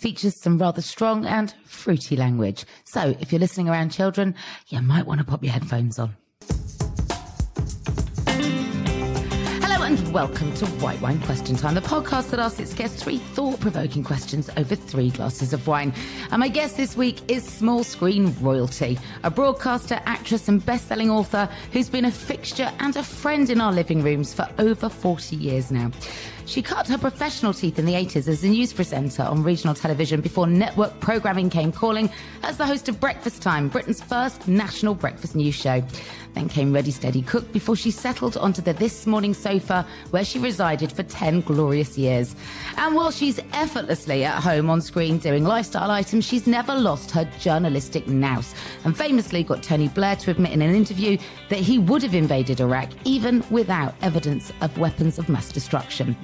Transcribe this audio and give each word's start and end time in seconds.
features 0.00 0.34
some 0.34 0.58
rather 0.58 0.80
strong 0.80 1.26
and 1.26 1.54
fruity 1.64 2.16
language. 2.16 2.64
So 2.84 3.14
if 3.20 3.32
you're 3.32 3.40
listening 3.40 3.68
around 3.68 3.90
children, 3.90 4.34
you 4.68 4.80
might 4.80 5.06
want 5.06 5.20
to 5.20 5.26
pop 5.26 5.44
your 5.44 5.52
headphones 5.52 5.98
on. 5.98 6.16
And 9.90 10.12
welcome 10.14 10.54
to 10.54 10.64
White 10.66 11.00
Wine 11.00 11.20
Question 11.22 11.56
Time, 11.56 11.74
the 11.74 11.80
podcast 11.80 12.30
that 12.30 12.38
asks 12.38 12.60
its 12.60 12.72
guests 12.74 13.02
three 13.02 13.18
thought-provoking 13.18 14.04
questions 14.04 14.48
over 14.56 14.76
three 14.76 15.10
glasses 15.10 15.52
of 15.52 15.66
wine. 15.66 15.92
And 16.30 16.38
my 16.38 16.46
guest 16.46 16.76
this 16.76 16.96
week 16.96 17.28
is 17.28 17.42
small 17.42 17.82
screen 17.82 18.32
royalty, 18.40 19.00
a 19.24 19.32
broadcaster, 19.32 20.00
actress 20.04 20.46
and 20.46 20.64
best-selling 20.64 21.10
author 21.10 21.48
who's 21.72 21.88
been 21.88 22.04
a 22.04 22.10
fixture 22.12 22.70
and 22.78 22.94
a 22.94 23.02
friend 23.02 23.50
in 23.50 23.60
our 23.60 23.72
living 23.72 24.00
rooms 24.00 24.32
for 24.32 24.48
over 24.60 24.88
40 24.88 25.34
years 25.34 25.72
now. 25.72 25.90
She 26.46 26.62
cut 26.62 26.88
her 26.88 26.98
professional 26.98 27.52
teeth 27.52 27.78
in 27.78 27.84
the 27.84 27.94
80s 27.94 28.26
as 28.26 28.42
a 28.42 28.48
news 28.48 28.72
presenter 28.72 29.22
on 29.22 29.44
regional 29.44 29.74
television 29.74 30.20
before 30.20 30.48
network 30.48 30.98
programming 30.98 31.48
came 31.48 31.70
calling 31.70 32.10
as 32.42 32.56
the 32.56 32.66
host 32.66 32.88
of 32.88 32.98
Breakfast 32.98 33.40
Time, 33.40 33.68
Britain's 33.68 34.00
first 34.00 34.48
national 34.48 34.94
breakfast 34.94 35.36
news 35.36 35.54
show. 35.54 35.82
Then 36.34 36.48
came 36.48 36.72
Ready 36.72 36.90
Steady 36.90 37.22
Cook 37.22 37.52
before 37.52 37.76
she 37.76 37.90
settled 37.90 38.36
onto 38.36 38.62
the 38.62 38.72
This 38.72 39.06
Morning 39.06 39.34
sofa 39.34 39.86
where 40.10 40.24
she 40.24 40.38
resided 40.38 40.92
for 40.92 41.02
10 41.02 41.42
glorious 41.42 41.98
years. 41.98 42.34
And 42.76 42.94
while 42.94 43.10
she's 43.10 43.40
effortlessly 43.52 44.24
at 44.24 44.42
home 44.42 44.70
on 44.70 44.80
screen 44.80 45.18
doing 45.18 45.44
lifestyle 45.44 45.90
items, 45.90 46.24
she's 46.24 46.46
never 46.46 46.74
lost 46.74 47.10
her 47.10 47.28
journalistic 47.38 48.06
nous 48.06 48.54
and 48.84 48.96
famously 48.96 49.42
got 49.42 49.62
Tony 49.62 49.88
Blair 49.88 50.16
to 50.16 50.30
admit 50.30 50.52
in 50.52 50.62
an 50.62 50.74
interview 50.74 51.18
that 51.48 51.58
he 51.58 51.78
would 51.78 52.02
have 52.02 52.14
invaded 52.14 52.60
Iraq 52.60 52.90
even 53.04 53.44
without 53.50 53.94
evidence 54.02 54.52
of 54.60 54.76
weapons 54.78 55.18
of 55.18 55.28
mass 55.28 55.50
destruction. 55.52 56.16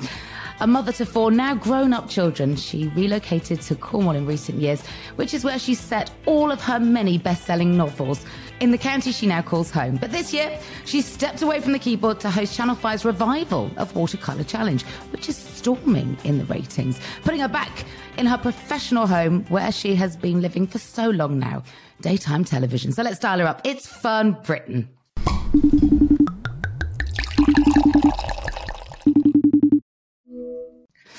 A 0.60 0.66
mother 0.66 0.90
to 0.92 1.04
four 1.04 1.30
now 1.30 1.54
grown 1.54 1.92
up 1.92 2.08
children, 2.08 2.56
she 2.56 2.88
relocated 2.88 3.60
to 3.60 3.74
Cornwall 3.74 4.16
in 4.16 4.24
recent 4.24 4.58
years, 4.58 4.80
which 5.16 5.34
is 5.34 5.44
where 5.44 5.58
she 5.58 5.74
set 5.74 6.10
all 6.24 6.50
of 6.50 6.62
her 6.62 6.80
many 6.80 7.18
best 7.18 7.44
selling 7.44 7.76
novels 7.76 8.24
in 8.60 8.70
the 8.70 8.78
county 8.78 9.12
she 9.12 9.26
now 9.26 9.42
calls 9.42 9.70
home. 9.70 9.96
But 9.96 10.12
this 10.12 10.32
year, 10.32 10.58
she 10.84 11.02
stepped 11.02 11.42
away 11.42 11.60
from 11.60 11.72
the 11.72 11.78
keyboard 11.78 12.20
to 12.20 12.30
host 12.30 12.56
Channel 12.56 12.76
5's 12.76 13.04
revival 13.04 13.70
of 13.76 13.94
Watercolour 13.94 14.44
Challenge, 14.44 14.82
which 15.10 15.28
is 15.28 15.36
storming 15.36 16.16
in 16.24 16.38
the 16.38 16.44
ratings, 16.46 17.00
putting 17.22 17.40
her 17.40 17.48
back 17.48 17.84
in 18.16 18.26
her 18.26 18.38
professional 18.38 19.06
home 19.06 19.44
where 19.48 19.72
she 19.72 19.94
has 19.94 20.16
been 20.16 20.40
living 20.40 20.66
for 20.66 20.78
so 20.78 21.10
long 21.10 21.38
now 21.38 21.62
daytime 22.00 22.44
television. 22.44 22.92
So 22.92 23.02
let's 23.02 23.18
dial 23.18 23.38
her 23.38 23.46
up. 23.46 23.60
It's 23.64 23.86
Fern 23.86 24.36
Britton. 24.44 24.88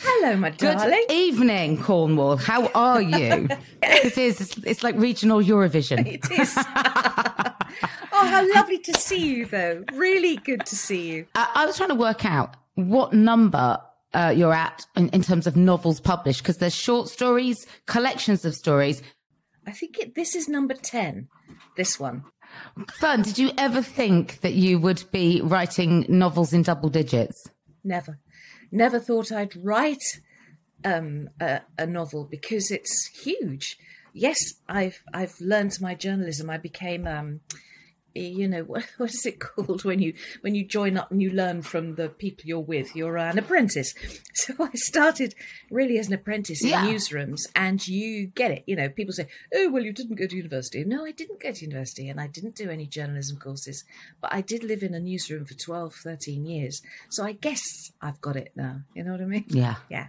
Hello, 0.09 0.38
my 0.38 0.51
Good 0.51 0.78
darling. 0.78 1.03
evening, 1.09 1.84
Cornwall. 1.84 2.38
How 2.38 2.68
are 2.68 3.01
you? 3.01 3.50
it 3.84 4.18
is. 4.18 4.57
It's, 4.66 4.81
like 4.81 4.95
regional 4.95 5.41
Eurovision. 5.41 6.07
It 6.07 6.31
is. 6.31 6.56
oh, 6.57 7.53
how 8.12 8.53
lovely 8.56 8.79
to 8.79 8.94
see 8.94 9.19
you, 9.19 9.46
though. 9.46 9.84
Really 9.94 10.38
good 10.38 10.66
to 10.66 10.78
see 10.78 11.12
you. 11.12 11.25
I, 11.35 11.51
I 11.56 11.66
was 11.66 11.75
trying 11.75 11.90
to 11.90 11.96
work 11.96 12.23
out 12.23 12.56
what 12.75 13.12
number 13.12 13.79
uh, 14.13 14.34
you're 14.35 14.53
at 14.53 14.85
in, 14.96 15.09
in 15.09 15.23
terms 15.23 15.46
of 15.46 15.57
novels 15.57 16.00
published 16.00 16.41
because 16.41 16.57
there's 16.57 16.73
short 16.73 17.09
stories, 17.09 17.67
collections 17.85 18.46
of 18.46 18.56
stories. 18.56 19.01
I 19.66 19.72
think 19.72 20.00
it, 20.00 20.16
this 20.16 20.35
is 20.35 20.47
number 20.47 20.73
10, 20.73 21.28
this 21.75 22.00
one. 22.00 22.23
Fun. 22.94 23.23
Did 23.23 23.38
you 23.38 23.51
ever 23.57 23.81
think 23.81 24.40
that 24.40 24.53
you 24.53 24.79
would 24.79 25.03
be 25.12 25.41
writing 25.44 26.06
novels 26.07 26.53
in 26.53 26.63
double 26.63 26.88
digits? 26.88 27.50
Never. 27.84 28.19
Never 28.72 29.00
thought 29.00 29.31
I'd 29.31 29.55
write 29.55 30.03
um, 30.83 31.29
a, 31.39 31.61
a 31.78 31.85
novel 31.85 32.25
because 32.25 32.72
it's 32.72 33.09
huge. 33.23 33.78
Yes, 34.13 34.39
I've 34.67 35.01
I've 35.13 35.35
learned 35.39 35.73
my 35.79 35.95
journalism. 35.95 36.50
I 36.50 36.57
became 36.57 37.05
um, 37.07 37.41
you 38.19 38.47
know 38.47 38.61
what, 38.72 38.83
what 38.97 39.09
is 39.13 39.25
it 39.25 39.39
called 39.39 39.83
when 39.83 40.00
you 40.00 40.13
when 40.41 40.55
you 40.55 40.66
join 40.66 40.97
up 40.97 41.11
and 41.11 41.22
you 41.22 41.29
learn 41.31 41.61
from 41.61 41.95
the 41.95 42.09
people 42.09 42.43
you're 42.46 42.59
with 42.59 42.96
you're 42.96 43.17
an 43.17 43.37
apprentice 43.37 43.93
so 44.34 44.53
i 44.59 44.69
started 44.73 45.34
really 45.72 45.97
as 45.97 46.08
an 46.08 46.14
apprentice 46.14 46.64
in 46.64 46.69
Yeah. 46.69 46.85
newsrooms 46.85 47.41
and 47.55 47.85
you 47.87 48.28
get 48.28 48.52
it 48.52 48.64
you 48.67 48.75
know 48.75 48.90
people 48.90 49.14
say 49.14 49.28
oh 49.53 49.69
well 49.72 49.84
you 49.84 49.93
didn't 49.93 50.16
go 50.16 50.28
to 50.28 50.35
university 50.35 50.84
no 50.84 51.05
i 51.05 51.11
didn't 51.11 51.40
go 51.41 51.52
to 51.52 51.61
university 51.66 52.09
and 52.09 52.19
i 52.19 52.28
didn't 52.28 52.55
do 52.55 52.69
any 52.69 52.85
journalism 52.85 53.37
courses 53.37 53.84
but 54.22 54.34
i 54.34 54.41
did 54.41 54.63
live 54.63 54.84
in 54.84 54.93
a 54.93 54.99
newsroom 54.99 55.46
for 55.46 55.53
12 55.53 55.93
13 55.96 56.46
years 56.46 56.81
so 57.09 57.23
i 57.23 57.31
guess 57.31 57.91
i've 58.02 58.20
got 58.22 58.35
it 58.35 58.52
now 58.55 58.81
you 58.93 59.03
know 59.03 59.11
what 59.11 59.22
i 59.22 59.25
mean 59.25 59.46
Yeah. 59.49 59.75
yeah 59.90 60.08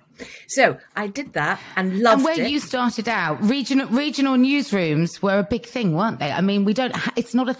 so 0.48 0.78
i 0.96 1.06
did 1.06 1.32
that 1.34 1.60
and 1.76 2.00
loved 2.00 2.22
it. 2.22 2.28
and 2.28 2.36
where 2.36 2.40
it 2.46 2.50
you 2.50 2.60
started 2.60 3.08
out, 3.08 3.42
regional 3.42 3.86
regional 3.88 4.36
newsrooms 4.36 5.22
were 5.22 5.38
a 5.38 5.42
big 5.42 5.64
thing, 5.66 5.94
weren't 5.94 6.18
they? 6.18 6.30
I 6.30 6.40
mean, 6.40 6.64
we 6.64 6.72
don't. 6.74 6.94
Ha- 6.94 7.12
it's 7.16 7.34
not 7.34 7.48
a. 7.48 7.56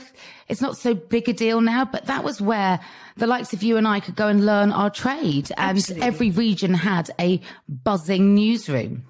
It's 0.48 0.60
not 0.60 0.76
so 0.76 0.94
big 0.94 1.28
a 1.28 1.32
deal 1.32 1.60
now, 1.60 1.84
but 1.84 2.06
that 2.06 2.24
was 2.24 2.40
where 2.40 2.80
the 3.16 3.26
likes 3.26 3.52
of 3.52 3.62
you 3.62 3.76
and 3.76 3.86
I 3.86 4.00
could 4.00 4.16
go 4.16 4.28
and 4.28 4.46
learn 4.46 4.72
our 4.72 4.90
trade, 4.90 5.50
and 5.56 5.76
Absolutely. 5.78 6.06
every 6.06 6.30
region 6.30 6.74
had 6.74 7.10
a 7.20 7.40
buzzing 7.68 8.34
newsroom. 8.34 9.04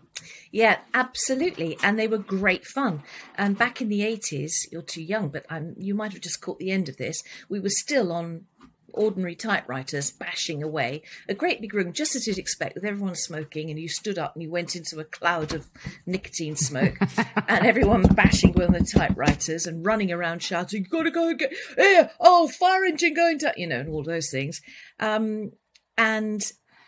Yeah, 0.51 0.79
absolutely. 0.95 1.77
And 1.83 1.99
they 1.99 2.09
were 2.09 2.19
great 2.19 2.65
fun. 2.65 3.03
And 3.37 3.59
back 3.59 3.81
in 3.81 3.89
the 3.89 4.01
80s, 4.01 4.53
you're 4.73 4.83
too 4.83 5.03
young, 5.03 5.29
but 5.29 5.45
um, 5.51 5.75
you 5.77 5.95
might 5.95 6.13
have 6.13 6.23
just 6.23 6.41
caught 6.41 6.59
the 6.59 6.71
end 6.71 6.89
of 6.89 6.97
this. 6.97 7.23
We 7.49 7.61
were 7.61 7.69
still 7.69 8.13
on 8.13 8.47
ordinary 8.93 9.35
typewriters 9.35 10.11
bashing 10.11 10.63
away. 10.63 11.03
A 11.29 11.35
great 11.35 11.61
big 11.61 11.75
room, 11.75 11.93
just 11.93 12.15
as 12.17 12.27
you'd 12.27 12.39
expect, 12.39 12.75
with 12.75 12.85
everyone 12.85 13.15
smoking, 13.15 13.71
and 13.71 13.79
you 13.79 13.89
stood 13.89 14.19
up 14.19 14.35
and 14.35 14.43
you 14.43 14.51
went 14.51 14.77
into 14.77 14.99
a 14.99 15.05
cloud 15.05 15.53
of 15.53 15.69
nicotine 16.07 16.57
smoke, 16.57 16.97
and 17.49 17.67
everyone 17.67 18.03
bashing 18.03 18.53
with 18.53 18.73
the 18.73 18.85
typewriters 18.85 19.67
and 19.67 19.85
running 19.85 20.13
around 20.13 20.43
shouting, 20.43 20.83
"You've 20.83 20.91
"Gotta 20.91 21.11
go 21.11 21.29
and 21.29 21.39
get 21.39 21.53
here! 21.77 22.11
Oh, 22.21 22.49
fire 22.49 22.85
engine 22.85 23.15
going 23.15 23.39
to," 23.41 23.53
you 23.57 23.67
know, 23.67 23.81
and 23.81 23.89
all 23.89 24.03
those 24.03 24.31
things. 24.31 24.61
Um, 25.01 25.53
and 25.97 26.43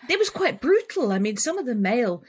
it 0.09 0.19
was 0.19 0.31
quite 0.31 0.61
brutal. 0.61 1.13
I 1.13 1.19
mean, 1.19 1.37
some 1.37 1.59
of 1.59 1.67
the 1.67 1.75
male 1.75 2.23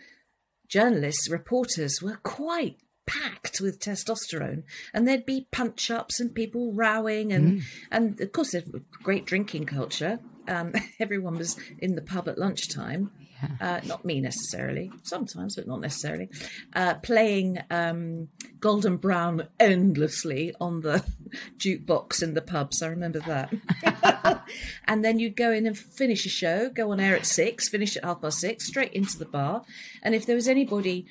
journalists, 0.68 1.30
reporters 1.30 2.02
were 2.02 2.20
quite 2.24 2.78
packed 3.06 3.60
with 3.60 3.80
testosterone 3.80 4.64
and 4.94 5.08
there'd 5.08 5.26
be 5.26 5.48
punch 5.52 5.90
ups 5.90 6.20
and 6.20 6.36
people 6.36 6.74
rowing 6.74 7.32
and 7.32 7.60
mm. 7.60 7.64
and 7.92 8.20
of 8.22 8.32
course 8.32 8.52
there's 8.52 8.70
great 9.04 9.26
drinking 9.26 9.66
culture 9.66 10.20
um, 10.48 10.74
everyone 11.00 11.38
was 11.38 11.58
in 11.80 11.96
the 11.96 12.02
pub 12.02 12.28
at 12.28 12.38
lunchtime 12.38 13.12
uh, 13.60 13.82
not 13.86 14.06
me 14.06 14.22
necessarily, 14.22 14.92
sometimes, 15.04 15.56
but 15.56 15.68
not 15.68 15.82
necessarily, 15.82 16.30
uh, 16.76 16.96
playing 16.96 17.60
um, 17.70 18.28
Golden 18.60 18.98
Brown 18.98 19.48
endlessly 19.60 20.54
on 20.60 20.82
the 20.82 21.04
jukebox 21.58 22.22
in 22.22 22.34
the 22.34 22.42
pubs. 22.42 22.82
I 22.82 22.88
remember 22.88 23.20
that. 23.22 24.44
and 24.86 25.04
then 25.04 25.20
you'd 25.20 25.36
go 25.36 25.52
in 25.52 25.66
and 25.66 25.78
finish 25.78 26.26
a 26.26 26.30
show, 26.30 26.70
go 26.70 26.92
on 26.92 27.00
air 27.00 27.16
at 27.16 27.26
six, 27.26 27.70
finish 27.70 27.98
at 27.98 28.06
half 28.06 28.22
past 28.22 28.40
six, 28.40 28.68
straight 28.68 28.94
into 28.94 29.18
the 29.18 29.26
bar. 29.26 29.64
And 30.04 30.14
if 30.16 30.26
there 30.26 30.36
was 30.36 30.48
anybody 30.48 31.08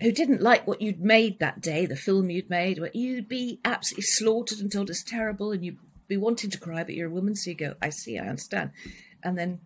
who 0.00 0.12
didn't 0.12 0.42
like 0.42 0.66
what 0.66 0.82
you'd 0.82 1.00
made 1.00 1.38
that 1.38 1.60
day, 1.60 1.86
the 1.86 1.96
film 1.96 2.30
you'd 2.30 2.50
made, 2.50 2.78
where 2.78 2.90
you'd 2.92 3.28
be 3.28 3.60
absolutely 3.64 4.02
slaughtered 4.02 4.58
and 4.58 4.70
told 4.70 4.90
it's 4.90 5.02
terrible 5.02 5.52
and 5.52 5.64
you'd 5.64 5.78
be 6.08 6.16
wanting 6.16 6.50
to 6.50 6.58
cry, 6.58 6.84
but 6.84 6.94
you're 6.94 7.08
a 7.08 7.12
woman, 7.12 7.34
so 7.34 7.50
you 7.50 7.56
go, 7.56 7.74
I 7.80 7.90
see, 7.90 8.18
I 8.18 8.26
understand. 8.28 8.70
And 9.22 9.36
then 9.38 9.60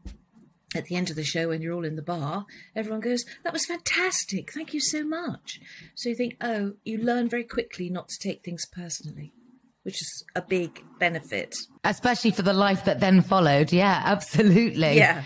at 0.74 0.84
the 0.86 0.94
end 0.94 1.10
of 1.10 1.16
the 1.16 1.24
show 1.24 1.48
when 1.48 1.60
you're 1.60 1.74
all 1.74 1.84
in 1.84 1.96
the 1.96 2.02
bar, 2.02 2.46
everyone 2.76 3.00
goes, 3.00 3.24
That 3.44 3.52
was 3.52 3.66
fantastic. 3.66 4.52
Thank 4.52 4.72
you 4.72 4.80
so 4.80 5.04
much. 5.04 5.60
So 5.94 6.08
you 6.08 6.14
think, 6.14 6.36
Oh, 6.40 6.74
you 6.84 6.98
learn 6.98 7.28
very 7.28 7.44
quickly 7.44 7.90
not 7.90 8.08
to 8.08 8.18
take 8.18 8.44
things 8.44 8.66
personally, 8.66 9.32
which 9.82 10.00
is 10.00 10.24
a 10.36 10.42
big 10.42 10.82
benefit. 10.98 11.56
Especially 11.84 12.30
for 12.30 12.42
the 12.42 12.52
life 12.52 12.84
that 12.84 13.00
then 13.00 13.20
followed. 13.20 13.72
Yeah, 13.72 14.00
absolutely. 14.04 14.96
Yeah. 14.96 15.24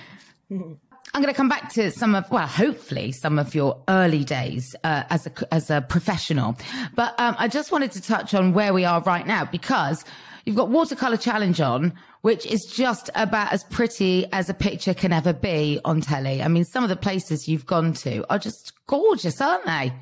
I'm 1.15 1.23
going 1.23 1.33
to 1.33 1.37
come 1.37 1.49
back 1.49 1.73
to 1.75 1.93
some 1.93 2.17
of, 2.17 2.29
well, 2.33 2.49
hopefully 2.49 3.13
some 3.13 3.39
of 3.39 3.55
your 3.55 3.81
early 3.87 4.25
days 4.25 4.75
uh, 4.83 5.05
as 5.11 5.29
a 5.29 5.55
as 5.55 5.71
a 5.71 5.81
professional, 5.81 6.57
but 6.97 7.15
um, 7.21 7.37
I 7.39 7.47
just 7.47 7.71
wanted 7.71 7.93
to 7.93 8.03
touch 8.03 8.35
on 8.35 8.53
where 8.53 8.75
we 8.75 8.85
are 8.85 9.01
right 9.03 9.25
now 9.25 9.45
because 9.45 10.05
you've 10.45 10.57
got 10.57 10.71
watercolor 10.71 11.17
challenge 11.17 11.61
on, 11.61 11.93
which 12.23 12.45
is 12.47 12.65
just 12.65 13.11
about 13.15 13.53
as 13.53 13.63
pretty 13.63 14.27
as 14.33 14.51
a 14.51 14.55
picture 14.55 14.93
can 14.93 15.13
ever 15.13 15.33
be 15.33 15.79
on 15.85 16.01
telly. 16.01 16.43
I 16.43 16.49
mean, 16.49 16.65
some 16.65 16.83
of 16.83 16.91
the 16.91 16.97
places 16.97 17.47
you've 17.47 17.65
gone 17.65 17.93
to 17.93 18.29
are 18.29 18.41
just 18.41 18.73
gorgeous, 18.89 19.41
aren't 19.41 19.67
they? 19.67 19.93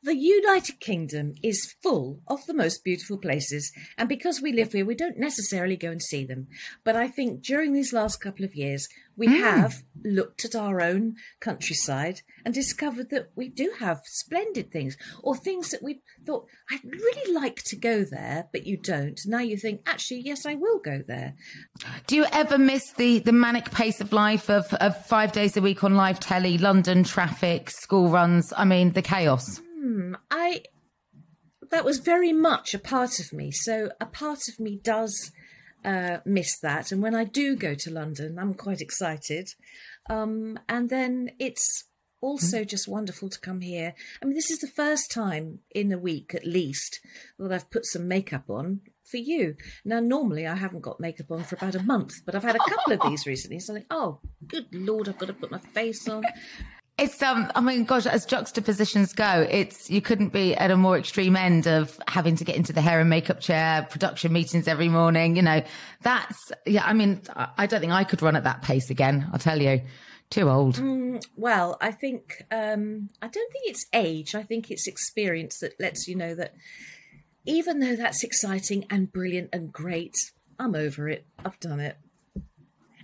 The 0.00 0.14
United 0.14 0.78
Kingdom 0.78 1.34
is 1.42 1.74
full 1.82 2.20
of 2.28 2.46
the 2.46 2.54
most 2.54 2.84
beautiful 2.84 3.18
places, 3.18 3.72
and 3.96 4.08
because 4.08 4.40
we 4.40 4.52
live 4.52 4.72
here, 4.72 4.86
we 4.86 4.94
don't 4.94 5.18
necessarily 5.18 5.76
go 5.76 5.90
and 5.90 6.00
see 6.00 6.24
them. 6.24 6.46
But 6.84 6.94
I 6.94 7.08
think 7.08 7.42
during 7.42 7.72
these 7.72 7.92
last 7.92 8.20
couple 8.20 8.44
of 8.44 8.54
years, 8.54 8.88
we 9.16 9.26
mm. 9.26 9.40
have 9.40 9.82
looked 10.04 10.44
at 10.44 10.54
our 10.54 10.80
own 10.80 11.16
countryside 11.40 12.22
and 12.44 12.54
discovered 12.54 13.10
that 13.10 13.30
we 13.34 13.48
do 13.48 13.72
have 13.80 14.02
splendid 14.04 14.70
things, 14.70 14.96
or 15.20 15.34
things 15.34 15.70
that 15.70 15.82
we 15.82 16.00
thought, 16.24 16.46
I'd 16.70 16.84
really 16.84 17.34
like 17.34 17.64
to 17.64 17.76
go 17.76 18.04
there, 18.04 18.46
but 18.52 18.66
you 18.66 18.76
don't. 18.76 19.18
Now 19.26 19.40
you 19.40 19.56
think, 19.56 19.80
actually, 19.84 20.20
yes, 20.20 20.46
I 20.46 20.54
will 20.54 20.78
go 20.78 21.02
there. 21.08 21.34
Do 22.06 22.14
you 22.14 22.26
ever 22.30 22.56
miss 22.56 22.92
the, 22.92 23.18
the 23.18 23.32
manic 23.32 23.72
pace 23.72 24.00
of 24.00 24.12
life 24.12 24.48
of, 24.48 24.72
of 24.74 25.04
five 25.06 25.32
days 25.32 25.56
a 25.56 25.60
week 25.60 25.82
on 25.82 25.96
live 25.96 26.20
telly, 26.20 26.56
London 26.56 27.02
traffic, 27.02 27.68
school 27.68 28.10
runs? 28.10 28.52
I 28.56 28.64
mean, 28.64 28.92
the 28.92 29.02
chaos. 29.02 29.60
Hmm, 29.78 30.14
I 30.30 30.62
that 31.70 31.84
was 31.84 31.98
very 31.98 32.32
much 32.32 32.74
a 32.74 32.78
part 32.78 33.20
of 33.20 33.32
me. 33.32 33.50
So 33.50 33.90
a 34.00 34.06
part 34.06 34.48
of 34.48 34.58
me 34.58 34.80
does 34.82 35.30
uh, 35.84 36.18
miss 36.24 36.58
that, 36.60 36.90
and 36.90 37.02
when 37.02 37.14
I 37.14 37.24
do 37.24 37.56
go 37.56 37.74
to 37.74 37.90
London, 37.90 38.38
I'm 38.38 38.54
quite 38.54 38.80
excited. 38.80 39.48
Um, 40.08 40.58
and 40.68 40.88
then 40.88 41.30
it's 41.38 41.84
also 42.20 42.62
mm. 42.62 42.66
just 42.66 42.88
wonderful 42.88 43.28
to 43.28 43.40
come 43.40 43.60
here. 43.60 43.94
I 44.20 44.24
mean, 44.24 44.34
this 44.34 44.50
is 44.50 44.58
the 44.58 44.66
first 44.66 45.10
time 45.10 45.60
in 45.70 45.92
a 45.92 45.98
week, 45.98 46.34
at 46.34 46.46
least, 46.46 47.00
that 47.38 47.52
I've 47.52 47.70
put 47.70 47.86
some 47.86 48.08
makeup 48.08 48.48
on 48.48 48.80
for 49.04 49.18
you. 49.18 49.54
Now, 49.84 50.00
normally 50.00 50.46
I 50.46 50.56
haven't 50.56 50.82
got 50.82 51.00
makeup 51.00 51.30
on 51.30 51.44
for 51.44 51.56
about 51.56 51.74
a 51.74 51.82
month, 51.82 52.14
but 52.24 52.34
I've 52.34 52.42
had 52.42 52.56
a 52.56 52.70
couple 52.70 52.92
of 52.94 53.00
these 53.08 53.26
recently. 53.26 53.60
So 53.60 53.72
I 53.72 53.76
think, 53.76 53.86
oh, 53.90 54.20
good 54.46 54.66
lord, 54.72 55.08
I've 55.08 55.18
got 55.18 55.26
to 55.26 55.32
put 55.34 55.50
my 55.50 55.58
face 55.58 56.08
on. 56.08 56.24
It's 56.98 57.22
um 57.22 57.50
I 57.54 57.60
mean 57.60 57.84
gosh 57.84 58.06
as 58.06 58.26
juxtapositions 58.26 59.12
go 59.12 59.46
it's 59.48 59.88
you 59.88 60.00
couldn't 60.00 60.30
be 60.30 60.56
at 60.56 60.72
a 60.72 60.76
more 60.76 60.98
extreme 60.98 61.36
end 61.36 61.68
of 61.68 61.96
having 62.08 62.34
to 62.36 62.44
get 62.44 62.56
into 62.56 62.72
the 62.72 62.80
hair 62.80 62.98
and 63.00 63.08
makeup 63.08 63.38
chair 63.38 63.86
production 63.88 64.32
meetings 64.32 64.66
every 64.66 64.88
morning 64.88 65.36
you 65.36 65.42
know. 65.42 65.62
That's 66.02 66.50
yeah 66.66 66.84
I 66.84 66.94
mean 66.94 67.22
I 67.56 67.66
don't 67.66 67.80
think 67.80 67.92
I 67.92 68.02
could 68.02 68.20
run 68.20 68.34
at 68.34 68.42
that 68.44 68.62
pace 68.62 68.90
again 68.90 69.28
I'll 69.32 69.38
tell 69.38 69.62
you. 69.62 69.80
Too 70.30 70.50
old. 70.50 70.74
Mm, 70.74 71.24
well 71.36 71.78
I 71.80 71.92
think 71.92 72.44
um 72.50 73.10
I 73.22 73.28
don't 73.28 73.52
think 73.52 73.66
it's 73.66 73.86
age 73.92 74.34
I 74.34 74.42
think 74.42 74.68
it's 74.68 74.88
experience 74.88 75.60
that 75.60 75.78
lets 75.78 76.08
you 76.08 76.16
know 76.16 76.34
that 76.34 76.54
even 77.46 77.78
though 77.78 77.94
that's 77.94 78.24
exciting 78.24 78.84
and 78.90 79.12
brilliant 79.12 79.50
and 79.52 79.72
great 79.72 80.16
I'm 80.58 80.74
over 80.74 81.08
it 81.08 81.24
I've 81.44 81.60
done 81.60 81.78
it. 81.78 81.96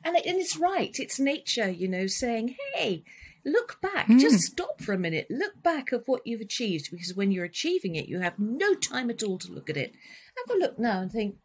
And, 0.06 0.16
it, 0.16 0.26
and 0.26 0.38
it's 0.38 0.56
right 0.56 0.94
it's 0.98 1.20
nature 1.20 1.70
you 1.70 1.86
know 1.86 2.08
saying 2.08 2.56
hey 2.74 3.04
look 3.44 3.80
back 3.80 4.08
mm. 4.08 4.18
just 4.18 4.40
stop 4.40 4.80
for 4.80 4.92
a 4.92 4.98
minute 4.98 5.26
look 5.30 5.62
back 5.62 5.92
of 5.92 6.02
what 6.06 6.22
you've 6.26 6.40
achieved 6.40 6.88
because 6.90 7.14
when 7.14 7.30
you're 7.30 7.44
achieving 7.44 7.94
it 7.94 8.08
you 8.08 8.20
have 8.20 8.38
no 8.38 8.74
time 8.74 9.10
at 9.10 9.22
all 9.22 9.38
to 9.38 9.52
look 9.52 9.68
at 9.68 9.76
it 9.76 9.92
have 10.48 10.56
a 10.56 10.58
look 10.58 10.78
now 10.78 11.00
and 11.00 11.12
think 11.12 11.36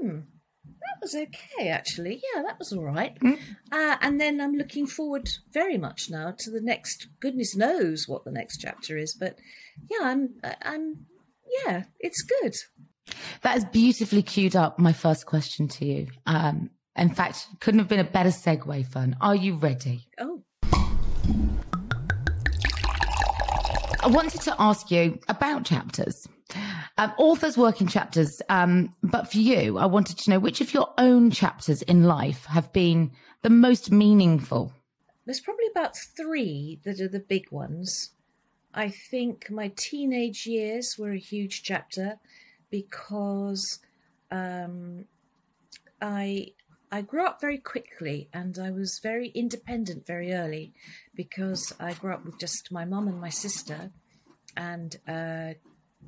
hmm 0.00 0.20
that 0.64 1.02
was 1.02 1.14
okay 1.14 1.68
actually 1.68 2.20
yeah 2.34 2.42
that 2.42 2.58
was 2.58 2.72
all 2.72 2.84
right 2.84 3.18
mm. 3.20 3.38
uh, 3.72 3.96
and 4.00 4.20
then 4.20 4.40
i'm 4.40 4.54
looking 4.54 4.86
forward 4.86 5.28
very 5.52 5.76
much 5.76 6.08
now 6.10 6.34
to 6.36 6.50
the 6.50 6.60
next 6.60 7.08
goodness 7.20 7.56
knows 7.56 8.06
what 8.06 8.24
the 8.24 8.30
next 8.30 8.58
chapter 8.58 8.96
is 8.96 9.16
but 9.18 9.36
yeah 9.90 9.98
i'm 10.02 10.34
i'm 10.62 11.06
yeah 11.64 11.84
it's 12.00 12.22
good 12.22 12.54
that 13.42 13.56
is 13.56 13.64
beautifully 13.66 14.22
queued 14.22 14.56
up 14.56 14.78
my 14.78 14.92
first 14.92 15.26
question 15.26 15.68
to 15.68 15.84
you 15.84 16.06
um 16.26 16.70
in 16.98 17.14
fact, 17.14 17.46
couldn't 17.60 17.78
have 17.78 17.88
been 17.88 18.00
a 18.00 18.04
better 18.04 18.30
segue, 18.30 18.86
Fern. 18.88 19.16
Are 19.20 19.36
you 19.36 19.54
ready? 19.54 20.08
Oh, 20.18 20.42
I 24.00 24.06
wanted 24.06 24.40
to 24.42 24.54
ask 24.58 24.90
you 24.90 25.18
about 25.28 25.64
chapters. 25.64 26.28
Um, 26.96 27.12
authors 27.18 27.58
work 27.58 27.80
in 27.80 27.88
chapters, 27.88 28.40
um, 28.48 28.94
but 29.02 29.30
for 29.30 29.38
you, 29.38 29.76
I 29.78 29.86
wanted 29.86 30.18
to 30.18 30.30
know 30.30 30.38
which 30.38 30.60
of 30.60 30.72
your 30.72 30.94
own 30.98 31.30
chapters 31.30 31.82
in 31.82 32.04
life 32.04 32.44
have 32.46 32.72
been 32.72 33.10
the 33.42 33.50
most 33.50 33.90
meaningful. 33.90 34.72
There's 35.26 35.40
probably 35.40 35.66
about 35.70 35.96
three 36.16 36.80
that 36.84 37.00
are 37.00 37.08
the 37.08 37.20
big 37.20 37.50
ones. 37.50 38.12
I 38.72 38.88
think 38.88 39.50
my 39.50 39.72
teenage 39.76 40.46
years 40.46 40.94
were 40.98 41.10
a 41.10 41.18
huge 41.18 41.62
chapter 41.62 42.18
because 42.70 43.80
um, 44.30 45.06
I 46.00 46.52
I 46.90 47.02
grew 47.02 47.26
up 47.26 47.40
very 47.40 47.58
quickly 47.58 48.28
and 48.32 48.58
I 48.58 48.70
was 48.70 49.00
very 49.02 49.28
independent 49.28 50.06
very 50.06 50.32
early 50.32 50.72
because 51.14 51.74
I 51.78 51.92
grew 51.92 52.12
up 52.12 52.24
with 52.24 52.38
just 52.38 52.72
my 52.72 52.84
mum 52.84 53.08
and 53.08 53.20
my 53.20 53.28
sister, 53.28 53.90
and 54.56 54.96
uh, 55.06 55.54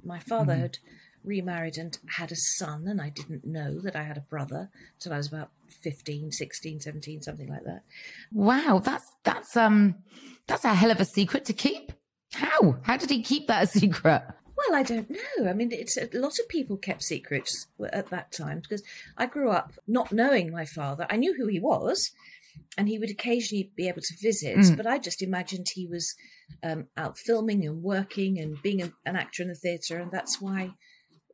my 0.04 0.18
father 0.20 0.54
mm. 0.54 0.60
had 0.60 0.78
remarried 1.25 1.76
and 1.76 1.99
had 2.16 2.32
a 2.32 2.37
son, 2.37 2.87
and 2.87 3.00
I 3.00 3.10
didn't 3.10 3.44
know 3.44 3.80
that 3.80 3.96
I 3.96 4.02
had 4.02 4.16
a 4.16 4.22
brother 4.22 4.70
till 4.99 5.12
I 5.12 5.18
was 5.18 5.28
about 5.28 5.50
15, 5.82 6.32
16, 6.32 6.80
17, 6.80 7.22
something 7.22 7.49
like 7.49 7.64
that. 7.64 7.82
Wow, 8.32 8.80
that's 8.82 9.04
that's 9.25 9.56
um 9.56 9.96
that's 10.46 10.64
a 10.64 10.75
hell 10.75 10.90
of 10.90 11.00
a 11.00 11.04
secret 11.04 11.44
to 11.46 11.52
keep. 11.52 11.92
How? 12.32 12.76
How 12.82 12.96
did 12.96 13.10
he 13.10 13.22
keep 13.22 13.49
that 13.49 13.64
a 13.64 13.66
secret? 13.66 14.22
Well, 14.71 14.79
I 14.79 14.85
don't 14.85 15.11
know. 15.11 15.49
I 15.49 15.53
mean, 15.53 15.73
it's 15.73 15.97
a 15.97 16.09
lot 16.12 16.39
of 16.39 16.49
people 16.49 16.77
kept 16.77 17.03
secrets 17.03 17.67
at 17.93 18.11
that 18.11 18.31
time 18.31 18.61
because 18.61 18.85
I 19.17 19.27
grew 19.27 19.50
up 19.50 19.73
not 19.89 20.12
knowing 20.12 20.53
my 20.53 20.65
father. 20.65 21.09
I 21.11 21.17
knew 21.17 21.35
who 21.37 21.49
he 21.49 21.59
was, 21.59 22.12
and 22.79 22.87
he 22.87 22.97
would 22.97 23.11
occasionally 23.11 23.73
be 23.75 23.89
able 23.89 24.03
to 24.03 24.15
visit, 24.23 24.57
mm. 24.57 24.77
but 24.77 24.87
I 24.87 24.99
just 24.99 25.23
imagined 25.23 25.67
he 25.75 25.89
was 25.89 26.15
um, 26.62 26.87
out 26.97 27.19
filming 27.19 27.67
and 27.67 27.83
working 27.83 28.39
and 28.39 28.62
being 28.62 28.81
a, 28.81 28.93
an 29.05 29.17
actor 29.17 29.43
in 29.43 29.49
the 29.49 29.57
theatre, 29.57 29.99
and 29.99 30.12
that's 30.12 30.41
why 30.41 30.71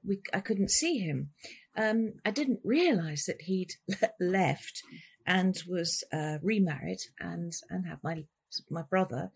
we 0.02 0.20
I 0.32 0.40
couldn't 0.40 0.70
see 0.70 1.00
him. 1.00 1.28
Um, 1.76 2.14
I 2.24 2.30
didn't 2.30 2.60
realise 2.64 3.26
that 3.26 3.42
he'd 3.42 3.72
left 4.18 4.82
and 5.26 5.54
was 5.68 6.02
uh, 6.10 6.38
remarried 6.42 7.00
and 7.20 7.52
and 7.68 7.86
had 7.86 7.98
my 8.02 8.24
my 8.70 8.82
brother. 8.88 9.30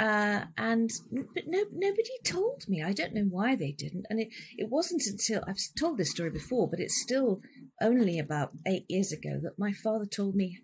Uh, 0.00 0.46
and 0.56 0.90
but 1.34 1.44
no, 1.46 1.64
nobody 1.70 2.16
told 2.24 2.64
me. 2.66 2.82
I 2.82 2.94
don't 2.94 3.12
know 3.12 3.26
why 3.28 3.54
they 3.54 3.72
didn't. 3.72 4.06
And 4.08 4.18
it, 4.18 4.28
it 4.56 4.70
wasn't 4.70 5.02
until 5.06 5.44
I've 5.46 5.58
told 5.78 5.98
this 5.98 6.10
story 6.10 6.30
before, 6.30 6.70
but 6.70 6.80
it's 6.80 7.02
still 7.02 7.42
only 7.82 8.18
about 8.18 8.52
eight 8.66 8.86
years 8.88 9.12
ago 9.12 9.38
that 9.42 9.58
my 9.58 9.72
father 9.72 10.06
told 10.06 10.34
me 10.34 10.58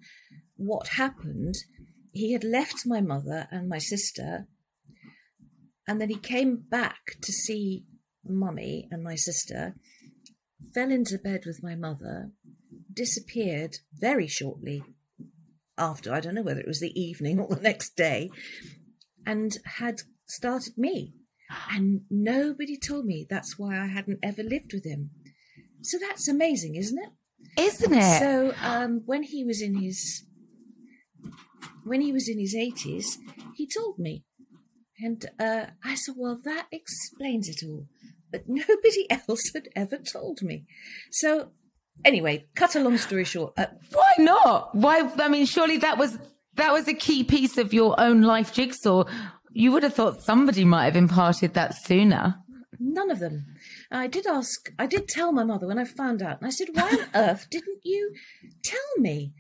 what 0.57 0.89
happened. 0.89 1.55
He 2.13 2.33
had 2.33 2.45
left 2.45 2.87
my 2.87 3.03
mother 3.03 3.47
and 3.51 3.69
my 3.69 3.77
sister, 3.77 4.47
and 5.87 6.01
then 6.01 6.09
he 6.09 6.17
came 6.17 6.57
back 6.71 7.21
to 7.21 7.31
see 7.31 7.85
mummy 8.25 8.89
and 8.91 9.05
my 9.05 9.17
sister, 9.17 9.75
fell 10.73 10.91
into 10.91 11.19
bed 11.19 11.43
with 11.45 11.63
my 11.63 11.75
mother, 11.75 12.31
disappeared 12.91 13.77
very 13.93 14.27
shortly 14.27 14.83
after. 15.77 16.13
I 16.13 16.21
don't 16.21 16.35
know 16.35 16.43
whether 16.43 16.61
it 16.61 16.67
was 16.67 16.81
the 16.81 16.99
evening 16.99 17.39
or 17.39 17.55
the 17.55 17.61
next 17.61 17.97
day, 17.97 18.31
and 19.27 19.59
had 19.79 20.03
started 20.27 20.79
me. 20.79 21.15
And 21.71 22.03
nobody 22.11 22.77
told 22.79 23.05
me 23.05 23.27
that's 23.29 23.59
why 23.59 23.79
I 23.79 23.87
hadn't 23.87 24.19
ever 24.23 24.43
lived 24.43 24.73
with 24.73 24.85
him. 24.85 25.11
So 25.83 25.99
that's 25.99 26.29
amazing, 26.29 26.75
isn't 26.77 26.99
it? 26.99 27.61
Isn't 27.61 27.95
it? 27.95 28.19
So 28.19 28.55
um, 28.63 29.03
when 29.07 29.23
he 29.23 29.45
was 29.45 29.61
in 29.63 29.81
his 29.81 30.25
when 31.85 32.01
he 32.01 32.13
was 32.13 32.29
in 32.29 32.41
his 32.41 32.55
eighties, 32.55 33.19
he 33.55 33.69
told 33.69 33.99
me, 33.99 34.25
and 34.99 35.25
uh, 35.39 35.67
I 35.85 35.95
said, 35.95 36.15
"Well, 36.19 36.41
that 36.45 36.67
explains 36.73 37.49
it 37.49 37.65
all." 37.65 37.87
But 38.33 38.45
nobody 38.49 39.09
else 39.11 39.53
had 39.55 39.69
ever 39.77 39.99
told 39.99 40.43
me. 40.43 40.65
So 41.13 41.51
anyway, 42.05 42.47
cut 42.57 42.75
a 42.75 42.81
long 42.81 42.99
story 42.99 43.25
short. 43.25 43.53
Uh, 43.57 43.67
Why 43.93 44.13
not? 44.19 44.75
Why? 44.75 45.09
I 45.19 45.29
mean, 45.29 45.47
surely 45.47 45.77
that 45.79 45.99
was 45.99 46.19
that 46.57 46.73
was 46.73 46.89
a 46.89 46.95
key 46.95 47.25
piece 47.25 47.59
of 47.59 47.73
your 47.73 47.99
own 47.99 48.23
life 48.23 48.53
jigsaw. 48.53 49.05
You 49.53 49.73
would 49.73 49.83
have 49.83 49.95
thought 49.95 50.23
somebody 50.23 50.65
might 50.65 50.85
have 50.85 50.97
imparted 50.97 51.55
that 51.55 51.75
sooner. 51.75 52.37
None 52.79 53.11
of 53.11 53.21
them. 53.21 53.47
I 53.91 54.07
did 54.07 54.27
ask, 54.27 54.71
I 54.79 54.87
did 54.87 55.09
tell 55.09 55.33
my 55.33 55.45
mother 55.45 55.67
when 55.67 55.79
I 55.79 55.85
found 55.85 56.23
out, 56.23 56.39
and 56.39 56.47
I 56.47 56.51
said, 56.51 56.69
Why 56.73 56.91
on 56.91 57.09
earth 57.15 57.49
didn't 57.51 57.81
you 57.83 58.13
tell 58.63 58.79
me? 58.99 59.33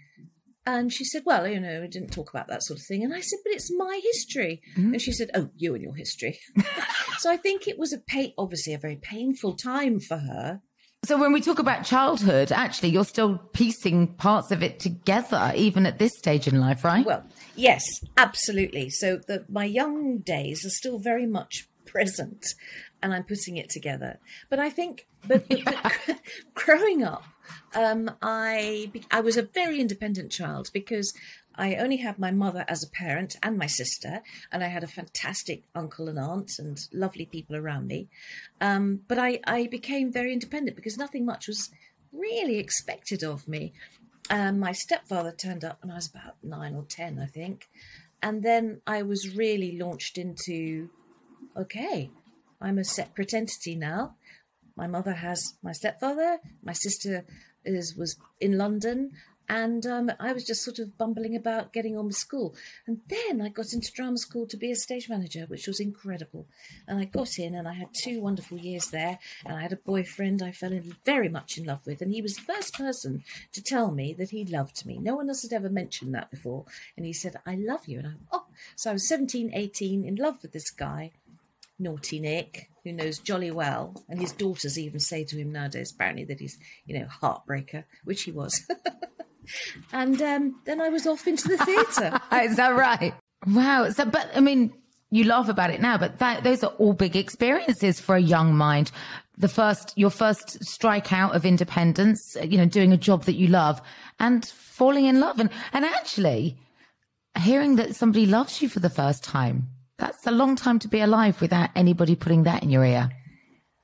And 0.65 0.93
she 0.93 1.05
said, 1.05 1.23
Well, 1.25 1.47
you 1.47 1.61
know, 1.61 1.81
we 1.81 1.89
didn't 1.89 2.11
talk 2.11 2.31
about 2.31 2.49
that 2.49 2.63
sort 2.63 2.81
of 2.81 2.87
thing. 2.87 3.05
And 3.05 3.15
I 3.15 3.21
said, 3.21 3.39
But 3.45 3.53
it's 3.53 3.71
my 3.77 4.01
history. 4.03 4.63
Mm-hmm. 4.77 4.95
And 4.95 5.03
she 5.03 5.13
said, 5.13 5.31
Oh, 5.35 5.51
you 5.57 5.75
and 5.75 5.83
your 5.83 5.95
history. 5.95 6.39
so 7.19 7.31
I 7.31 7.37
think 7.37 7.69
it 7.69 7.79
was 7.79 7.93
a 7.93 7.99
pain, 7.99 8.33
obviously 8.37 8.75
a 8.75 8.79
very 8.79 8.97
painful 8.97 9.55
time 9.55 10.01
for 10.01 10.19
her. 10.19 10.61
So 11.07 11.17
when 11.17 11.33
we 11.33 11.41
talk 11.41 11.61
about 11.61 11.85
childhood, 11.85 12.51
actually, 12.51 12.89
you're 12.89 13.05
still 13.05 13.39
piecing 13.53 14.09
parts 14.15 14.51
of 14.51 14.61
it 14.61 14.81
together, 14.81 15.53
even 15.55 15.87
at 15.87 16.01
this 16.01 16.11
stage 16.19 16.49
in 16.49 16.61
life, 16.61 16.83
right? 16.83 17.07
Well, 17.07 17.25
yes, 17.55 17.85
absolutely. 18.17 18.91
So 18.91 19.21
the, 19.29 19.45
my 19.49 19.65
young 19.67 20.19
days 20.19 20.67
are 20.67 20.71
still 20.71 20.99
very 20.99 21.25
much 21.25 21.69
present 21.85 22.45
and 23.05 23.15
I'm 23.15 23.23
putting 23.23 23.57
it 23.57 23.71
together. 23.71 24.19
But 24.51 24.59
I 24.59 24.69
think, 24.69 25.07
but, 25.25 25.49
but, 25.49 25.65
but 25.65 26.19
growing 26.55 27.05
up, 27.05 27.23
um, 27.77 28.11
I 28.21 28.91
I 29.13 29.21
was 29.21 29.37
a 29.37 29.43
very 29.43 29.81
independent 29.81 30.33
child 30.33 30.71
because 30.73 31.13
I 31.59 31.77
only 31.77 31.97
had 31.97 32.19
my 32.19 32.31
mother 32.31 32.65
as 32.69 32.83
a 32.83 32.91
parent 32.91 33.37
and 33.43 33.57
my 33.57 33.67
sister, 33.67 34.23
and 34.53 34.63
I 34.63 34.69
had 34.69 34.85
a 34.85 34.89
fantastic 34.89 35.65
uncle 35.75 36.09
and 36.09 36.19
aunt 36.19 36.59
and 36.59 36.79
lovely 36.93 37.27
people 37.27 37.57
around 37.57 37.87
me. 37.87 38.09
Um, 38.61 39.01
but 39.09 39.19
I, 39.19 39.41
I 39.47 39.67
became 39.67 40.13
very 40.13 40.33
independent 40.33 40.77
because 40.77 40.99
nothing 40.99 41.25
much 41.25 41.49
was 41.49 41.71
really 42.13 42.59
expected 42.59 43.23
of 43.23 43.49
me. 43.49 43.73
Um, 44.29 44.59
my 44.59 44.73
stepfather 44.73 45.33
turned 45.33 45.65
up 45.65 45.79
when 45.83 45.91
I 45.91 45.97
was 45.97 46.09
about 46.09 46.37
nine 46.43 46.75
or 46.75 46.85
ten, 46.85 47.19
I 47.19 47.27
think. 47.27 47.69
And 48.23 48.43
then 48.43 48.81
I 48.87 49.03
was 49.03 49.37
really 49.37 49.79
launched 49.79 50.19
into 50.19 50.91
okay, 51.57 52.11
I'm 52.61 52.79
a 52.79 52.85
separate 52.85 53.33
entity 53.33 53.77
now. 53.77 54.17
My 54.77 54.87
mother 54.87 55.13
has 55.13 55.55
my 55.63 55.73
stepfather, 55.73 56.39
my 56.63 56.73
sister 56.73 57.25
is 57.65 57.97
was 57.97 58.17
in 58.41 58.59
London, 58.59 59.13
and 59.49 59.87
um, 59.87 60.11
I 60.19 60.33
was 60.33 60.45
just 60.45 60.65
sort 60.65 60.79
of 60.79 60.99
bumbling 60.99 61.37
about 61.37 61.73
getting 61.73 61.97
on 61.97 62.07
with 62.07 62.17
school. 62.17 62.55
And 62.87 63.01
then 63.09 63.41
I 63.41 63.49
got 63.49 63.73
into 63.73 63.93
drama 63.93 64.19
school 64.19 64.47
to 64.47 64.57
be 64.57 64.71
a 64.71 64.77
stage 64.77 65.09
manager, 65.09 65.45
which 65.47 65.67
was 65.67 65.81
incredible. 65.81 66.47
And 66.87 66.99
I 66.99 67.05
got 67.05 67.39
in, 67.39 67.55
and 67.55 67.69
I 67.69 67.75
had 67.75 67.95
two 67.95 68.21
wonderful 68.21 68.59
years 68.59 68.91
there. 68.91 69.19
And 69.45 69.57
I 69.57 69.63
had 69.63 69.73
a 69.73 69.77
boyfriend 69.77 70.43
I 70.43 70.53
fell 70.53 70.73
in 70.73 70.97
very 71.05 71.29
much 71.29 71.59
in 71.59 71.65
love 71.65 71.87
with, 71.87 72.01
and 72.03 72.13
he 72.13 72.23
was 72.23 72.37
the 72.37 72.53
first 72.53 72.75
person 72.75 73.25
to 73.53 73.63
tell 73.63 73.91
me 73.91 74.13
that 74.15 74.31
he 74.31 74.45
loved 74.45 74.85
me. 74.87 74.99
No 74.99 75.17
one 75.17 75.29
else 75.29 75.43
had 75.43 75.53
ever 75.53 75.71
mentioned 75.71 76.15
that 76.15 76.31
before. 76.31 76.65
And 76.97 77.07
he 77.07 77.13
said, 77.13 77.37
"I 77.47 77.55
love 77.55 77.87
you," 77.87 77.99
and 77.99 78.09
I 78.09 78.13
oh, 78.33 78.47
so 78.75 78.91
I 78.91 78.95
was 78.95 79.09
17, 79.09 79.51
18, 79.53 80.05
in 80.05 80.17
love 80.17 80.43
with 80.43 80.53
this 80.53 80.71
guy 80.71 81.13
naughty 81.79 82.19
Nick, 82.19 82.71
who 82.85 82.93
knows 82.93 83.19
jolly 83.19 83.51
well, 83.51 84.03
and 84.09 84.21
his 84.21 84.33
daughters 84.33 84.79
even 84.79 85.01
say 85.01 85.25
to 85.25 85.37
him 85.37 85.53
nowadays, 85.53 85.93
apparently, 85.93 86.25
that 86.25 86.41
he's, 86.41 86.59
you 86.87 86.99
know, 86.99 87.07
heartbreaker, 87.07 87.85
which 88.05 88.23
he 88.23 88.31
was. 88.31 88.67
and 89.93 90.21
um, 90.23 90.61
then 90.65 90.81
I 90.81 90.89
was 90.89 91.07
off 91.07 91.27
into 91.27 91.49
the 91.49 91.59
theatre. 91.59 92.21
Is 92.33 92.57
that 92.57 92.71
right? 92.71 93.15
Wow. 93.47 93.91
So, 93.91 94.05
but 94.05 94.31
I 94.35 94.41
mean, 94.41 94.73
you 95.11 95.25
laugh 95.25 95.49
about 95.49 95.71
it 95.71 95.81
now, 95.81 95.99
but 95.99 96.19
that, 96.19 96.45
those 96.45 96.65
are 96.65 96.73
all 96.79 96.93
big 96.93 97.17
experiences 97.17 98.01
for 98.01 98.17
a 98.17 98.21
young 98.21 98.55
mind. 98.55 98.91
The 99.39 99.49
first, 99.49 99.93
your 99.97 100.11
first 100.11 100.65
strike 100.65 101.13
out 101.13 101.37
of 101.37 101.45
independence, 101.45 102.37
you 102.43 102.59
know, 102.59 102.67
doing 102.67 102.93
a 102.93 102.97
job 102.97 103.25
that 103.25 103.35
you 103.35 103.49
love 103.49 103.81
and 104.19 104.45
falling 104.47 105.05
in 105.05 105.21
love. 105.21 105.39
And, 105.39 105.51
and 105.73 105.85
actually 105.85 106.57
hearing 107.39 107.77
that 107.77 107.95
somebody 107.95 108.27
loves 108.27 108.63
you 108.63 108.69
for 108.69 108.81
the 108.81 108.91
first 108.91 109.23
time. 109.23 109.69
That's 109.99 110.27
a 110.27 110.31
long 110.31 110.57
time 110.57 110.79
to 110.81 110.89
be 110.89 111.01
alive 111.01 111.41
without 111.41 111.71
anybody 111.75 112.17
putting 112.17 112.43
that 112.45 112.63
in 112.63 112.71
your 112.71 112.85
ear. 112.85 113.11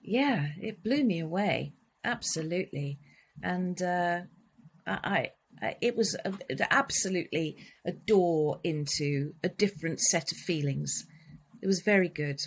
yeah, 0.03 0.49
it 0.61 0.83
blew 0.83 1.05
me 1.05 1.21
away. 1.21 1.75
Absolutely. 2.05 2.99
And 3.43 3.81
uh, 3.81 4.21
I, 4.87 5.31
I, 5.63 5.77
it 5.81 5.97
was 5.97 6.17
a, 6.25 6.33
absolutely 6.73 7.57
a 7.87 7.93
door 7.93 8.61
into 8.65 9.35
a 9.43 9.49
different 9.49 10.01
set 10.01 10.33
of 10.33 10.39
feelings. 10.39 11.07
It 11.63 11.67
was 11.67 11.83
very 11.83 12.09
good. 12.09 12.41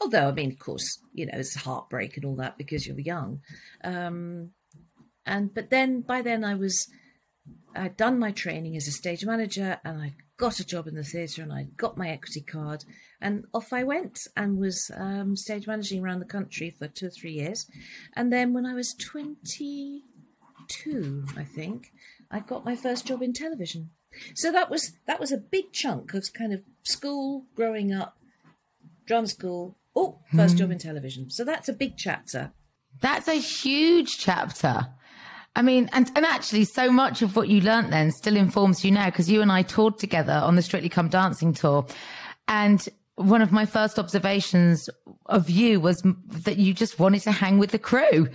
Although, 0.00 0.28
I 0.28 0.32
mean, 0.32 0.52
of 0.52 0.58
course, 0.58 0.98
you 1.12 1.26
know, 1.26 1.32
it's 1.34 1.56
heartbreak 1.56 2.16
and 2.16 2.24
all 2.24 2.36
that 2.36 2.56
because 2.56 2.86
you're 2.86 3.00
young. 3.00 3.40
Um, 3.82 4.50
and 5.26 5.52
but 5.52 5.70
then 5.70 6.00
by 6.00 6.22
then 6.22 6.44
I 6.44 6.54
was 6.54 6.86
I'd 7.74 7.96
done 7.96 8.18
my 8.18 8.32
training 8.32 8.76
as 8.76 8.88
a 8.88 8.92
stage 8.92 9.24
manager 9.24 9.78
and 9.84 10.00
I 10.00 10.14
got 10.36 10.58
a 10.58 10.66
job 10.66 10.86
in 10.86 10.94
the 10.94 11.04
theatre 11.04 11.42
and 11.42 11.52
I 11.52 11.66
got 11.76 11.98
my 11.98 12.08
equity 12.08 12.40
card 12.40 12.84
and 13.20 13.44
off 13.52 13.72
I 13.72 13.84
went 13.84 14.18
and 14.36 14.58
was 14.58 14.90
um, 14.96 15.36
stage 15.36 15.66
managing 15.66 16.02
around 16.02 16.20
the 16.20 16.26
country 16.26 16.70
for 16.70 16.88
two 16.88 17.06
or 17.06 17.10
three 17.10 17.32
years. 17.32 17.66
And 18.16 18.32
then 18.32 18.54
when 18.54 18.66
I 18.66 18.74
was 18.74 18.94
22, 18.94 21.24
I 21.36 21.44
think, 21.44 21.92
I 22.30 22.40
got 22.40 22.64
my 22.64 22.76
first 22.76 23.06
job 23.06 23.22
in 23.22 23.32
television. 23.32 23.90
So 24.34 24.52
that 24.52 24.70
was 24.70 24.92
that 25.06 25.20
was 25.20 25.32
a 25.32 25.38
big 25.38 25.72
chunk 25.72 26.14
of 26.14 26.32
kind 26.32 26.52
of 26.52 26.62
school, 26.82 27.46
growing 27.54 27.92
up, 27.92 28.16
drama 29.06 29.26
school. 29.26 29.76
Oh, 29.94 30.20
first 30.34 30.56
job 30.56 30.68
hmm. 30.68 30.72
in 30.72 30.78
television. 30.78 31.30
So 31.30 31.44
that's 31.44 31.68
a 31.68 31.72
big 31.72 31.96
chapter. 31.96 32.52
That's 33.00 33.26
a 33.26 33.34
huge 33.34 34.18
chapter. 34.18 34.86
I 35.56 35.62
mean, 35.62 35.90
and, 35.92 36.10
and 36.14 36.24
actually 36.24 36.64
so 36.64 36.92
much 36.92 37.22
of 37.22 37.34
what 37.34 37.48
you 37.48 37.60
learnt 37.60 37.90
then 37.90 38.12
still 38.12 38.36
informs 38.36 38.84
you 38.84 38.92
now 38.92 39.06
because 39.06 39.28
you 39.28 39.42
and 39.42 39.50
I 39.50 39.62
toured 39.62 39.98
together 39.98 40.32
on 40.32 40.54
the 40.54 40.62
Strictly 40.62 40.88
Come 40.88 41.08
Dancing 41.08 41.52
tour. 41.52 41.86
And 42.46 42.88
one 43.20 43.42
of 43.42 43.52
my 43.52 43.66
first 43.66 43.98
observations 43.98 44.88
of 45.26 45.50
you 45.50 45.78
was 45.78 46.02
that 46.28 46.56
you 46.56 46.72
just 46.72 46.98
wanted 46.98 47.20
to 47.22 47.30
hang 47.30 47.58
with 47.58 47.70
the 47.70 47.78
crew. 47.78 48.28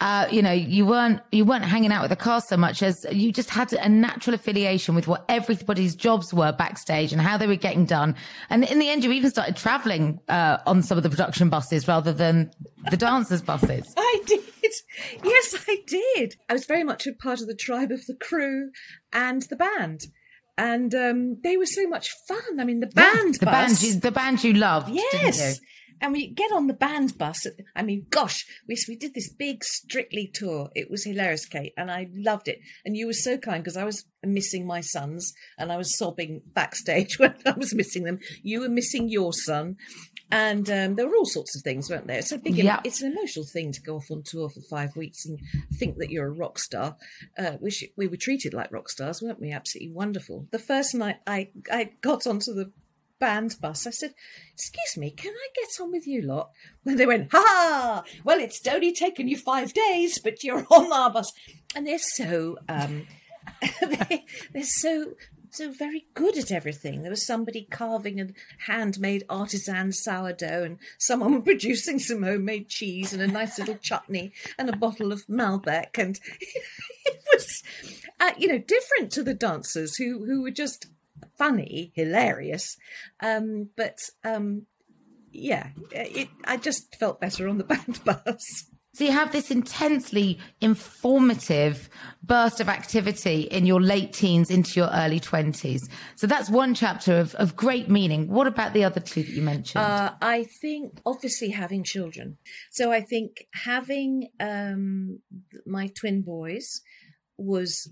Uh, 0.00 0.26
you 0.30 0.42
know, 0.42 0.52
you 0.52 0.84
weren't, 0.84 1.20
you 1.30 1.44
weren't 1.44 1.64
hanging 1.64 1.92
out 1.92 2.02
with 2.02 2.10
the 2.10 2.16
cast 2.16 2.48
so 2.48 2.56
much 2.56 2.82
as 2.82 3.06
you 3.10 3.32
just 3.32 3.50
had 3.50 3.72
a 3.72 3.88
natural 3.88 4.34
affiliation 4.34 4.94
with 4.94 5.06
what 5.06 5.24
everybody's 5.28 5.94
jobs 5.94 6.34
were 6.34 6.52
backstage 6.52 7.12
and 7.12 7.22
how 7.22 7.36
they 7.36 7.46
were 7.46 7.56
getting 7.56 7.84
done. 7.84 8.14
And 8.50 8.64
in 8.64 8.78
the 8.78 8.88
end, 8.88 9.04
you 9.04 9.12
even 9.12 9.30
started 9.30 9.56
traveling, 9.56 10.18
uh, 10.28 10.58
on 10.66 10.82
some 10.82 10.98
of 10.98 11.04
the 11.04 11.10
production 11.10 11.48
buses 11.48 11.86
rather 11.86 12.12
than 12.12 12.50
the 12.90 12.96
dancers 12.96 13.42
buses. 13.42 13.94
I 13.96 14.20
did. 14.26 14.40
Yes, 15.24 15.64
I 15.68 15.78
did. 15.86 16.36
I 16.48 16.54
was 16.54 16.64
very 16.64 16.84
much 16.84 17.06
a 17.06 17.12
part 17.12 17.40
of 17.40 17.46
the 17.46 17.54
tribe 17.54 17.90
of 17.90 18.06
the 18.06 18.14
crew 18.14 18.70
and 19.12 19.42
the 19.42 19.56
band. 19.56 20.06
And 20.58 20.94
um, 20.94 21.38
they 21.42 21.56
were 21.56 21.66
so 21.66 21.86
much 21.88 22.10
fun. 22.28 22.60
I 22.60 22.64
mean, 22.64 22.80
the 22.80 22.86
band 22.86 23.36
the 23.36 23.46
bus. 23.46 23.54
band, 23.54 23.82
you, 23.82 24.00
the 24.00 24.10
band 24.12 24.44
you 24.44 24.52
loved. 24.54 24.86
didn't 24.88 25.04
Yes. 25.22 25.60
you? 25.60 25.66
And 26.02 26.12
we 26.12 26.26
get 26.26 26.52
on 26.52 26.66
the 26.66 26.74
band 26.74 27.16
bus. 27.16 27.46
I 27.76 27.82
mean, 27.82 28.06
gosh, 28.10 28.44
we, 28.68 28.76
we 28.88 28.96
did 28.96 29.14
this 29.14 29.32
big 29.32 29.62
Strictly 29.64 30.30
tour. 30.34 30.68
It 30.74 30.90
was 30.90 31.04
hilarious, 31.04 31.46
Kate, 31.46 31.72
and 31.76 31.90
I 31.90 32.08
loved 32.12 32.48
it. 32.48 32.58
And 32.84 32.96
you 32.96 33.06
were 33.06 33.12
so 33.12 33.38
kind 33.38 33.62
because 33.62 33.76
I 33.76 33.84
was 33.84 34.04
missing 34.24 34.66
my 34.66 34.80
sons 34.80 35.32
and 35.58 35.72
I 35.72 35.76
was 35.76 35.96
sobbing 35.96 36.42
backstage 36.54 37.18
when 37.18 37.34
I 37.46 37.52
was 37.52 37.74
missing 37.74 38.02
them. 38.02 38.18
You 38.42 38.60
were 38.60 38.68
missing 38.68 39.08
your 39.08 39.32
son. 39.32 39.76
And 40.30 40.68
um, 40.70 40.94
there 40.94 41.06
were 41.06 41.14
all 41.16 41.26
sorts 41.26 41.54
of 41.56 41.62
things, 41.62 41.90
weren't 41.90 42.06
there? 42.06 42.18
It's 42.18 42.32
a 42.32 42.38
big, 42.38 42.56
Yeah. 42.56 42.80
it's 42.84 43.02
an 43.02 43.12
emotional 43.12 43.44
thing 43.52 43.70
to 43.72 43.82
go 43.82 43.96
off 43.96 44.10
on 44.10 44.22
tour 44.24 44.48
for 44.48 44.62
five 44.70 44.96
weeks 44.96 45.26
and 45.26 45.38
think 45.74 45.98
that 45.98 46.10
you're 46.10 46.26
a 46.26 46.30
rock 46.32 46.58
star. 46.58 46.96
Uh, 47.38 47.52
which 47.60 47.84
we 47.96 48.06
were 48.08 48.16
treated 48.16 48.54
like 48.54 48.72
rock 48.72 48.88
stars, 48.88 49.20
weren't 49.22 49.40
we? 49.40 49.52
Absolutely 49.52 49.92
wonderful. 49.92 50.46
The 50.50 50.58
first 50.58 50.94
night 50.94 51.16
I, 51.26 51.50
I 51.70 51.90
got 52.00 52.26
onto 52.26 52.54
the 52.54 52.72
band 53.22 53.54
bus. 53.60 53.86
I 53.86 53.90
said, 53.90 54.14
Excuse 54.52 54.96
me, 54.96 55.12
can 55.12 55.32
I 55.32 55.48
get 55.54 55.80
on 55.80 55.92
with 55.92 56.08
you 56.08 56.22
lot? 56.22 56.50
And 56.84 56.98
they 56.98 57.06
went, 57.06 57.28
Ha! 57.30 58.02
Well, 58.24 58.40
it's 58.40 58.66
only 58.66 58.92
taken 58.92 59.28
you 59.28 59.36
five 59.36 59.72
days, 59.72 60.18
but 60.18 60.42
you're 60.42 60.66
on 60.68 60.92
our 60.92 61.08
bus. 61.08 61.32
And 61.76 61.86
they're 61.86 61.98
so, 62.00 62.58
um, 62.68 63.06
they, 63.80 64.24
they're 64.52 64.64
so 64.64 65.14
so 65.50 65.70
very 65.70 66.06
good 66.14 66.38
at 66.38 66.50
everything. 66.50 67.02
There 67.02 67.10
was 67.10 67.26
somebody 67.26 67.68
carving 67.70 68.18
a 68.18 68.28
handmade 68.66 69.22
artisan 69.28 69.92
sourdough, 69.92 70.64
and 70.64 70.78
someone 70.98 71.42
producing 71.50 72.00
some 72.00 72.22
homemade 72.22 72.68
cheese 72.68 73.12
and 73.12 73.22
a 73.22 73.28
nice 73.28 73.58
little 73.58 73.76
chutney 73.76 74.32
and 74.58 74.68
a 74.68 74.76
bottle 74.76 75.12
of 75.12 75.26
Malbec, 75.28 75.98
and 75.98 76.18
it 77.04 77.22
was, 77.32 77.62
uh, 78.18 78.32
you 78.36 78.48
know, 78.48 78.58
different 78.58 79.12
to 79.12 79.22
the 79.22 79.34
dancers 79.34 79.96
who 79.96 80.24
who 80.24 80.42
were 80.42 80.50
just 80.50 80.86
funny, 81.36 81.92
hilarious, 81.94 82.76
um, 83.20 83.68
but 83.76 83.98
um, 84.24 84.66
yeah, 85.32 85.70
it, 85.90 86.28
I 86.44 86.56
just 86.56 86.94
felt 86.96 87.20
better 87.20 87.48
on 87.48 87.58
the 87.58 87.64
band 87.72 88.00
bus. 88.04 88.66
So 88.94 89.04
you 89.04 89.12
have 89.12 89.32
this 89.32 89.50
intensely 89.50 90.38
informative 90.60 91.88
burst 92.22 92.60
of 92.60 92.68
activity 92.68 93.42
in 93.42 93.64
your 93.64 93.80
late 93.80 94.12
teens 94.12 94.50
into 94.50 94.78
your 94.78 94.90
early 94.92 95.18
20s. 95.18 95.80
So 96.16 96.26
that's 96.26 96.50
one 96.50 96.74
chapter 96.74 97.18
of, 97.18 97.34
of 97.36 97.56
great 97.56 97.88
meaning. 97.88 98.28
What 98.28 98.46
about 98.46 98.74
the 98.74 98.84
other 98.84 99.00
two 99.00 99.22
that 99.22 99.32
you 99.32 99.40
mentioned? 99.40 99.82
Uh, 99.82 100.12
I 100.20 100.44
think 100.44 101.00
obviously 101.06 101.48
having 101.48 101.84
children. 101.84 102.36
So 102.70 102.92
I 102.92 103.00
think 103.00 103.46
having 103.54 104.28
um, 104.38 105.20
my 105.64 105.88
twin 105.98 106.20
boys 106.20 106.82
was 107.38 107.90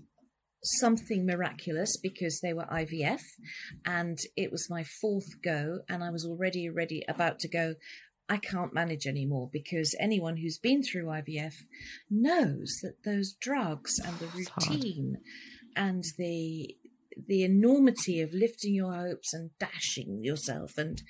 something 0.63 1.25
miraculous 1.25 1.97
because 1.97 2.39
they 2.41 2.53
were 2.53 2.65
IVF 2.65 3.21
and 3.85 4.19
it 4.37 4.51
was 4.51 4.69
my 4.69 4.83
fourth 4.83 5.41
go 5.43 5.79
and 5.89 6.03
I 6.03 6.09
was 6.09 6.25
already 6.25 6.69
ready 6.69 7.03
about 7.07 7.39
to 7.39 7.47
go 7.47 7.75
I 8.29 8.37
can't 8.37 8.73
manage 8.73 9.07
anymore 9.07 9.49
because 9.51 9.93
anyone 9.99 10.37
who's 10.37 10.57
been 10.57 10.83
through 10.83 11.05
IVF 11.05 11.55
knows 12.09 12.79
that 12.81 13.03
those 13.03 13.33
drugs 13.33 13.99
and 13.99 14.17
the 14.19 14.27
routine 14.27 15.17
and 15.75 16.03
the 16.17 16.77
the 17.27 17.43
enormity 17.43 18.21
of 18.21 18.33
lifting 18.33 18.73
your 18.73 18.93
hopes 18.93 19.33
and 19.33 19.49
dashing 19.59 20.23
yourself 20.23 20.77
and 20.77 21.01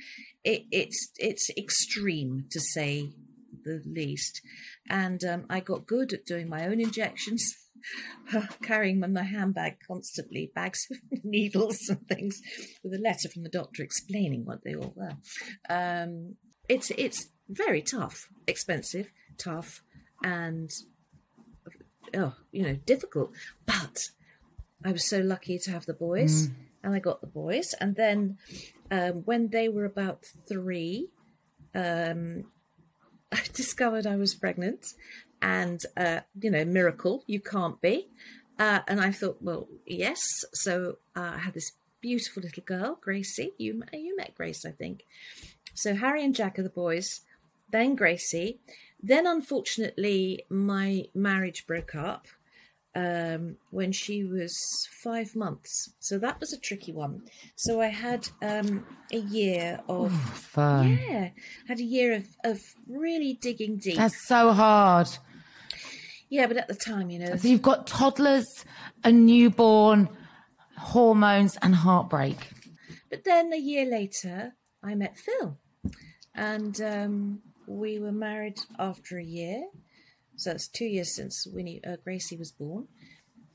it, 0.43 0.63
it's 0.72 1.12
it's 1.20 1.50
extreme 1.55 2.46
to 2.50 2.60
say 2.60 3.12
the 3.63 3.81
least. 3.86 4.41
And 4.89 5.24
um, 5.24 5.46
I 5.50 5.60
got 5.60 5.86
good 5.86 6.13
at 6.13 6.25
doing 6.25 6.50
my 6.50 6.65
own 6.65 6.79
injections 6.79 7.53
carrying 8.63 9.00
them 9.00 9.11
in 9.11 9.13
my 9.13 9.23
handbag 9.23 9.77
constantly, 9.88 10.51
bags 10.53 10.88
of 10.91 10.97
needles 11.23 11.89
and 11.89 12.07
things, 12.07 12.41
with 12.83 12.93
a 12.93 13.01
letter 13.01 13.29
from 13.29 13.43
the 13.43 13.50
doctor 13.50 13.83
explaining 13.83 14.45
what 14.45 14.63
they 14.63 14.75
all 14.75 14.93
were. 14.95 15.17
Um, 15.69 16.35
it's 16.69 16.91
it's 16.97 17.29
very 17.50 17.81
tough, 17.81 18.29
expensive, 18.47 19.11
tough, 19.38 19.83
and 20.23 20.69
oh, 22.15 22.33
you 22.51 22.63
know, 22.63 22.75
difficult. 22.85 23.31
But 23.65 24.09
I 24.83 24.91
was 24.91 25.07
so 25.07 25.19
lucky 25.19 25.57
to 25.59 25.71
have 25.71 25.85
the 25.85 25.93
boys, 25.93 26.47
mm. 26.47 26.53
and 26.83 26.95
I 26.95 27.00
got 27.00 27.21
the 27.21 27.27
boys. 27.27 27.73
And 27.79 27.95
then 27.95 28.38
um, 28.89 29.23
when 29.25 29.50
they 29.50 29.69
were 29.69 29.85
about 29.85 30.25
three, 30.47 31.09
um, 31.75 32.45
I 33.31 33.41
discovered 33.53 34.07
I 34.07 34.15
was 34.15 34.35
pregnant, 34.35 34.93
and 35.41 35.81
uh, 35.98 36.21
you 36.39 36.51
know, 36.51 36.65
miracle, 36.65 37.24
you 37.27 37.39
can't 37.39 37.81
be. 37.81 38.10
Uh, 38.60 38.79
and 38.88 39.01
I 39.01 39.12
thought, 39.12 39.38
well, 39.41 39.67
yes. 39.86 40.21
So 40.53 40.98
uh, 41.15 41.31
I 41.36 41.39
had 41.39 41.53
this 41.53 41.71
beautiful 42.00 42.43
little 42.43 42.63
girl, 42.63 43.00
Gracie. 43.01 43.53
You 43.57 43.83
you 43.93 44.15
met 44.15 44.36
Grace, 44.36 44.65
I 44.65 44.71
think. 44.71 45.03
So 45.74 45.95
Harry 45.95 46.24
and 46.24 46.36
Jack 46.36 46.60
are 46.60 46.63
the 46.63 46.69
boys, 46.69 47.21
then 47.71 47.95
Gracie. 47.95 48.60
Then, 49.01 49.25
unfortunately, 49.25 50.45
my 50.50 51.05
marriage 51.15 51.65
broke 51.65 51.95
up 51.95 52.27
um, 52.93 53.57
when 53.71 53.91
she 53.91 54.24
was 54.24 54.55
five 55.03 55.36
months. 55.36 55.93
So 56.00 56.19
that 56.19 56.39
was 56.39 56.53
a 56.53 56.60
tricky 56.60 56.91
one. 56.91 57.24
So 57.55 57.81
I 57.81 57.88
had 57.88 58.29
um, 58.42 58.85
a 59.11 59.18
year 59.18 59.79
of 59.87 60.13
Ooh, 60.13 60.33
fun. 60.33 61.00
Yeah, 61.09 61.29
had 61.68 61.79
a 61.79 61.83
year 61.83 62.13
of, 62.13 62.27
of 62.44 62.61
really 62.87 63.33
digging 63.42 63.77
deep. 63.77 63.98
That's 63.98 64.27
so 64.27 64.51
hard. 64.51 65.07
Yeah, 66.31 66.48
but 66.48 66.57
at 66.57 66.67
the 66.67 66.75
time, 66.75 67.11
you 67.11 67.20
know. 67.20 67.35
So 67.35 67.48
you've 67.48 67.61
got 67.61 67.85
toddlers, 67.85 68.65
a 69.03 69.11
newborn, 69.11 70.09
hormones, 70.77 71.57
and 71.61 71.75
heartbreak. 71.75 72.37
But 73.11 73.25
then 73.25 73.53
a 73.53 73.57
year 73.57 73.85
later, 73.85 74.53
I 74.81 74.96
met 74.96 75.17
Phil 75.17 75.59
and 76.33 76.79
um, 76.81 77.41
we 77.67 78.00
were 78.00 78.11
married 78.11 78.59
after 78.79 79.17
a 79.17 79.24
year. 79.24 79.63
So 80.35 80.51
it's 80.51 80.67
two 80.67 80.85
years 80.85 81.15
since 81.15 81.46
Winnie 81.51 81.81
uh, 81.85 81.98
Gracie 82.03 82.37
was 82.37 82.51
born, 82.51 82.87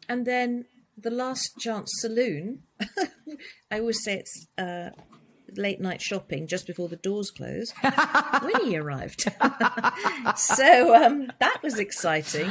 and 0.09 0.27
then 0.27 0.67
the 0.97 1.11
last 1.11 1.51
chance 1.59 1.91
saloon. 1.97 2.63
I 3.71 3.81
always 3.81 4.03
say 4.05 4.19
it's 4.19 4.47
uh, 4.57 4.91
late 5.57 5.81
night 5.81 6.01
shopping 6.01 6.47
just 6.47 6.67
before 6.67 6.89
the 6.89 6.97
doors 6.97 7.31
close. 7.31 7.73
Winnie 8.43 8.77
arrived, 8.77 9.23
so 10.37 10.95
um, 10.95 11.33
that 11.41 11.61
was 11.63 11.79
exciting. 11.79 12.51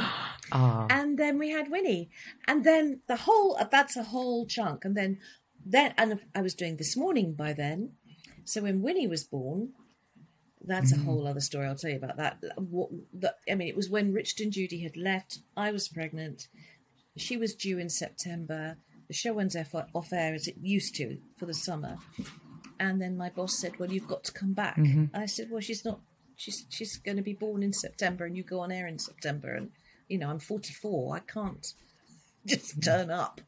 Oh. 0.52 0.86
And 0.96 1.18
then 1.18 1.38
we 1.38 1.50
had 1.50 1.70
Winnie, 1.70 2.10
and 2.46 2.64
then 2.64 3.00
the 3.08 3.16
whole 3.16 3.58
that's 3.70 3.96
a 3.96 4.04
whole 4.04 4.46
chunk, 4.46 4.84
and 4.84 4.96
then 4.96 5.18
then 5.64 5.94
and 5.98 6.20
I 6.34 6.42
was 6.42 6.54
doing 6.54 6.76
this 6.76 6.96
morning 6.96 7.34
by 7.34 7.52
then. 7.52 7.92
So 8.44 8.62
when 8.62 8.82
Winnie 8.82 9.08
was 9.08 9.24
born, 9.24 9.72
that's 10.66 10.92
mm. 10.92 11.00
a 11.00 11.04
whole 11.04 11.26
other 11.26 11.40
story. 11.40 11.66
I'll 11.66 11.76
tell 11.76 11.90
you 11.90 11.96
about 11.96 12.16
that. 12.16 12.38
What, 12.56 12.90
the, 13.12 13.34
I 13.50 13.54
mean, 13.54 13.68
it 13.68 13.76
was 13.76 13.90
when 13.90 14.12
Richard 14.12 14.40
and 14.44 14.52
Judy 14.52 14.82
had 14.82 14.96
left. 14.96 15.40
I 15.56 15.70
was 15.72 15.88
pregnant. 15.88 16.48
She 17.16 17.36
was 17.36 17.54
due 17.54 17.78
in 17.78 17.88
September. 17.88 18.76
The 19.08 19.14
show 19.14 19.32
went 19.32 19.54
off 19.94 20.12
air 20.12 20.34
as 20.34 20.48
it 20.48 20.56
used 20.60 20.94
to 20.96 21.18
for 21.38 21.46
the 21.46 21.54
summer. 21.54 21.96
And 22.78 23.00
then 23.00 23.16
my 23.16 23.30
boss 23.30 23.58
said, 23.58 23.78
"Well, 23.78 23.92
you've 23.92 24.08
got 24.08 24.24
to 24.24 24.32
come 24.32 24.52
back." 24.52 24.76
Mm-hmm. 24.76 25.16
I 25.16 25.26
said, 25.26 25.48
"Well, 25.50 25.60
she's 25.60 25.84
not. 25.84 26.00
She's 26.36 26.66
she's 26.68 26.98
going 26.98 27.16
to 27.16 27.22
be 27.22 27.32
born 27.32 27.62
in 27.62 27.72
September, 27.72 28.24
and 28.24 28.36
you 28.36 28.42
go 28.42 28.60
on 28.60 28.72
air 28.72 28.86
in 28.86 28.98
September. 28.98 29.54
And 29.54 29.70
you 30.08 30.18
know, 30.18 30.30
I'm 30.30 30.38
44. 30.38 31.16
I 31.16 31.20
can't." 31.20 31.66
just 32.46 32.80
turn 32.80 33.10
up 33.10 33.40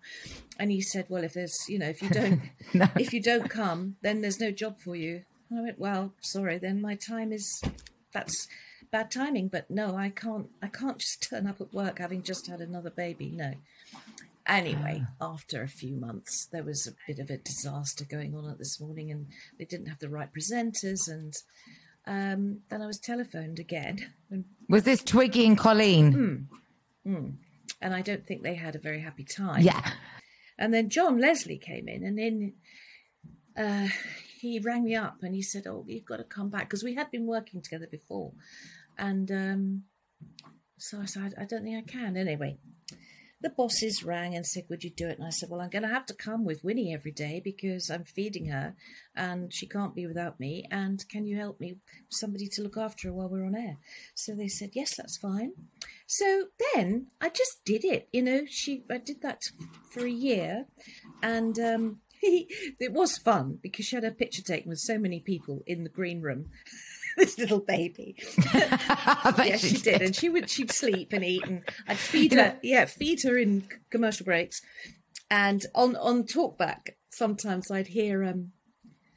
and 0.58 0.72
he 0.72 0.80
said 0.80 1.06
well 1.08 1.22
if 1.22 1.32
there's 1.32 1.56
you 1.68 1.78
know 1.78 1.88
if 1.88 2.02
you 2.02 2.08
don't 2.08 2.40
no. 2.74 2.88
if 2.98 3.12
you 3.12 3.22
don't 3.22 3.48
come 3.48 3.94
then 4.02 4.22
there's 4.22 4.40
no 4.40 4.50
job 4.50 4.80
for 4.80 4.96
you 4.96 5.22
and 5.50 5.60
I 5.60 5.62
went, 5.62 5.78
well, 5.78 6.12
sorry, 6.20 6.58
then 6.58 6.80
my 6.80 6.94
time 6.94 7.32
is 7.32 7.62
that's 8.12 8.48
bad 8.90 9.10
timing. 9.10 9.48
But 9.48 9.70
no, 9.70 9.96
I 9.96 10.10
can't. 10.10 10.48
I 10.62 10.68
can't 10.68 10.98
just 10.98 11.22
turn 11.28 11.46
up 11.46 11.60
at 11.60 11.72
work 11.72 11.98
having 11.98 12.22
just 12.22 12.46
had 12.46 12.60
another 12.60 12.90
baby. 12.90 13.30
No. 13.30 13.54
Anyway, 14.48 15.04
ah. 15.20 15.32
after 15.34 15.62
a 15.62 15.68
few 15.68 15.94
months, 15.94 16.48
there 16.50 16.64
was 16.64 16.86
a 16.86 16.92
bit 17.06 17.18
of 17.18 17.28
a 17.28 17.36
disaster 17.36 18.04
going 18.04 18.34
on 18.34 18.48
at 18.48 18.58
this 18.58 18.80
morning, 18.80 19.10
and 19.10 19.26
they 19.58 19.66
didn't 19.66 19.86
have 19.86 19.98
the 19.98 20.08
right 20.08 20.30
presenters. 20.32 21.06
And 21.06 21.34
um, 22.06 22.60
then 22.70 22.80
I 22.80 22.86
was 22.86 22.98
telephoned 22.98 23.58
again. 23.58 24.14
Was 24.68 24.84
this 24.84 25.02
Twiggy 25.02 25.46
and 25.46 25.56
Colleen? 25.56 26.48
Mm, 27.06 27.10
mm. 27.10 27.32
And 27.80 27.94
I 27.94 28.02
don't 28.02 28.26
think 28.26 28.42
they 28.42 28.54
had 28.54 28.76
a 28.76 28.78
very 28.78 29.00
happy 29.00 29.24
time. 29.24 29.62
Yeah. 29.62 29.92
And 30.58 30.74
then 30.74 30.90
John 30.90 31.18
Leslie 31.18 31.58
came 31.58 31.88
in, 31.88 32.04
and 32.04 32.18
in 32.18 32.52
uh, 33.56 33.88
he 34.40 34.58
rang 34.58 34.84
me 34.84 34.94
up 34.94 35.18
and 35.22 35.34
he 35.34 35.42
said, 35.42 35.66
"Oh, 35.66 35.84
you've 35.86 36.04
got 36.04 36.18
to 36.18 36.24
come 36.24 36.48
back," 36.48 36.62
because 36.62 36.84
we 36.84 36.94
had 36.94 37.10
been 37.10 37.26
working 37.26 37.60
together 37.60 37.86
before, 37.90 38.32
and 38.96 39.30
um, 39.30 39.82
so 40.78 41.00
I 41.00 41.04
said, 41.06 41.34
"I 41.38 41.44
don't 41.44 41.64
think 41.64 41.76
I 41.76 41.90
can." 41.90 42.16
Anyway, 42.16 42.58
the 43.40 43.50
bosses 43.50 44.02
rang 44.02 44.34
and 44.34 44.46
said, 44.46 44.64
Would 44.68 44.84
you 44.84 44.90
do 44.90 45.08
it? 45.08 45.18
And 45.18 45.26
I 45.26 45.30
said, 45.30 45.48
Well, 45.48 45.60
I'm 45.60 45.70
going 45.70 45.82
to 45.82 45.88
have 45.88 46.06
to 46.06 46.14
come 46.14 46.44
with 46.44 46.64
Winnie 46.64 46.92
every 46.92 47.12
day 47.12 47.40
because 47.42 47.90
I'm 47.90 48.04
feeding 48.04 48.46
her 48.46 48.74
and 49.14 49.52
she 49.52 49.66
can't 49.66 49.94
be 49.94 50.06
without 50.06 50.40
me. 50.40 50.66
And 50.70 51.06
can 51.08 51.26
you 51.26 51.36
help 51.36 51.60
me? 51.60 51.76
Somebody 52.08 52.48
to 52.48 52.62
look 52.62 52.76
after 52.76 53.08
her 53.08 53.14
while 53.14 53.28
we're 53.28 53.46
on 53.46 53.54
air. 53.54 53.78
So 54.14 54.34
they 54.34 54.48
said, 54.48 54.70
Yes, 54.74 54.96
that's 54.96 55.16
fine. 55.18 55.52
So 56.06 56.46
then 56.74 57.08
I 57.20 57.28
just 57.28 57.64
did 57.64 57.84
it. 57.84 58.08
You 58.12 58.22
know, 58.22 58.42
she 58.48 58.84
I 58.90 58.98
did 58.98 59.22
that 59.22 59.42
for 59.90 60.04
a 60.04 60.10
year 60.10 60.66
and 61.22 61.58
um, 61.58 62.00
it 62.22 62.92
was 62.92 63.18
fun 63.18 63.58
because 63.62 63.86
she 63.86 63.96
had 63.96 64.04
a 64.04 64.10
picture 64.10 64.42
taken 64.42 64.68
with 64.68 64.80
so 64.80 64.98
many 64.98 65.20
people 65.20 65.62
in 65.66 65.84
the 65.84 65.90
green 65.90 66.20
room. 66.22 66.46
this 67.18 67.38
little 67.38 67.60
baby. 67.60 68.16
yes, 68.54 69.60
she, 69.60 69.76
she 69.76 69.82
did. 69.82 70.02
and 70.02 70.16
she 70.16 70.28
would 70.28 70.48
she'd 70.48 70.72
sleep 70.72 71.12
and 71.12 71.24
eat, 71.24 71.44
and 71.44 71.62
I'd 71.86 71.98
feed 71.98 72.32
her. 72.32 72.58
Yeah, 72.62 72.86
feed 72.86 73.22
her 73.24 73.36
in 73.36 73.64
commercial 73.90 74.24
breaks, 74.24 74.62
and 75.30 75.66
on 75.74 75.96
on 75.96 76.22
talkback 76.24 76.90
sometimes 77.10 77.70
I'd 77.70 77.88
hear 77.88 78.24
um, 78.24 78.52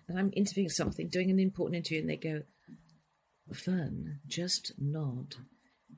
and 0.08 0.20
I'm 0.20 0.32
interviewing 0.34 0.70
something, 0.70 1.08
doing 1.08 1.32
an 1.32 1.40
important 1.40 1.78
interview, 1.78 2.02
and 2.02 2.10
they 2.10 2.18
go, 2.18 2.42
"Fern, 3.54 4.20
just 4.28 4.74
nod." 4.78 5.36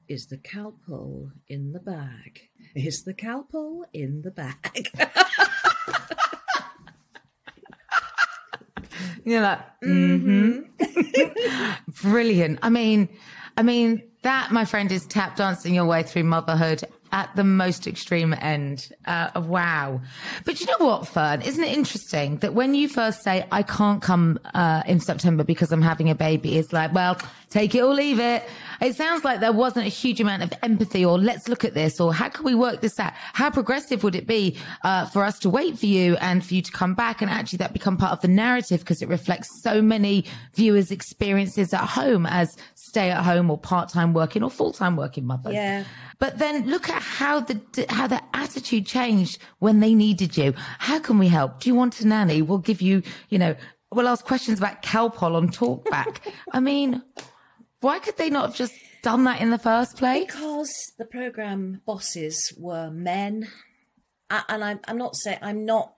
Is 0.10 0.28
the 0.28 0.38
calpol 0.38 1.32
in 1.48 1.72
the 1.72 1.80
bag? 1.80 2.50
Is 2.76 3.04
the 3.04 3.14
calpol 3.14 3.84
in 3.94 4.22
the 4.22 4.32
bag? 4.32 4.90
You're 9.26 9.42
like, 9.42 9.60
mm-hmm. 9.82 10.64
Brilliant. 12.04 12.60
I 12.62 12.70
mean, 12.70 13.10
I 13.58 13.64
mean, 13.64 14.04
that, 14.22 14.52
my 14.52 14.66
friend, 14.66 14.92
is 14.92 15.06
tap 15.08 15.36
dancing 15.36 15.74
your 15.74 15.86
way 15.86 16.04
through 16.04 16.26
motherhood 16.26 16.84
at 17.14 17.34
the 17.36 17.44
most 17.44 17.88
extreme 17.88 18.34
end. 18.34 18.92
Uh, 19.06 19.30
wow. 19.36 20.02
But 20.46 20.60
you 20.60 20.66
know 20.66 20.86
what, 20.86 21.08
Fern? 21.08 21.42
Isn't 21.44 21.64
it 21.64 21.78
interesting 21.78 22.38
that 22.38 22.54
when 22.54 22.74
you 22.74 22.90
first 22.90 23.24
say, 23.24 23.46
I 23.52 23.64
can't 23.64 24.02
come 24.02 24.40
uh, 24.54 24.82
in 24.88 25.00
September 25.00 25.44
because 25.44 25.72
I'm 25.72 25.82
having 25.82 26.10
a 26.10 26.16
baby, 26.16 26.58
it's 26.58 26.74
like, 26.74 26.94
well, 26.94 27.18
take 27.54 27.76
it 27.76 27.82
or 27.82 27.94
leave 27.94 28.20
it. 28.20 28.44
It 28.82 28.96
sounds 28.96 29.24
like 29.24 29.40
there 29.40 29.54
wasn't 29.54 29.86
a 29.86 29.90
huge 29.90 30.20
amount 30.20 30.42
of 30.42 30.52
empathy 30.64 31.06
or 31.06 31.20
let's 31.20 31.48
look 31.48 31.64
at 31.64 31.76
this 31.76 32.02
or 32.02 32.12
how 32.14 32.28
can 32.28 32.44
we 32.44 32.56
work 32.56 32.82
this 32.82 33.00
out? 33.00 33.14
How 33.16 33.52
progressive 33.52 34.04
would 34.04 34.16
it 34.16 34.26
be 34.26 34.58
uh, 34.84 35.06
for 35.06 35.24
us 35.24 35.38
to 35.40 35.50
wait 35.50 35.78
for 35.78 35.86
you 35.86 36.18
and 36.18 36.44
for 36.44 36.56
you 36.56 36.64
to 36.64 36.72
come 36.72 36.96
back 36.96 37.22
and 37.22 37.30
actually 37.30 37.58
that 37.58 37.72
become 37.72 37.96
part 37.96 38.12
of 38.12 38.22
the 38.22 38.28
narrative 38.28 38.80
because 38.80 39.02
it 39.04 39.08
reflects 39.08 39.62
so 39.62 39.82
many 39.82 40.26
viewers' 40.56 40.90
experiences 40.90 41.74
at 41.74 41.86
home 41.86 42.26
as 42.26 42.58
stay 42.74 43.12
at 43.12 43.24
home 43.24 43.52
or 43.52 43.58
part 43.58 43.90
time 43.90 44.14
working 44.14 44.44
or 44.44 44.50
full 44.50 44.74
time 44.74 44.96
working 44.96 45.26
mothers. 45.26 45.54
Yeah. 45.54 45.84
But 46.18 46.40
then 46.40 46.68
look 46.68 46.90
at 46.90 47.02
how 47.02 47.42
the 47.42 47.62
how 47.90 48.08
the 48.08 48.22
attitude 48.34 48.88
changed 48.88 49.40
when 49.60 49.80
they 49.80 49.94
needed 49.94 50.36
you. 50.38 50.54
How 50.80 51.00
can 51.00 51.20
we 51.20 51.28
help? 51.28 51.60
Do 51.60 51.70
you 51.70 51.76
want 51.76 52.00
a 52.02 52.08
nanny? 52.08 52.42
We'll 52.42 52.58
give 52.58 52.82
you, 52.82 53.04
you 53.30 53.38
know, 53.38 53.56
we'll 53.94 54.08
ask 54.08 54.26
questions 54.26 54.60
about 54.60 54.82
Calpol 54.82 55.36
on 55.36 55.50
Talkback. 55.50 56.20
I 56.52 56.60
mean, 56.60 57.02
why 57.84 58.00
could 58.00 58.18
they 58.18 58.30
not 58.30 58.46
have 58.48 58.56
just 58.56 58.74
done 59.04 59.24
that 59.26 59.42
in 59.42 59.50
the 59.52 59.58
first 59.60 59.98
place? 59.98 60.26
Because 60.26 60.72
the 60.98 61.06
program 61.06 61.82
bosses 61.86 62.54
were 62.58 62.90
men, 62.90 63.48
I, 64.30 64.44
and 64.50 64.64
I'm 64.64 64.80
I'm 64.88 64.98
not 64.98 65.16
saying 65.16 65.40
I'm 65.42 65.66
not 65.66 65.94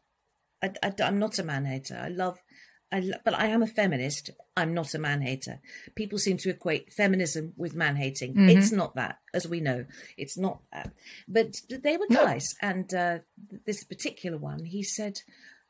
I, 0.62 0.72
I, 0.84 0.94
I'm 1.04 1.20
not 1.20 1.40
a 1.40 1.44
man 1.44 1.66
hater. 1.66 2.00
I 2.02 2.10
love 2.10 2.38
I, 2.92 3.00
lo- 3.00 3.18
but 3.26 3.34
I 3.34 3.48
am 3.48 3.62
a 3.64 3.68
feminist. 3.68 4.30
I'm 4.56 4.74
not 4.74 4.94
a 4.94 5.00
man 5.00 5.22
hater. 5.22 5.60
People 5.96 6.18
seem 6.18 6.38
to 6.38 6.50
equate 6.50 6.94
feminism 6.94 7.54
with 7.58 7.76
man 7.76 7.96
hating. 7.96 8.36
It's 8.50 8.72
not 8.72 8.96
that, 8.96 9.18
as 9.34 9.48
we 9.48 9.60
know. 9.60 9.86
It's 10.18 10.38
not 10.38 10.62
that. 10.72 10.94
But 11.28 11.56
they 11.70 11.98
were 11.98 12.08
guys, 12.08 12.46
and 12.62 12.94
uh, 12.94 13.20
this 13.66 13.84
particular 13.84 14.38
one, 14.38 14.66
he 14.66 14.82
said, 14.84 15.20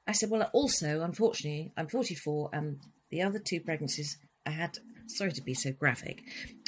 I 0.06 0.12
said, 0.12 0.30
well, 0.30 0.50
also, 0.54 1.02
unfortunately, 1.02 1.72
I'm 1.78 1.88
44, 1.88 2.50
and 2.54 2.80
the 3.10 3.24
other 3.24 3.40
two 3.40 3.62
pregnancies 3.62 4.18
I 4.46 4.52
had. 4.52 4.78
Sorry 5.08 5.32
to 5.32 5.42
be 5.42 5.54
so 5.54 5.72
graphic. 5.72 6.22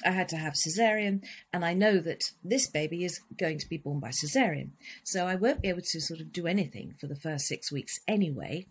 I 0.06 0.12
had 0.12 0.30
to 0.30 0.38
have 0.38 0.54
cesarean, 0.54 1.24
and 1.52 1.66
I 1.66 1.74
know 1.74 2.00
that 2.00 2.32
this 2.44 2.70
baby 2.70 3.04
is 3.04 3.20
going 3.38 3.60
to 3.60 3.70
be 3.70 3.78
born 3.78 4.00
by 4.00 4.10
cesarean. 4.10 4.72
So 5.04 5.26
I 5.26 5.36
won't 5.36 5.62
be 5.62 5.70
able 5.70 5.82
to 5.82 6.02
sort 6.02 6.20
of 6.20 6.32
do 6.32 6.48
anything 6.48 6.94
for 7.00 7.08
the 7.08 7.16
first 7.16 7.46
six 7.48 7.72
weeks 7.72 8.00
anyway. 8.08 8.68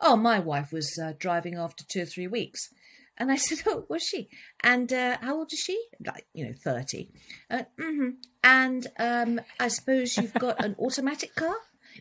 Oh, 0.00 0.16
my 0.16 0.38
wife 0.38 0.72
was 0.72 0.98
uh, 0.98 1.12
driving 1.18 1.56
after 1.56 1.84
two 1.88 2.02
or 2.02 2.06
three 2.06 2.26
weeks. 2.26 2.70
And 3.16 3.30
I 3.30 3.36
said, 3.46 3.62
Oh, 3.66 3.86
was 3.88 4.02
she? 4.02 4.28
And 4.62 4.92
uh, 4.92 5.18
how 5.20 5.36
old 5.38 5.52
is 5.52 5.60
she? 5.60 5.80
Like, 6.04 6.26
you 6.32 6.46
know, 6.46 6.54
30. 6.62 7.10
Uh, 7.50 7.62
hmm 7.80 8.10
And 8.42 8.86
um, 8.98 9.40
I 9.60 9.68
suppose 9.68 10.16
you've 10.16 10.34
got 10.34 10.62
an 10.64 10.76
automatic 10.78 11.34
car? 11.34 11.56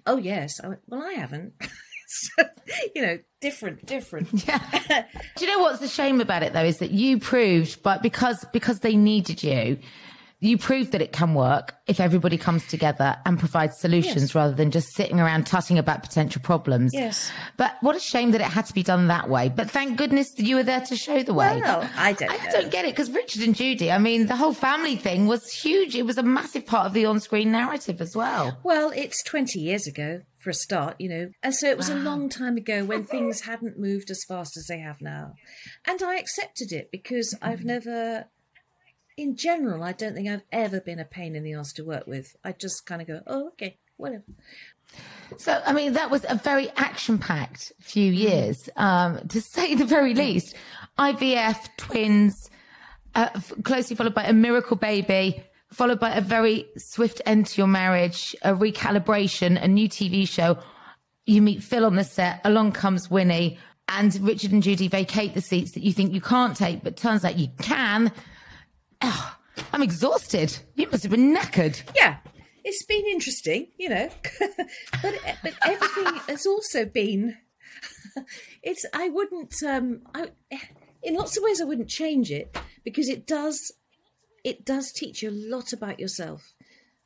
Oh, 0.05 0.17
yes. 0.17 0.59
I 0.63 0.69
went, 0.69 0.81
well, 0.87 1.03
I 1.03 1.13
haven't. 1.13 1.53
you 2.95 3.01
know, 3.01 3.19
different, 3.41 3.85
different. 3.85 4.29
Yeah. 4.47 5.05
Do 5.37 5.45
you 5.45 5.51
know 5.51 5.59
what's 5.59 5.79
the 5.79 5.87
shame 5.87 6.21
about 6.21 6.43
it 6.43 6.53
though 6.53 6.63
is 6.63 6.77
that 6.79 6.91
you 6.91 7.19
proved, 7.19 7.81
but 7.83 8.01
because 8.01 8.45
because 8.53 8.79
they 8.79 8.95
needed 8.95 9.43
you, 9.43 9.77
you 10.43 10.57
prove 10.57 10.91
that 10.91 11.01
it 11.01 11.11
can 11.11 11.33
work 11.33 11.75
if 11.87 11.99
everybody 11.99 12.37
comes 12.37 12.65
together 12.67 13.17
and 13.25 13.39
provides 13.39 13.79
solutions 13.79 14.21
Yes. 14.23 14.35
rather 14.35 14.53
than 14.53 14.71
just 14.71 14.93
sitting 14.93 15.19
around 15.19 15.47
tutting 15.47 15.77
about 15.77 16.03
potential 16.03 16.41
problems. 16.41 16.93
Yes. 16.93 17.31
But 17.57 17.75
what 17.81 17.95
a 17.95 17.99
shame 17.99 18.31
that 18.31 18.41
it 18.41 18.47
had 18.47 18.65
to 18.65 18.73
be 18.73 18.83
done 18.83 19.07
that 19.07 19.29
way. 19.29 19.49
But 19.49 19.69
thank 19.69 19.97
goodness 19.97 20.31
that 20.33 20.45
you 20.45 20.55
were 20.55 20.63
there 20.63 20.81
to 20.81 20.95
show 20.95 21.23
the 21.23 21.33
way. 21.33 21.61
Well, 21.61 21.89
I 21.95 22.13
don't 22.13 22.31
I 22.31 22.37
know. 22.37 22.51
don't 22.51 22.71
get 22.71 22.85
it 22.85 22.91
because 22.91 23.11
Richard 23.11 23.43
and 23.43 23.55
Judy, 23.55 23.91
I 23.91 23.97
mean, 23.97 24.27
the 24.27 24.35
whole 24.35 24.53
family 24.53 24.95
thing 24.95 25.27
was 25.27 25.49
huge. 25.51 25.95
It 25.95 26.05
was 26.05 26.17
a 26.17 26.23
massive 26.23 26.65
part 26.65 26.87
of 26.87 26.93
the 26.93 27.05
on-screen 27.05 27.51
narrative 27.51 28.01
as 28.01 28.15
well. 28.15 28.57
Well, 28.63 28.91
it's 28.95 29.23
20 29.23 29.59
years 29.59 29.87
ago 29.87 30.21
for 30.43 30.49
a 30.49 30.53
start, 30.53 30.95
you 30.99 31.09
know. 31.09 31.29
And 31.41 31.55
so 31.55 31.69
it 31.69 31.77
was 31.77 31.89
a 31.89 31.95
long 31.95 32.29
time 32.29 32.57
ago 32.57 32.83
when 32.83 33.05
things 33.05 33.41
hadn't 33.41 33.79
moved 33.79 34.11
as 34.11 34.23
fast 34.27 34.57
as 34.57 34.67
they 34.67 34.79
have 34.79 35.01
now. 35.01 35.35
And 35.85 36.03
I 36.03 36.17
accepted 36.17 36.71
it 36.71 36.91
because 36.91 37.33
I've 37.41 37.61
mm. 37.61 37.65
never, 37.65 38.25
in 39.17 39.35
general, 39.35 39.83
I 39.83 39.91
don't 39.91 40.13
think 40.13 40.27
I've 40.27 40.43
ever 40.51 40.79
been 40.79 40.99
a 40.99 41.05
pain 41.05 41.35
in 41.35 41.43
the 41.43 41.53
ass 41.53 41.73
to 41.73 41.83
work 41.83 42.07
with. 42.07 42.35
I 42.43 42.51
just 42.51 42.85
kind 42.85 43.01
of 43.01 43.07
go, 43.07 43.21
oh, 43.27 43.47
okay, 43.49 43.77
whatever. 43.97 44.23
So, 45.37 45.61
I 45.65 45.73
mean, 45.73 45.93
that 45.93 46.11
was 46.11 46.25
a 46.27 46.35
very 46.35 46.69
action 46.71 47.17
packed 47.17 47.71
few 47.79 48.11
years, 48.11 48.69
um, 48.75 49.27
to 49.29 49.41
say 49.55 49.75
the 49.75 49.85
very 49.85 50.13
least. 50.13 50.55
IVF, 50.97 51.69
twins, 51.77 52.49
uh, 53.15 53.29
f- 53.35 53.53
closely 53.63 53.95
followed 53.95 54.13
by 54.13 54.23
a 54.23 54.33
miracle 54.33 54.77
baby, 54.77 55.43
followed 55.71 55.99
by 55.99 56.11
a 56.11 56.21
very 56.21 56.67
swift 56.77 57.21
end 57.25 57.47
to 57.47 57.57
your 57.57 57.67
marriage, 57.67 58.35
a 58.43 58.53
recalibration, 58.53 59.61
a 59.61 59.67
new 59.67 59.89
TV 59.89 60.27
show. 60.27 60.57
You 61.25 61.41
meet 61.41 61.63
Phil 61.63 61.85
on 61.85 61.95
the 61.95 62.03
set, 62.03 62.41
along 62.43 62.73
comes 62.73 63.09
Winnie, 63.09 63.57
and 63.87 64.15
Richard 64.21 64.51
and 64.51 64.61
Judy 64.63 64.87
vacate 64.87 65.33
the 65.33 65.41
seats 65.41 65.71
that 65.71 65.83
you 65.83 65.93
think 65.93 66.13
you 66.13 66.21
can't 66.21 66.55
take, 66.55 66.83
but 66.83 66.95
turns 66.97 67.25
out 67.25 67.37
you 67.37 67.49
can. 67.61 68.11
Oh, 69.03 69.35
I'm 69.73 69.83
exhausted. 69.83 70.57
You 70.75 70.89
must 70.89 71.03
have 71.03 71.11
been 71.11 71.35
knackered. 71.35 71.81
Yeah, 71.93 72.17
it's 72.63 72.85
been 72.85 73.05
interesting, 73.05 73.67
you 73.77 73.89
know, 73.89 74.09
but 75.01 75.15
but 75.43 75.53
everything 75.65 76.15
has 76.27 76.45
also 76.45 76.85
been. 76.85 77.37
It's 78.61 78.85
I 78.93 79.09
wouldn't 79.09 79.55
um 79.63 80.01
I 80.13 80.29
in 81.01 81.15
lots 81.15 81.35
of 81.35 81.43
ways 81.43 81.59
I 81.59 81.65
wouldn't 81.65 81.89
change 81.89 82.31
it 82.31 82.55
because 82.83 83.09
it 83.09 83.25
does 83.27 83.73
it 84.43 84.63
does 84.63 84.91
teach 84.91 85.21
you 85.21 85.29
a 85.29 85.39
lot 85.55 85.73
about 85.73 85.99
yourself, 85.99 86.53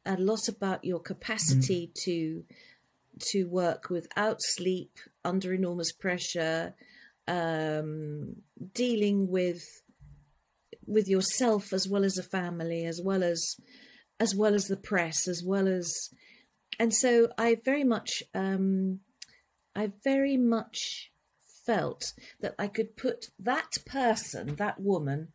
a 0.05 0.17
lot 0.17 0.47
about 0.47 0.83
your 0.83 0.99
capacity 0.99 1.91
to 2.03 2.43
to 3.31 3.45
work 3.45 3.89
without 3.89 4.41
sleep 4.41 4.99
under 5.23 5.53
enormous 5.53 5.91
pressure, 5.91 6.75
um, 7.27 8.35
dealing 8.73 9.29
with 9.29 9.81
with 10.87 11.07
yourself 11.07 11.73
as 11.73 11.87
well 11.87 12.03
as 12.03 12.17
a 12.17 12.23
family, 12.23 12.85
as 12.85 13.01
well 13.03 13.23
as 13.23 13.55
as 14.19 14.33
well 14.33 14.55
as 14.55 14.65
the 14.65 14.77
press, 14.77 15.27
as 15.27 15.43
well 15.45 15.67
as 15.67 16.09
and 16.79 16.93
so 16.93 17.29
I 17.37 17.55
very 17.63 17.83
much 17.83 18.23
um, 18.33 18.99
I 19.75 19.91
very 20.03 20.37
much 20.37 21.11
felt 21.65 22.13
that 22.39 22.55
I 22.57 22.67
could 22.67 22.95
put 22.95 23.27
that 23.37 23.77
person, 23.85 24.55
that 24.55 24.79
woman, 24.79 25.29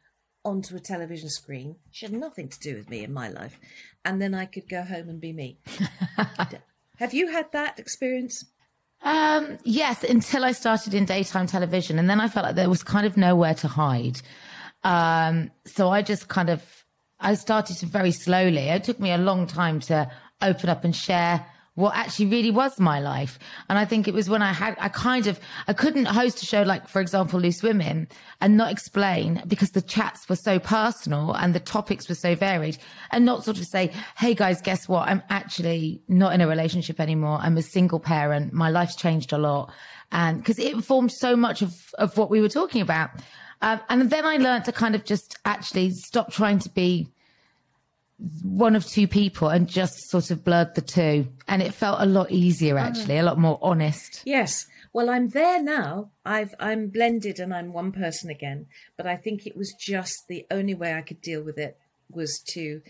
onto 0.44 0.74
a 0.74 0.80
television 0.80 1.28
screen. 1.28 1.76
She 1.90 2.06
had 2.06 2.14
nothing 2.14 2.48
to 2.48 2.58
do 2.58 2.74
with 2.74 2.90
me 2.90 3.04
in 3.04 3.12
my 3.12 3.28
life, 3.28 3.58
and 4.04 4.20
then 4.20 4.34
I 4.34 4.46
could 4.46 4.68
go 4.68 4.82
home 4.82 5.08
and 5.08 5.20
be 5.20 5.32
me. 5.32 5.58
Have 6.96 7.14
you 7.14 7.30
had 7.30 7.52
that 7.52 7.78
experience? 7.78 8.44
Um, 9.02 9.58
yes, 9.64 10.04
until 10.04 10.44
I 10.44 10.52
started 10.52 10.94
in 10.94 11.04
daytime 11.04 11.46
television, 11.46 11.98
and 11.98 12.08
then 12.08 12.20
I 12.20 12.28
felt 12.28 12.46
like 12.46 12.54
there 12.54 12.70
was 12.70 12.82
kind 12.82 13.06
of 13.06 13.16
nowhere 13.16 13.54
to 13.54 13.68
hide. 13.68 14.20
Um, 14.84 15.50
so 15.64 15.90
I 15.90 16.02
just 16.02 16.28
kind 16.28 16.50
of, 16.50 16.62
I 17.20 17.34
started 17.34 17.76
very 17.78 18.12
slowly. 18.12 18.68
It 18.68 18.84
took 18.84 18.98
me 19.00 19.12
a 19.12 19.18
long 19.18 19.46
time 19.46 19.80
to 19.80 20.10
open 20.40 20.68
up 20.68 20.84
and 20.84 20.94
share 20.94 21.46
what 21.74 21.96
actually 21.96 22.26
really 22.26 22.50
was 22.50 22.78
my 22.78 23.00
life. 23.00 23.38
And 23.68 23.78
I 23.78 23.86
think 23.86 24.06
it 24.06 24.12
was 24.12 24.28
when 24.28 24.42
I 24.42 24.52
had, 24.52 24.76
I 24.78 24.88
kind 24.88 25.26
of, 25.26 25.40
I 25.66 25.72
couldn't 25.72 26.04
host 26.04 26.42
a 26.42 26.46
show 26.46 26.62
like, 26.62 26.86
for 26.86 27.00
example, 27.00 27.40
Loose 27.40 27.62
Women 27.62 28.08
and 28.42 28.58
not 28.58 28.70
explain 28.70 29.42
because 29.46 29.70
the 29.70 29.80
chats 29.80 30.28
were 30.28 30.36
so 30.36 30.58
personal 30.58 31.32
and 31.32 31.54
the 31.54 31.60
topics 31.60 32.08
were 32.10 32.14
so 32.14 32.34
varied 32.34 32.76
and 33.10 33.24
not 33.24 33.44
sort 33.44 33.58
of 33.58 33.64
say, 33.64 33.90
Hey 34.18 34.34
guys, 34.34 34.60
guess 34.60 34.86
what? 34.86 35.08
I'm 35.08 35.22
actually 35.30 36.02
not 36.08 36.34
in 36.34 36.42
a 36.42 36.46
relationship 36.46 37.00
anymore. 37.00 37.38
I'm 37.40 37.56
a 37.56 37.62
single 37.62 38.00
parent. 38.00 38.52
My 38.52 38.68
life's 38.68 38.96
changed 38.96 39.32
a 39.32 39.38
lot. 39.38 39.72
And 40.10 40.38
because 40.38 40.58
it 40.58 40.74
informed 40.74 41.12
so 41.12 41.36
much 41.36 41.62
of, 41.62 41.74
of 41.94 42.18
what 42.18 42.28
we 42.28 42.42
were 42.42 42.50
talking 42.50 42.82
about. 42.82 43.10
Um, 43.62 43.80
and 43.88 44.10
then 44.10 44.26
I 44.26 44.36
learned 44.36 44.64
to 44.66 44.72
kind 44.72 44.94
of 44.94 45.04
just 45.04 45.38
actually 45.44 45.90
stop 45.90 46.32
trying 46.32 46.58
to 46.60 46.68
be 46.68 47.08
one 48.42 48.76
of 48.76 48.84
two 48.86 49.08
people 49.08 49.48
and 49.48 49.68
just 49.68 50.10
sort 50.10 50.30
of 50.30 50.44
blurred 50.44 50.74
the 50.74 50.80
two. 50.80 51.28
And 51.46 51.62
it 51.62 51.72
felt 51.72 52.00
a 52.00 52.06
lot 52.06 52.30
easier, 52.30 52.76
actually, 52.76 53.18
a 53.18 53.22
lot 53.22 53.38
more 53.38 53.58
honest. 53.62 54.22
Yes. 54.24 54.66
Well, 54.92 55.08
I'm 55.08 55.28
there 55.28 55.62
now. 55.62 56.10
I've 56.24 56.54
I'm 56.60 56.88
blended 56.88 57.38
and 57.38 57.54
I'm 57.54 57.72
one 57.72 57.92
person 57.92 58.30
again. 58.30 58.66
But 58.96 59.06
I 59.06 59.16
think 59.16 59.46
it 59.46 59.56
was 59.56 59.74
just 59.78 60.24
the 60.28 60.44
only 60.50 60.74
way 60.74 60.94
I 60.94 61.02
could 61.02 61.20
deal 61.20 61.42
with 61.42 61.56
it 61.56 61.78
was 62.10 62.42
to 62.48 62.82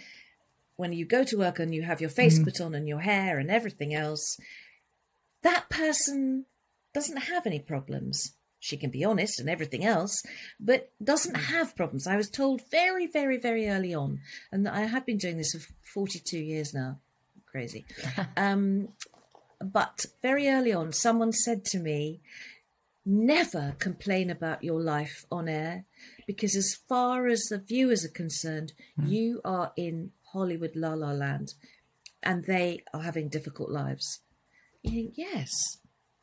when 0.77 0.93
you 0.93 1.05
go 1.05 1.23
to 1.23 1.37
work 1.37 1.59
and 1.59 1.75
you 1.75 1.83
have 1.83 2.01
your 2.01 2.11
face 2.11 2.43
put 2.43 2.61
on 2.61 2.75
and 2.75 2.89
your 2.89 3.01
hair 3.01 3.39
and 3.39 3.51
everything 3.51 3.95
else, 3.95 4.39
that 5.43 5.69
person 5.69 6.47
doesn't 6.93 7.25
have 7.25 7.47
any 7.47 7.61
problems. 7.61 8.33
She 8.63 8.77
can 8.77 8.91
be 8.91 9.05
honest 9.05 9.41
and 9.41 9.51
everything 9.51 9.85
else, 9.85 10.23
but 10.61 10.93
doesn't 11.03 11.35
have 11.35 11.75
problems. 11.75 12.07
I 12.07 12.17
was 12.17 12.31
told 12.31 12.63
very, 12.71 13.09
very, 13.09 13.37
very 13.37 13.69
early 13.69 13.93
on, 13.93 14.21
and 14.53 14.69
I 14.69 14.83
have 14.83 15.05
been 15.05 15.19
doing 15.19 15.37
this 15.37 15.51
for 15.53 15.75
42 15.93 16.39
years 16.39 16.73
now. 16.73 17.01
Crazy. 17.51 17.85
um, 18.37 18.91
but 19.61 20.07
very 20.23 20.49
early 20.49 20.73
on, 20.73 20.93
someone 20.93 21.33
said 21.33 21.65
to 21.67 21.81
me, 21.81 22.21
never 23.05 23.75
complain 23.81 24.31
about 24.31 24.63
your 24.63 24.81
life 24.81 25.27
on 25.33 25.49
air 25.49 25.85
because, 26.29 26.55
as 26.55 26.79
far 26.89 27.27
as 27.27 27.43
the 27.51 27.59
viewers 27.59 28.05
are 28.05 28.11
concerned, 28.11 28.75
mm. 28.97 29.11
you 29.11 29.41
are 29.45 29.73
in 29.77 30.13
Hollywood 30.33 30.77
la 30.77 30.95
la 30.95 31.11
land 31.11 31.55
and 32.23 32.45
they 32.45 32.85
are 32.95 33.03
having 33.03 33.29
difficult 33.29 33.71
lives. 33.71 34.21
You 34.85 34.93
think, 34.93 35.15
yes, 35.17 35.51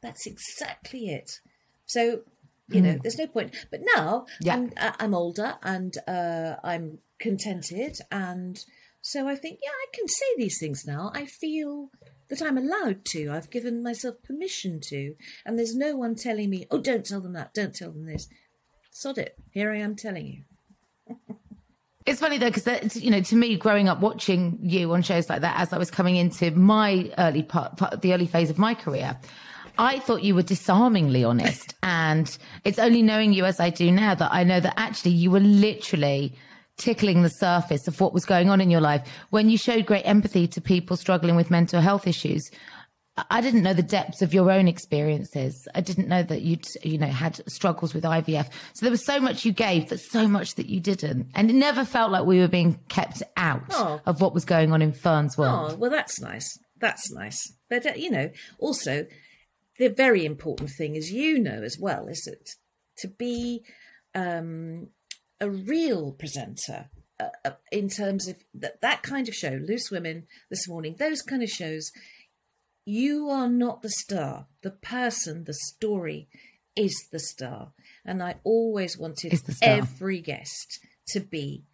that's 0.01 0.25
exactly 0.25 1.09
it. 1.09 1.41
So, 1.89 2.21
you 2.69 2.81
mm. 2.81 2.83
know, 2.83 2.99
there's 3.01 3.17
no 3.17 3.27
point. 3.27 3.55
But 3.71 3.81
now 3.95 4.27
yeah. 4.41 4.55
I'm, 4.55 4.71
I'm 4.77 5.13
older 5.15 5.55
and 5.63 5.97
uh, 6.07 6.55
I'm 6.63 6.99
contented. 7.19 7.99
And 8.11 8.63
so 9.01 9.27
I 9.27 9.35
think, 9.35 9.59
yeah, 9.63 9.71
I 9.71 9.87
can 9.93 10.07
say 10.07 10.25
these 10.37 10.59
things 10.59 10.85
now. 10.85 11.11
I 11.13 11.25
feel 11.25 11.89
that 12.29 12.43
I'm 12.43 12.59
allowed 12.59 13.05
to. 13.05 13.31
I've 13.31 13.49
given 13.49 13.81
myself 13.81 14.21
permission 14.23 14.79
to. 14.81 15.15
And 15.45 15.57
there's 15.57 15.75
no 15.75 15.95
one 15.95 16.13
telling 16.13 16.51
me, 16.51 16.67
oh, 16.69 16.79
don't 16.79 17.05
tell 17.05 17.21
them 17.21 17.33
that, 17.33 17.55
don't 17.55 17.75
tell 17.75 17.91
them 17.91 18.05
this. 18.05 18.27
Sod 18.91 19.17
it. 19.17 19.35
Here 19.51 19.71
I 19.71 19.77
am 19.77 19.95
telling 19.95 20.27
you. 20.27 21.17
It's 22.05 22.19
funny 22.19 22.37
though, 22.37 22.51
because 22.51 22.95
you 22.95 23.09
know, 23.09 23.21
to 23.21 23.35
me, 23.35 23.55
growing 23.55 23.87
up 23.89 23.99
watching 23.99 24.59
you 24.61 24.91
on 24.93 25.01
shows 25.01 25.29
like 25.29 25.41
that, 25.41 25.59
as 25.59 25.73
I 25.73 25.77
was 25.77 25.89
coming 25.89 26.15
into 26.15 26.51
my 26.51 27.11
early 27.17 27.43
part, 27.43 27.77
part 27.77 28.01
the 28.01 28.13
early 28.13 28.27
phase 28.27 28.49
of 28.49 28.57
my 28.57 28.73
career, 28.73 29.17
I 29.79 29.99
thought 29.99 30.23
you 30.23 30.35
were 30.35 30.43
disarmingly 30.43 31.23
honest. 31.23 31.73
and 31.83 32.37
it's 32.65 32.77
only 32.77 33.01
knowing 33.01 33.33
you 33.33 33.45
as 33.45 33.59
I 33.59 33.69
do 33.69 33.91
now 33.91 34.13
that 34.13 34.31
I 34.31 34.43
know 34.43 34.59
that 34.59 34.73
actually 34.77 35.11
you 35.11 35.31
were 35.31 35.39
literally 35.39 36.33
tickling 36.77 37.23
the 37.23 37.29
surface 37.29 37.87
of 37.87 37.99
what 37.99 38.13
was 38.13 38.25
going 38.25 38.49
on 38.49 38.61
in 38.61 38.69
your 38.69 38.81
life 38.81 39.05
when 39.31 39.49
you 39.49 39.57
showed 39.57 39.85
great 39.85 40.03
empathy 40.03 40.47
to 40.47 40.61
people 40.61 40.95
struggling 40.95 41.35
with 41.35 41.49
mental 41.49 41.81
health 41.81 42.07
issues. 42.07 42.51
I 43.29 43.41
didn't 43.41 43.63
know 43.63 43.73
the 43.73 43.83
depths 43.83 44.21
of 44.21 44.33
your 44.33 44.49
own 44.49 44.67
experiences. 44.69 45.67
I 45.75 45.81
didn't 45.81 46.07
know 46.07 46.23
that 46.23 46.41
you'd, 46.41 46.65
you 46.83 46.97
know, 46.97 47.07
had 47.07 47.41
struggles 47.51 47.93
with 47.93 48.05
IVF. 48.05 48.49
So 48.73 48.85
there 48.85 48.91
was 48.91 49.05
so 49.05 49.19
much 49.19 49.43
you 49.43 49.51
gave, 49.51 49.89
but 49.89 49.99
so 49.99 50.25
much 50.27 50.55
that 50.55 50.67
you 50.67 50.79
didn't. 50.79 51.27
And 51.35 51.49
it 51.49 51.53
never 51.53 51.83
felt 51.83 52.11
like 52.11 52.25
we 52.25 52.39
were 52.39 52.47
being 52.47 52.79
kept 52.87 53.23
out 53.35 53.63
oh. 53.71 53.99
of 54.05 54.21
what 54.21 54.33
was 54.33 54.45
going 54.45 54.71
on 54.71 54.81
in 54.81 54.93
Fern's 54.93 55.37
world. 55.37 55.73
Oh, 55.73 55.75
well, 55.75 55.91
that's 55.91 56.21
nice. 56.21 56.57
That's 56.79 57.11
nice. 57.11 57.41
But, 57.69 57.85
uh, 57.85 57.93
you 57.97 58.09
know, 58.09 58.29
also, 58.57 59.05
the 59.79 59.89
very 59.89 60.25
important 60.25 60.69
thing, 60.69 60.95
as 60.95 61.11
you 61.11 61.39
know 61.39 61.63
as 61.63 61.79
well, 61.79 62.07
is 62.07 62.21
that 62.25 62.51
to 62.97 63.07
be 63.07 63.63
um, 64.13 64.89
a 65.39 65.49
real 65.49 66.11
presenter 66.11 66.89
uh, 67.19 67.29
uh 67.45 67.51
in 67.71 67.89
terms 67.89 68.27
of 68.27 68.35
that, 68.53 68.81
that 68.81 69.01
kind 69.03 69.27
of 69.27 69.33
show, 69.33 69.59
Loose 69.65 69.89
Women 69.89 70.27
this 70.49 70.67
morning, 70.67 70.95
those 70.99 71.21
kind 71.21 71.41
of 71.41 71.49
shows 71.49 71.91
you 72.85 73.29
are 73.29 73.49
not 73.49 73.81
the 73.81 73.89
star. 73.89 74.47
The 74.63 74.71
person, 74.71 75.43
the 75.43 75.53
story 75.53 76.27
is 76.75 76.95
the 77.11 77.19
star. 77.19 77.73
And 78.03 78.23
I 78.23 78.35
always 78.43 78.97
wanted 78.97 79.39
every 79.61 80.21
guest 80.21 80.79
to 81.09 81.19
be 81.19 81.65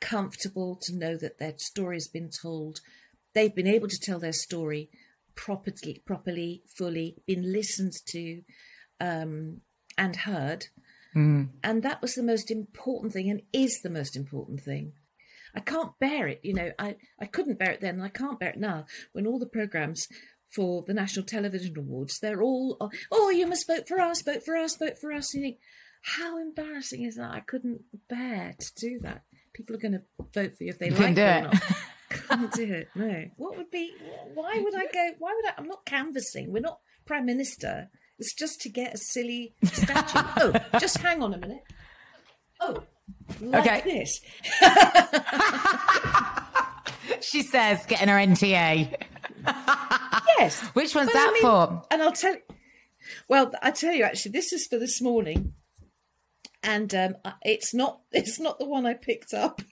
comfortable, 0.00 0.78
to 0.82 0.96
know 0.96 1.16
that 1.16 1.38
their 1.38 1.54
story 1.56 1.96
has 1.96 2.08
been 2.08 2.30
told. 2.30 2.80
They've 3.34 3.54
been 3.54 3.66
able 3.66 3.88
to 3.88 3.98
tell 4.00 4.20
their 4.20 4.32
story 4.32 4.90
properly, 5.38 6.02
properly, 6.04 6.62
fully, 6.66 7.16
been 7.26 7.52
listened 7.52 7.92
to 8.06 8.42
um, 9.00 9.60
and 9.96 10.16
heard. 10.16 10.66
Mm. 11.14 11.50
And 11.62 11.82
that 11.84 12.02
was 12.02 12.14
the 12.14 12.24
most 12.24 12.50
important 12.50 13.12
thing 13.12 13.30
and 13.30 13.42
is 13.52 13.80
the 13.82 13.90
most 13.90 14.16
important 14.16 14.60
thing. 14.60 14.92
I 15.54 15.60
can't 15.60 15.92
bear 16.00 16.26
it. 16.26 16.40
You 16.42 16.54
know, 16.54 16.72
I, 16.78 16.96
I 17.20 17.26
couldn't 17.26 17.58
bear 17.58 17.70
it 17.70 17.80
then 17.80 17.94
and 17.94 18.02
I 18.02 18.08
can't 18.08 18.40
bear 18.40 18.50
it 18.50 18.58
now 18.58 18.86
when 19.12 19.26
all 19.26 19.38
the 19.38 19.46
programs 19.46 20.08
for 20.54 20.82
the 20.86 20.94
National 20.94 21.24
Television 21.24 21.78
Awards, 21.78 22.18
they're 22.18 22.42
all, 22.42 22.76
oh, 23.12 23.30
you 23.30 23.46
must 23.46 23.66
vote 23.66 23.86
for 23.86 24.00
us, 24.00 24.22
vote 24.22 24.42
for 24.44 24.56
us, 24.56 24.76
vote 24.76 24.98
for 25.00 25.12
us. 25.12 25.32
And 25.34 25.44
you 25.44 25.50
think, 25.50 25.60
how 26.02 26.38
embarrassing 26.38 27.04
is 27.04 27.14
that? 27.14 27.30
I 27.30 27.40
couldn't 27.40 27.82
bear 28.08 28.54
to 28.58 28.72
do 28.76 28.98
that. 29.02 29.22
People 29.54 29.76
are 29.76 29.80
going 29.80 29.92
to 29.92 30.02
vote 30.34 30.56
for 30.56 30.64
you 30.64 30.70
if 30.70 30.78
they 30.78 30.88
you 30.88 30.94
like 30.94 31.16
it 31.16 31.20
or 31.20 31.42
not. 31.42 31.62
Can't 32.36 32.52
do 32.52 32.64
it. 32.64 32.88
No. 32.94 33.24
What 33.36 33.56
would 33.56 33.70
be? 33.70 33.94
Why 34.34 34.60
would 34.62 34.74
I 34.74 34.86
go? 34.92 35.10
Why 35.18 35.32
would 35.34 35.46
I? 35.46 35.54
I'm 35.56 35.66
not 35.66 35.86
canvassing. 35.86 36.52
We're 36.52 36.60
not 36.60 36.80
prime 37.06 37.24
minister. 37.24 37.88
It's 38.18 38.34
just 38.34 38.60
to 38.62 38.68
get 38.68 38.94
a 38.94 38.98
silly 38.98 39.54
statue. 39.64 40.18
oh, 40.36 40.52
just 40.78 40.98
hang 40.98 41.22
on 41.22 41.32
a 41.34 41.38
minute. 41.38 41.62
Oh, 42.60 42.82
like 43.40 43.66
okay. 43.66 43.82
this. 43.84 44.20
she 47.30 47.42
says, 47.42 47.86
getting 47.86 48.08
her 48.08 48.16
NTA. 48.16 48.94
yes. 50.38 50.60
Which 50.74 50.94
one's 50.94 51.12
that 51.12 51.28
I 51.30 51.32
mean, 51.32 51.42
for? 51.42 51.84
And 51.90 52.02
I'll 52.02 52.12
tell. 52.12 52.36
Well, 53.28 53.52
I 53.62 53.70
tell 53.70 53.94
you, 53.94 54.04
actually, 54.04 54.32
this 54.32 54.52
is 54.52 54.66
for 54.66 54.78
this 54.78 55.00
morning, 55.00 55.54
and 56.62 56.94
um, 56.94 57.16
it's 57.42 57.72
not. 57.72 58.00
It's 58.12 58.38
not 58.38 58.58
the 58.58 58.66
one 58.66 58.84
I 58.84 58.94
picked 58.94 59.32
up. 59.32 59.62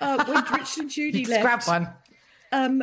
Uh, 0.00 0.24
when 0.24 0.44
Richard 0.60 0.82
and 0.82 0.90
Judy 0.90 1.24
left, 1.24 1.42
grab 1.42 1.62
one. 1.64 1.88
Um, 2.52 2.82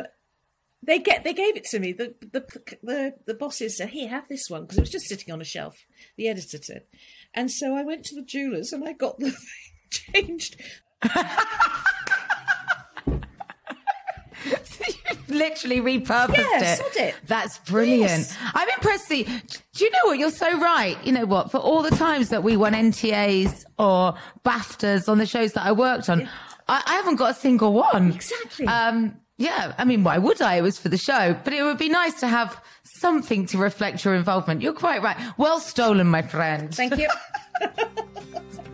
they 0.82 0.98
get 0.98 1.24
they 1.24 1.32
gave 1.32 1.56
it 1.56 1.64
to 1.64 1.78
me. 1.78 1.92
The 1.92 2.14
the 2.20 2.44
the, 2.82 3.14
the 3.26 3.34
bosses 3.34 3.76
said, 3.76 3.90
"Here, 3.90 4.08
have 4.08 4.28
this 4.28 4.48
one," 4.48 4.62
because 4.62 4.78
it 4.78 4.82
was 4.82 4.90
just 4.90 5.06
sitting 5.06 5.32
on 5.32 5.40
a 5.40 5.44
shelf. 5.44 5.84
The 6.16 6.28
editor 6.28 6.58
did, 6.58 6.82
and 7.32 7.50
so 7.50 7.74
I 7.74 7.82
went 7.82 8.04
to 8.06 8.14
the 8.14 8.22
jewelers 8.22 8.72
and 8.72 8.86
I 8.86 8.92
got 8.92 9.18
the 9.18 9.30
thing 9.30 9.38
changed. 10.38 10.60
You 14.86 15.38
literally 15.38 15.80
repurposed 15.80 16.36
yes, 16.36 16.80
it. 16.80 16.96
it. 16.96 17.14
That's 17.26 17.58
brilliant. 17.60 18.10
Yes. 18.10 18.36
I'm 18.54 18.68
impressed. 18.68 19.06
See, 19.06 19.24
do 19.24 19.84
you 19.84 19.90
know 19.90 19.98
what? 20.04 20.18
You're 20.18 20.30
so 20.30 20.58
right. 20.58 20.96
You 21.04 21.12
know 21.12 21.24
what? 21.24 21.50
For 21.50 21.58
all 21.58 21.82
the 21.82 21.90
times 21.90 22.28
that 22.28 22.42
we 22.42 22.56
won 22.56 22.74
NTAs 22.74 23.64
or 23.78 24.14
BAFTAs 24.44 25.08
on 25.08 25.18
the 25.18 25.26
shows 25.26 25.52
that 25.54 25.64
I 25.64 25.72
worked 25.72 26.08
on, 26.08 26.20
yeah. 26.20 26.28
I, 26.68 26.82
I, 26.86 26.94
haven't 26.94 27.16
got 27.16 27.30
a 27.30 27.34
single 27.34 27.72
one. 27.72 28.12
Exactly. 28.12 28.66
Um, 28.66 29.16
yeah, 29.36 29.74
I 29.78 29.84
mean, 29.84 30.04
why 30.04 30.18
would 30.18 30.40
I? 30.40 30.56
It 30.56 30.62
was 30.62 30.78
for 30.78 30.88
the 30.88 30.96
show, 30.96 31.36
but 31.44 31.52
it 31.52 31.62
would 31.62 31.78
be 31.78 31.88
nice 31.88 32.20
to 32.20 32.28
have 32.28 32.60
something 32.84 33.46
to 33.46 33.58
reflect 33.58 34.04
your 34.04 34.14
involvement. 34.14 34.62
You're 34.62 34.72
quite 34.72 35.02
right. 35.02 35.16
Well 35.38 35.60
stolen, 35.60 36.06
my 36.06 36.22
friend. 36.22 36.74
Thank 36.74 36.96
you. 36.96 37.08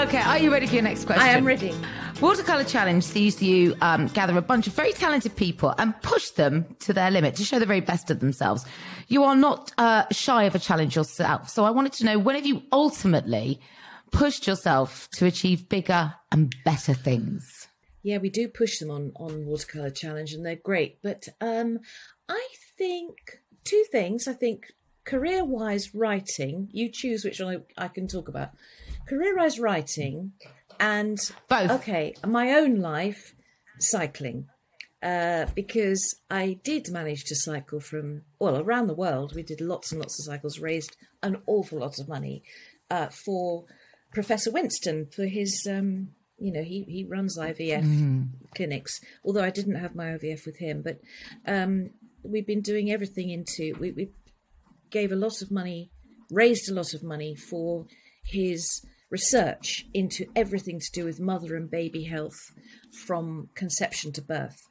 Okay, 0.00 0.16
are 0.16 0.38
you 0.38 0.50
ready 0.50 0.66
for 0.66 0.72
your 0.72 0.82
next 0.82 1.04
question? 1.04 1.22
I 1.22 1.32
am 1.32 1.44
ready. 1.44 1.74
Watercolor 2.22 2.64
Challenge 2.64 3.04
sees 3.04 3.42
you 3.42 3.76
um, 3.82 4.06
gather 4.06 4.34
a 4.38 4.40
bunch 4.40 4.66
of 4.66 4.72
very 4.72 4.94
talented 4.94 5.36
people 5.36 5.74
and 5.76 5.94
push 6.00 6.30
them 6.30 6.74
to 6.80 6.94
their 6.94 7.10
limit 7.10 7.34
to 7.34 7.44
show 7.44 7.58
the 7.58 7.66
very 7.66 7.82
best 7.82 8.10
of 8.10 8.18
themselves. 8.18 8.64
You 9.08 9.24
are 9.24 9.36
not 9.36 9.72
uh, 9.76 10.04
shy 10.10 10.44
of 10.44 10.54
a 10.54 10.58
challenge 10.58 10.96
yourself. 10.96 11.50
So 11.50 11.66
I 11.66 11.70
wanted 11.70 11.92
to 11.94 12.06
know 12.06 12.18
when 12.18 12.34
have 12.34 12.46
you 12.46 12.62
ultimately 12.72 13.60
pushed 14.10 14.46
yourself 14.46 15.06
to 15.16 15.26
achieve 15.26 15.68
bigger 15.68 16.14
and 16.32 16.54
better 16.64 16.94
things? 16.94 17.68
Yeah, 18.02 18.16
we 18.16 18.30
do 18.30 18.48
push 18.48 18.78
them 18.78 18.90
on 18.90 19.12
on 19.16 19.44
watercolor 19.44 19.90
challenge, 19.90 20.32
and 20.32 20.46
they're 20.46 20.56
great. 20.56 20.96
But 21.02 21.28
um, 21.42 21.78
I 22.26 22.48
think 22.78 23.40
two 23.64 23.84
things. 23.92 24.26
I 24.26 24.32
think 24.32 24.72
career 25.04 25.44
wise 25.44 25.94
writing. 25.94 26.70
You 26.72 26.88
choose 26.88 27.22
which 27.22 27.38
one 27.38 27.64
I, 27.76 27.84
I 27.84 27.88
can 27.88 28.08
talk 28.08 28.28
about. 28.28 28.52
Career 29.10 29.36
wise 29.36 29.58
writing, 29.58 30.32
and 30.78 31.18
Both. 31.48 31.70
Okay, 31.72 32.14
my 32.24 32.52
own 32.52 32.76
life, 32.76 33.34
cycling. 33.80 34.46
Uh, 35.02 35.46
because 35.54 36.20
I 36.30 36.60
did 36.62 36.90
manage 36.90 37.24
to 37.24 37.34
cycle 37.34 37.80
from 37.80 38.22
well 38.38 38.58
around 38.58 38.86
the 38.86 38.94
world. 38.94 39.34
We 39.34 39.42
did 39.42 39.60
lots 39.60 39.90
and 39.90 40.00
lots 40.00 40.18
of 40.20 40.26
cycles, 40.26 40.60
raised 40.60 40.96
an 41.22 41.42
awful 41.46 41.80
lot 41.80 41.98
of 41.98 42.08
money 42.08 42.44
uh, 42.90 43.08
for 43.08 43.64
Professor 44.12 44.52
Winston 44.52 45.06
for 45.06 45.24
his 45.24 45.66
um, 45.68 46.10
you 46.40 46.52
know, 46.52 46.62
he, 46.62 46.84
he 46.84 47.04
runs 47.04 47.38
IVF 47.38 48.28
clinics, 48.54 49.00
although 49.24 49.44
I 49.44 49.50
didn't 49.50 49.74
have 49.74 49.94
my 49.94 50.06
IVF 50.06 50.46
with 50.46 50.58
him. 50.58 50.82
But 50.82 51.00
um, 51.46 51.90
we've 52.22 52.46
been 52.46 52.62
doing 52.62 52.90
everything 52.90 53.28
into, 53.30 53.74
we, 53.78 53.90
we 53.90 54.10
gave 54.90 55.12
a 55.12 55.16
lot 55.16 55.42
of 55.42 55.50
money, 55.50 55.90
raised 56.30 56.70
a 56.70 56.74
lot 56.74 56.94
of 56.94 57.02
money 57.02 57.34
for 57.34 57.86
his 58.24 58.84
research 59.10 59.86
into 59.92 60.26
everything 60.34 60.80
to 60.80 60.92
do 60.92 61.04
with 61.04 61.20
mother 61.20 61.56
and 61.56 61.70
baby 61.70 62.04
health 62.04 62.38
from 62.92 63.48
conception 63.54 64.12
to 64.12 64.22
birth, 64.22 64.68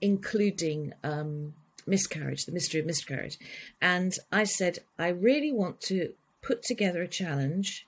including 0.00 0.92
um, 1.04 1.54
miscarriage, 1.86 2.44
the 2.44 2.52
mystery 2.52 2.80
of 2.80 2.86
miscarriage. 2.86 3.38
And 3.80 4.12
I 4.32 4.44
said, 4.44 4.78
I 4.98 5.08
really 5.08 5.52
want 5.52 5.80
to 5.82 6.14
put 6.42 6.62
together 6.62 7.02
a 7.02 7.08
challenge. 7.08 7.86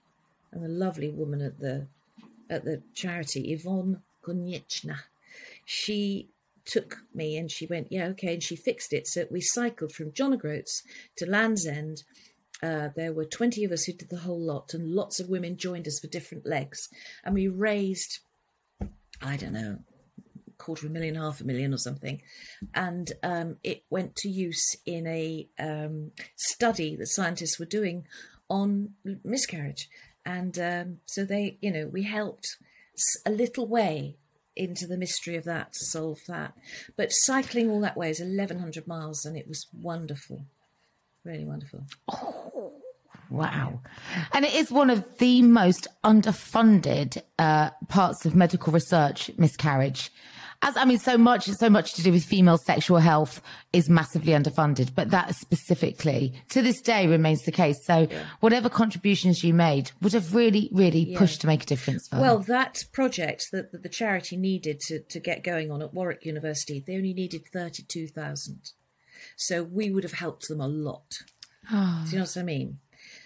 And 0.53 0.65
a 0.65 0.69
lovely 0.69 1.11
woman 1.11 1.41
at 1.41 1.59
the 1.59 1.89
at 2.49 2.65
the 2.65 2.83
charity, 2.95 3.53
Yvonne 3.53 4.03
Konieczna, 4.23 4.99
she 5.65 6.29
took 6.65 6.99
me 7.13 7.37
and 7.37 7.51
she 7.51 7.67
went, 7.67 7.89
yeah, 7.91 8.07
okay, 8.07 8.35
and 8.35 8.43
she 8.43 8.57
fixed 8.57 8.93
it. 8.93 9.07
So 9.07 9.27
we 9.31 9.41
cycled 9.41 9.93
from 9.93 10.13
John 10.13 10.33
O'Groats 10.33 10.83
to 11.17 11.29
Land's 11.29 11.67
End. 11.67 12.05
Uh, 12.63 12.89
there 12.97 13.13
were 13.13 13.25
20 13.25 13.65
of 13.65 13.73
us 13.73 13.85
who 13.85 13.93
did 13.93 14.11
the 14.11 14.19
whole 14.19 14.41
lot, 14.41 14.73
and 14.75 14.95
lots 14.95 15.21
of 15.21 15.29
women 15.29 15.57
joined 15.57 15.87
us 15.87 15.99
for 16.01 16.07
different 16.07 16.47
legs. 16.47 16.89
And 17.25 17.35
we 17.35 17.49
raised, 17.49 18.21
I 19.21 19.37
don't 19.37 19.53
know, 19.53 19.79
quarter 20.59 20.87
of 20.87 20.91
a 20.91 20.95
million, 20.95 21.17
half 21.17 21.41
a 21.41 21.45
million 21.45 21.75
or 21.75 21.79
something. 21.79 22.23
And 22.75 23.13
um, 23.23 23.57
it 23.63 23.85
went 23.91 24.17
to 24.17 24.29
use 24.29 24.77
in 24.87 25.07
a 25.07 25.49
um, 25.59 26.13
study 26.37 26.97
that 26.97 27.09
scientists 27.09 27.59
were 27.59 27.67
doing 27.67 28.07
on 28.49 28.95
miscarriage. 29.25 29.89
And 30.25 30.59
um, 30.59 30.99
so 31.07 31.25
they, 31.25 31.59
you 31.61 31.73
know, 31.73 31.87
we 31.87 32.05
helped 32.05 32.57
a 33.27 33.31
little 33.31 33.67
way 33.67 34.17
into 34.57 34.87
the 34.87 34.97
mystery 34.97 35.37
of 35.37 35.45
that 35.45 35.73
to 35.73 35.85
solve 35.85 36.21
that. 36.29 36.55
But 36.97 37.09
cycling 37.11 37.71
all 37.71 37.81
that 37.81 37.97
way 37.97 38.11
is 38.11 38.21
1,100 38.21 38.87
miles, 38.87 39.25
and 39.25 39.37
it 39.37 39.49
was 39.49 39.67
wonderful. 39.73 40.47
Really 41.25 41.45
wonderful. 41.45 41.87
Wow. 43.31 43.81
And 44.33 44.45
it 44.45 44.55
is 44.55 44.71
one 44.71 44.91
of 44.91 45.19
the 45.19 45.43
most 45.43 45.89
underfunded 46.05 47.23
uh, 47.39 47.71
parts 47.89 48.27
of 48.27 48.35
medical 48.35 48.73
research, 48.73 49.31
miscarriage. 49.39 50.11
As 50.63 50.77
I 50.77 50.85
mean, 50.87 50.99
so 50.99 51.19
much, 51.19 51.45
so 51.47 51.69
much 51.69 51.93
to 51.95 52.03
do 52.03 52.11
with 52.11 52.25
female 52.25 52.57
sexual 52.57 52.99
health 52.99 53.43
is 53.73 53.91
massively 53.91 54.33
underfunded, 54.33 54.95
but 54.95 55.11
that 55.11 55.35
specifically 55.35 56.33
to 56.51 56.63
this 56.63 56.81
day 56.81 57.07
remains 57.07 57.43
the 57.43 57.53
case. 57.53 57.77
So 57.85 58.09
whatever 58.41 58.71
contributions 58.71 59.45
you 59.45 59.53
made 59.53 59.91
would 60.01 60.15
have 60.15 60.35
really, 60.35 60.71
really 60.73 61.15
pushed 61.17 61.43
to 61.43 61.47
make 61.47 61.65
a 61.65 61.67
difference 61.67 62.09
for 62.09 62.19
Well, 62.19 62.39
that 62.41 62.85
project 62.93 63.49
that, 63.53 63.73
that 63.73 63.83
the 63.83 63.89
charity 63.91 64.37
needed 64.37 64.81
to, 64.87 65.01
to 65.01 65.21
get 65.21 65.45
going 65.45 65.71
on 65.71 65.83
at 65.83 65.93
Warwick 65.93 66.25
University, 66.25 66.83
they 66.87 66.97
only 66.97 67.13
needed 67.13 67.43
32,000. 67.53 68.73
So 69.37 69.63
we 69.63 69.91
would 69.91 70.05
have 70.05 70.13
helped 70.13 70.49
them 70.49 70.61
a 70.61 70.69
lot. 70.69 71.11
Do 71.71 71.77
you 72.11 72.19
know 72.19 72.25
what 72.25 72.37
I 72.37 72.43
mean? 72.43 72.79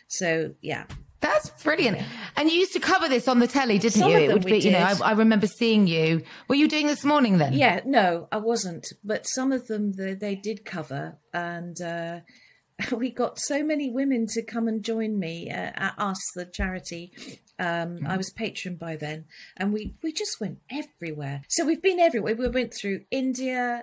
So, 0.07 0.55
yeah. 0.63 0.85
That's 1.21 1.51
brilliant. 1.63 1.99
And 2.37 2.49
you 2.49 2.59
used 2.59 2.73
to 2.75 2.81
cover 2.81 3.09
this 3.09 3.27
on 3.27 3.41
the 3.41 3.49
telly, 3.49 3.79
didn't 3.79 4.01
Some 4.01 4.11
you? 4.11 4.17
of 4.17 4.23
it 4.23 4.33
would 4.33 4.45
be, 4.45 4.59
you 4.59 4.71
know, 4.71 4.79
I. 4.79 4.97
I 5.03 5.13
remember 5.13 5.49
seeing 5.49 5.89
you. 5.89 6.23
Were 6.47 6.55
you 6.55 6.69
doing 6.69 6.87
this 6.87 7.05
morning 7.05 7.39
then? 7.39 7.55
Yeah, 7.55 7.81
no, 7.85 8.29
I 8.31 8.37
wasn't. 8.37 8.87
But 9.03 9.27
some 9.27 9.51
of 9.51 9.67
them 9.67 9.93
they, 9.93 10.15
they 10.15 10.37
did 10.37 10.65
cover, 10.65 11.19
and 11.35 11.81
uh, 11.81 12.21
we 12.97 13.11
got 13.11 13.41
so 13.41 13.65
many 13.65 13.91
women 13.91 14.27
to 14.29 14.43
come 14.43 14.69
and 14.69 14.85
join 14.85 15.19
me 15.19 15.51
uh, 15.51 15.73
at 15.75 15.95
us, 15.99 16.19
the 16.37 16.45
charity. 16.45 17.13
Um, 17.59 18.07
I 18.07 18.17
was 18.17 18.31
patron 18.31 18.77
by 18.77 18.95
then, 18.95 19.25
and 19.57 19.73
we 19.73 19.97
we 20.03 20.13
just 20.13 20.41
went 20.41 20.59
everywhere. 20.71 21.43
So 21.49 21.67
we've 21.67 21.83
been 21.83 21.99
everywhere. 21.99 22.37
We 22.37 22.49
went 22.49 22.73
through 22.73 23.01
India, 23.11 23.83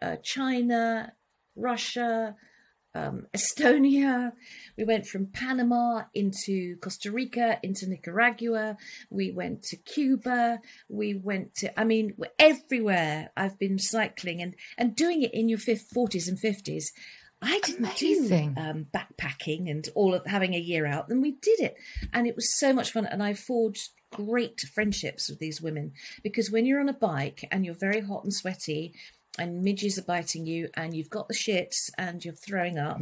uh, 0.00 0.16
China, 0.24 1.12
Russia. 1.56 2.36
Um, 2.94 3.26
Estonia. 3.34 4.32
We 4.76 4.84
went 4.84 5.06
from 5.06 5.28
Panama 5.28 6.02
into 6.12 6.76
Costa 6.76 7.10
Rica, 7.10 7.58
into 7.62 7.88
Nicaragua. 7.88 8.76
We 9.08 9.30
went 9.30 9.62
to 9.64 9.76
Cuba. 9.76 10.58
We 10.90 11.14
went 11.14 11.54
to, 11.56 11.80
I 11.80 11.84
mean, 11.84 12.14
everywhere 12.38 13.30
I've 13.34 13.58
been 13.58 13.78
cycling 13.78 14.42
and, 14.42 14.54
and 14.76 14.94
doing 14.94 15.22
it 15.22 15.32
in 15.32 15.48
your 15.48 15.58
fifth, 15.58 15.88
40s 15.96 16.28
and 16.28 16.38
50s. 16.38 16.88
I 17.40 17.58
didn't 17.60 17.86
Amazing. 17.86 18.54
do 18.54 18.60
um, 18.60 18.86
backpacking 18.94 19.68
and 19.68 19.88
all 19.94 20.14
of 20.14 20.24
having 20.26 20.54
a 20.54 20.58
year 20.58 20.86
out. 20.86 21.08
And 21.08 21.20
we 21.20 21.32
did 21.42 21.60
it. 21.60 21.74
And 22.12 22.26
it 22.26 22.36
was 22.36 22.56
so 22.58 22.72
much 22.72 22.92
fun. 22.92 23.04
And 23.04 23.22
I 23.22 23.34
forged 23.34 23.88
great 24.12 24.60
friendships 24.60 25.28
with 25.28 25.40
these 25.40 25.60
women 25.60 25.92
because 26.22 26.50
when 26.50 26.66
you're 26.66 26.80
on 26.80 26.88
a 26.88 26.94
bike 26.94 27.44
and 27.50 27.64
you're 27.64 27.74
very 27.74 28.00
hot 28.00 28.22
and 28.22 28.32
sweaty 28.32 28.94
and 29.38 29.62
midges 29.62 29.98
are 29.98 30.02
biting 30.02 30.46
you 30.46 30.68
and 30.74 30.94
you've 30.94 31.10
got 31.10 31.28
the 31.28 31.34
shits 31.34 31.90
and 31.96 32.24
you're 32.24 32.34
throwing 32.34 32.78
up, 32.78 33.00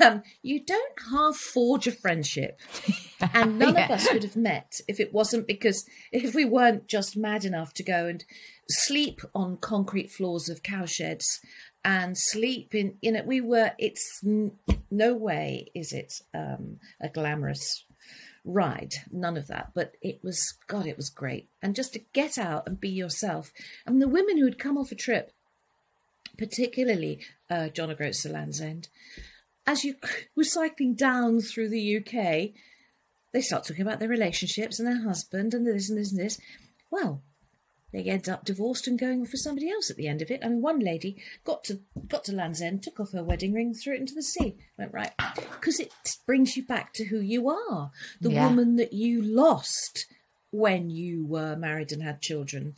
um, 0.00 0.22
you 0.42 0.64
don't 0.64 0.98
half 1.10 1.36
forge 1.36 1.86
a 1.86 1.92
friendship. 1.92 2.60
and 3.34 3.58
none 3.58 3.76
of 3.76 3.90
us 3.90 4.12
would 4.12 4.24
have 4.24 4.36
met 4.36 4.80
if 4.88 4.98
it 4.98 5.12
wasn't 5.12 5.46
because 5.46 5.84
if 6.10 6.34
we 6.34 6.44
weren't 6.44 6.88
just 6.88 7.16
mad 7.16 7.44
enough 7.44 7.72
to 7.74 7.82
go 7.82 8.06
and 8.06 8.24
sleep 8.68 9.20
on 9.34 9.56
concrete 9.56 10.10
floors 10.10 10.48
of 10.48 10.62
cowsheds 10.62 11.24
and 11.84 12.16
sleep 12.16 12.74
in 12.74 12.96
you 13.00 13.10
know 13.10 13.22
we 13.24 13.40
were 13.40 13.72
it's 13.76 14.20
n- 14.24 14.52
no 14.90 15.14
way 15.14 15.66
is 15.74 15.92
it 15.92 16.12
um 16.32 16.78
a 17.00 17.08
glamorous 17.08 17.84
ride. 18.44 18.94
None 19.10 19.36
of 19.36 19.46
that. 19.48 19.70
But 19.74 19.96
it 20.00 20.20
was 20.22 20.58
god 20.66 20.86
it 20.86 20.96
was 20.96 21.10
great. 21.10 21.48
And 21.60 21.74
just 21.74 21.92
to 21.94 22.00
get 22.12 22.38
out 22.38 22.66
and 22.66 22.80
be 22.80 22.88
yourself. 22.88 23.52
And 23.86 24.00
the 24.00 24.08
women 24.08 24.38
who 24.38 24.44
had 24.44 24.58
come 24.58 24.76
off 24.76 24.92
a 24.92 24.96
trip 24.96 25.32
particularly 26.38 27.20
uh, 27.50 27.68
John 27.68 27.90
O'Groats 27.90 28.22
to 28.22 28.28
Land's 28.30 28.60
End, 28.60 28.88
as 29.66 29.84
you 29.84 29.94
were 30.36 30.44
cycling 30.44 30.94
down 30.94 31.40
through 31.40 31.68
the 31.68 31.96
UK, 31.98 32.50
they 33.32 33.40
start 33.40 33.64
talking 33.64 33.82
about 33.82 34.00
their 34.00 34.08
relationships 34.08 34.78
and 34.78 34.86
their 34.88 35.02
husband 35.02 35.54
and 35.54 35.66
this 35.66 35.88
and 35.88 35.98
this 35.98 36.10
and 36.12 36.20
this. 36.20 36.38
Well, 36.90 37.22
they 37.92 38.04
end 38.04 38.28
up 38.28 38.44
divorced 38.44 38.86
and 38.88 38.98
going 38.98 39.26
for 39.26 39.36
somebody 39.36 39.70
else 39.70 39.90
at 39.90 39.96
the 39.96 40.08
end 40.08 40.22
of 40.22 40.30
it. 40.30 40.40
I 40.42 40.48
mean, 40.48 40.62
one 40.62 40.78
lady 40.80 41.22
got 41.44 41.62
to 41.64 41.80
got 42.08 42.24
to 42.24 42.32
Land's 42.34 42.62
End, 42.62 42.82
took 42.82 42.98
off 42.98 43.12
her 43.12 43.22
wedding 43.22 43.52
ring, 43.52 43.74
threw 43.74 43.94
it 43.94 44.00
into 44.00 44.14
the 44.14 44.22
sea. 44.22 44.56
Went 44.78 44.92
right 44.94 45.12
because 45.36 45.78
it 45.78 45.92
brings 46.26 46.56
you 46.56 46.64
back 46.64 46.92
to 46.94 47.04
who 47.06 47.20
you 47.20 47.48
are, 47.50 47.90
the 48.20 48.32
Yeah. 48.32 48.46
woman 48.48 48.76
that 48.76 48.92
you 48.94 49.20
lost 49.22 50.06
when 50.50 50.90
you 50.90 51.24
were 51.24 51.54
married 51.56 51.92
and 51.92 52.02
had 52.02 52.20
children. 52.22 52.74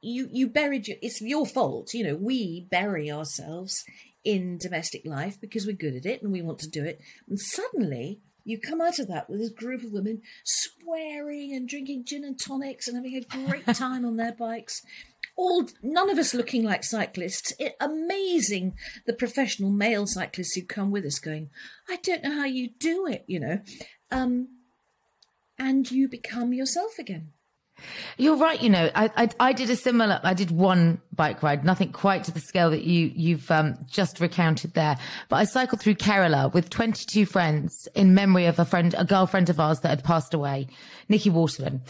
You 0.00 0.28
you 0.30 0.48
buried 0.48 0.88
your. 0.88 0.96
It's 1.02 1.20
your 1.20 1.46
fault. 1.46 1.94
You 1.94 2.04
know 2.04 2.16
we 2.16 2.66
bury 2.70 3.10
ourselves 3.10 3.84
in 4.24 4.58
domestic 4.58 5.06
life 5.06 5.40
because 5.40 5.66
we're 5.66 5.76
good 5.76 5.94
at 5.94 6.06
it 6.06 6.22
and 6.22 6.32
we 6.32 6.42
want 6.42 6.58
to 6.60 6.68
do 6.68 6.84
it. 6.84 7.00
And 7.28 7.38
suddenly 7.38 8.20
you 8.44 8.58
come 8.58 8.80
out 8.80 8.98
of 8.98 9.08
that 9.08 9.28
with 9.28 9.40
this 9.40 9.50
group 9.50 9.82
of 9.82 9.92
women 9.92 10.22
swearing 10.44 11.54
and 11.54 11.68
drinking 11.68 12.04
gin 12.06 12.24
and 12.24 12.38
tonics 12.38 12.88
and 12.88 12.96
having 12.96 13.14
a 13.14 13.20
great 13.20 13.66
time 13.74 14.04
on 14.04 14.16
their 14.16 14.32
bikes. 14.32 14.82
All 15.36 15.68
none 15.82 16.10
of 16.10 16.18
us 16.18 16.34
looking 16.34 16.64
like 16.64 16.82
cyclists. 16.82 17.52
It, 17.58 17.76
amazing 17.78 18.74
the 19.06 19.12
professional 19.12 19.70
male 19.70 20.06
cyclists 20.06 20.54
who 20.54 20.62
come 20.62 20.90
with 20.90 21.04
us, 21.04 21.18
going, 21.18 21.50
"I 21.88 21.96
don't 22.02 22.24
know 22.24 22.34
how 22.34 22.46
you 22.46 22.70
do 22.78 23.06
it," 23.06 23.24
you 23.28 23.38
know, 23.38 23.60
um, 24.10 24.48
and 25.58 25.88
you 25.90 26.08
become 26.08 26.52
yourself 26.52 26.98
again. 26.98 27.32
You're 28.16 28.36
right. 28.36 28.60
You 28.62 28.70
know, 28.70 28.90
I, 28.94 29.10
I, 29.16 29.28
I 29.40 29.52
did 29.52 29.70
a 29.70 29.76
similar. 29.76 30.20
I 30.22 30.34
did 30.34 30.50
one 30.50 31.00
bike 31.14 31.42
ride, 31.42 31.64
nothing 31.64 31.92
quite 31.92 32.24
to 32.24 32.32
the 32.32 32.40
scale 32.40 32.70
that 32.70 32.84
you 32.84 33.12
you've 33.14 33.50
um, 33.50 33.76
just 33.86 34.20
recounted 34.20 34.74
there. 34.74 34.96
But 35.28 35.36
I 35.36 35.44
cycled 35.44 35.80
through 35.80 35.96
Kerala 35.96 36.52
with 36.52 36.70
22 36.70 37.26
friends 37.26 37.88
in 37.94 38.14
memory 38.14 38.46
of 38.46 38.58
a 38.58 38.64
friend, 38.64 38.94
a 38.96 39.04
girlfriend 39.04 39.50
of 39.50 39.60
ours 39.60 39.80
that 39.80 39.90
had 39.90 40.04
passed 40.04 40.34
away, 40.34 40.68
Nikki 41.08 41.30
Waterman, 41.30 41.82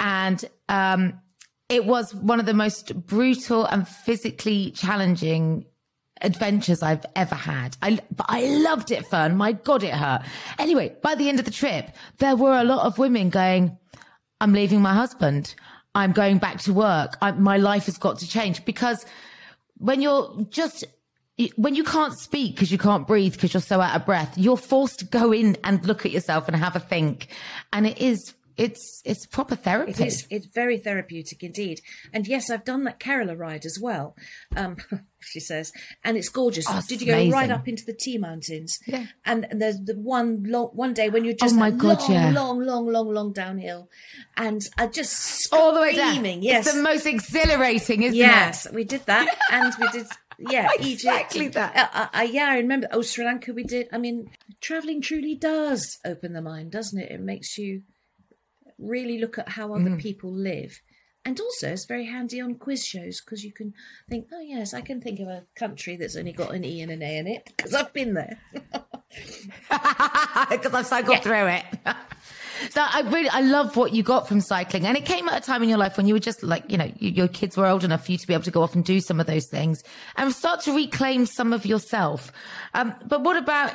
and 0.00 0.44
um, 0.68 1.20
it 1.68 1.84
was 1.84 2.14
one 2.14 2.40
of 2.40 2.46
the 2.46 2.54
most 2.54 2.94
brutal 3.06 3.64
and 3.64 3.86
physically 3.88 4.70
challenging 4.72 5.66
adventures 6.20 6.82
I've 6.82 7.04
ever 7.16 7.34
had. 7.34 7.76
I, 7.82 7.98
but 8.14 8.26
I 8.28 8.46
loved 8.46 8.90
it, 8.90 9.06
Fern. 9.06 9.36
My 9.36 9.52
God, 9.52 9.82
it 9.82 9.94
hurt. 9.94 10.22
Anyway, 10.58 10.96
by 11.02 11.14
the 11.14 11.28
end 11.28 11.38
of 11.38 11.44
the 11.44 11.50
trip, 11.50 11.90
there 12.18 12.36
were 12.36 12.56
a 12.58 12.64
lot 12.64 12.86
of 12.86 12.98
women 12.98 13.30
going, 13.30 13.76
I'm 14.44 14.52
leaving 14.52 14.82
my 14.82 14.92
husband. 14.92 15.54
I'm 15.94 16.12
going 16.12 16.36
back 16.36 16.58
to 16.60 16.74
work. 16.74 17.16
I, 17.22 17.32
my 17.32 17.56
life 17.56 17.86
has 17.86 17.96
got 17.96 18.18
to 18.18 18.28
change 18.28 18.62
because 18.66 19.06
when 19.78 20.02
you're 20.02 20.46
just, 20.50 20.84
when 21.56 21.74
you 21.74 21.82
can't 21.82 22.12
speak 22.12 22.54
because 22.54 22.70
you 22.70 22.76
can't 22.76 23.06
breathe 23.06 23.32
because 23.32 23.54
you're 23.54 23.62
so 23.62 23.80
out 23.80 23.96
of 23.96 24.04
breath, 24.04 24.36
you're 24.36 24.58
forced 24.58 24.98
to 24.98 25.06
go 25.06 25.32
in 25.32 25.56
and 25.64 25.86
look 25.86 26.04
at 26.04 26.12
yourself 26.12 26.46
and 26.46 26.56
have 26.58 26.76
a 26.76 26.78
think. 26.78 27.28
And 27.72 27.86
it 27.86 27.96
is 27.96 28.34
it's 28.56 29.02
it's 29.04 29.26
proper 29.26 29.56
therapy. 29.56 29.90
It 29.92 30.00
is. 30.00 30.26
It's 30.30 30.46
very 30.46 30.78
therapeutic 30.78 31.42
indeed. 31.42 31.80
And 32.12 32.26
yes, 32.26 32.50
I've 32.50 32.64
done 32.64 32.84
that 32.84 33.00
Kerala 33.00 33.36
ride 33.38 33.64
as 33.64 33.78
well. 33.80 34.16
Um, 34.56 34.76
she 35.20 35.40
says, 35.40 35.72
and 36.04 36.16
it's 36.16 36.28
gorgeous. 36.28 36.66
Oh, 36.68 36.80
Did 36.86 37.00
you 37.00 37.06
go 37.08 37.14
amazing. 37.14 37.32
right 37.32 37.50
up 37.50 37.66
into 37.66 37.84
the 37.84 37.94
Tea 37.94 38.18
mountains? 38.18 38.78
Yeah. 38.86 39.06
And, 39.24 39.46
and 39.50 39.60
there's 39.60 39.78
the 39.80 39.94
one 39.94 40.44
long 40.44 40.66
one 40.74 40.94
day 40.94 41.08
when 41.10 41.24
you're 41.24 41.34
just 41.34 41.54
Oh 41.54 41.58
my 41.58 41.70
God, 41.70 42.00
long, 42.00 42.12
yeah. 42.12 42.30
long, 42.30 42.60
long, 42.64 42.86
long, 42.86 43.12
long 43.12 43.32
downhill, 43.32 43.88
and 44.36 44.60
I 44.78 44.86
just 44.86 45.52
all 45.52 45.74
the 45.74 45.80
way 45.80 45.94
down. 45.96 46.10
screaming, 46.14 46.42
Yes. 46.42 46.66
It's 46.66 46.76
the 46.76 46.82
most 46.82 47.06
exhilarating, 47.06 48.02
isn't 48.02 48.16
Yes, 48.16 48.66
it? 48.66 48.74
we 48.74 48.84
did 48.84 49.04
that, 49.06 49.36
and 49.50 49.72
we 49.80 49.88
did. 49.88 50.06
Yeah, 50.36 50.68
Exactly 50.80 51.42
Egypt. 51.42 51.54
that. 51.54 51.90
Uh, 51.94 52.08
uh, 52.18 52.22
yeah, 52.22 52.46
I 52.50 52.56
remember. 52.56 52.88
Oh, 52.90 53.02
Sri 53.02 53.24
Lanka, 53.24 53.52
we 53.52 53.62
did. 53.62 53.86
I 53.92 53.98
mean, 53.98 54.30
traveling 54.60 55.00
truly 55.00 55.36
does 55.36 55.98
open 56.04 56.32
the 56.32 56.42
mind, 56.42 56.72
doesn't 56.72 56.98
it? 57.00 57.10
It 57.12 57.20
makes 57.20 57.56
you 57.56 57.82
really 58.78 59.18
look 59.18 59.38
at 59.38 59.50
how 59.50 59.74
other 59.74 59.96
people 59.96 60.32
live, 60.32 60.80
and 61.24 61.40
also 61.40 61.72
it's 61.72 61.86
very 61.86 62.06
handy 62.06 62.40
on 62.40 62.56
quiz 62.56 62.84
shows 62.84 63.20
because 63.20 63.44
you 63.44 63.52
can 63.52 63.72
think, 64.08 64.26
oh 64.32 64.40
yes, 64.40 64.74
I 64.74 64.82
can 64.82 65.00
think 65.00 65.20
of 65.20 65.28
a 65.28 65.44
country 65.56 65.96
that's 65.96 66.16
only 66.16 66.32
got 66.32 66.54
an 66.54 66.64
E 66.64 66.82
and 66.82 66.92
an 66.92 67.02
A 67.02 67.18
in 67.18 67.26
it 67.26 67.52
because 67.56 67.74
I've 67.74 67.92
been 67.92 68.14
there. 68.14 68.38
because 70.50 70.74
I've 70.74 70.86
cycled 70.86 71.22
through 71.22 71.46
it. 71.46 71.64
so 72.70 72.82
I 72.82 73.00
really, 73.10 73.30
I 73.30 73.40
love 73.40 73.76
what 73.76 73.94
you 73.94 74.02
got 74.02 74.28
from 74.28 74.42
cycling, 74.42 74.86
and 74.86 74.98
it 74.98 75.06
came 75.06 75.26
at 75.28 75.42
a 75.42 75.46
time 75.46 75.62
in 75.62 75.70
your 75.70 75.78
life 75.78 75.96
when 75.96 76.06
you 76.06 76.14
were 76.14 76.20
just 76.20 76.42
like, 76.42 76.70
you 76.70 76.76
know, 76.76 76.92
you, 76.98 77.10
your 77.10 77.28
kids 77.28 77.56
were 77.56 77.66
old 77.66 77.84
enough 77.84 78.04
for 78.04 78.12
you 78.12 78.18
to 78.18 78.26
be 78.26 78.34
able 78.34 78.44
to 78.44 78.50
go 78.50 78.62
off 78.62 78.74
and 78.74 78.84
do 78.84 79.00
some 79.00 79.18
of 79.18 79.26
those 79.26 79.46
things 79.46 79.82
and 80.16 80.30
start 80.32 80.60
to 80.62 80.74
reclaim 80.74 81.24
some 81.24 81.54
of 81.54 81.64
yourself. 81.64 82.32
Um, 82.74 82.94
but 83.06 83.22
what 83.22 83.36
about 83.36 83.72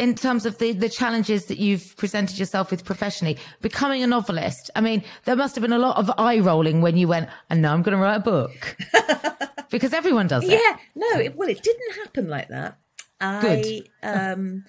in 0.00 0.14
terms 0.14 0.46
of 0.46 0.58
the 0.58 0.72
the 0.72 0.88
challenges 0.88 1.44
that 1.46 1.58
you've 1.58 1.96
presented 1.96 2.38
yourself 2.38 2.70
with 2.70 2.84
professionally, 2.84 3.38
becoming 3.60 4.02
a 4.02 4.06
novelist? 4.06 4.70
I 4.74 4.80
mean, 4.80 5.04
there 5.26 5.36
must 5.36 5.54
have 5.54 5.62
been 5.62 5.72
a 5.72 5.78
lot 5.78 5.96
of 5.98 6.10
eye 6.18 6.40
rolling 6.40 6.80
when 6.80 6.96
you 6.96 7.06
went, 7.06 7.28
and 7.50 7.62
now 7.62 7.74
I'm 7.74 7.82
going 7.82 7.96
to 7.96 8.02
write 8.02 8.16
a 8.16 8.20
book. 8.20 8.76
because 9.70 9.92
everyone 9.92 10.26
does 10.26 10.44
it. 10.44 10.50
Yeah, 10.50 10.76
no, 10.94 11.20
it, 11.20 11.36
well, 11.36 11.48
it 11.48 11.62
didn't 11.62 11.94
happen 11.94 12.28
like 12.28 12.48
that. 12.48 12.78
I 13.20 13.40
Good. 13.40 13.88
um, 14.02 14.64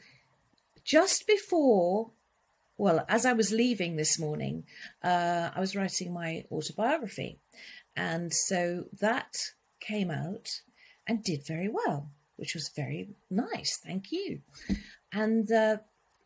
just 0.84 1.26
before, 1.26 2.12
well, 2.78 3.06
as 3.08 3.26
I 3.26 3.34
was 3.34 3.52
leaving 3.52 3.96
this 3.96 4.20
morning, 4.20 4.66
uh, 5.04 5.50
I 5.56 5.60
was 5.60 5.76
writing 5.76 6.14
my 6.14 6.46
autobiography, 6.52 7.40
and 7.96 8.34
so 8.34 8.86
that 9.00 9.38
came 9.80 10.12
out 10.12 10.48
and 11.08 11.24
did 11.24 11.48
very 11.48 11.70
well, 11.70 12.12
which 12.36 12.54
was 12.54 12.70
very 12.76 13.10
nice. 13.30 13.80
Thank 13.84 14.12
you, 14.12 14.42
and 15.12 15.52
uh, 15.52 15.78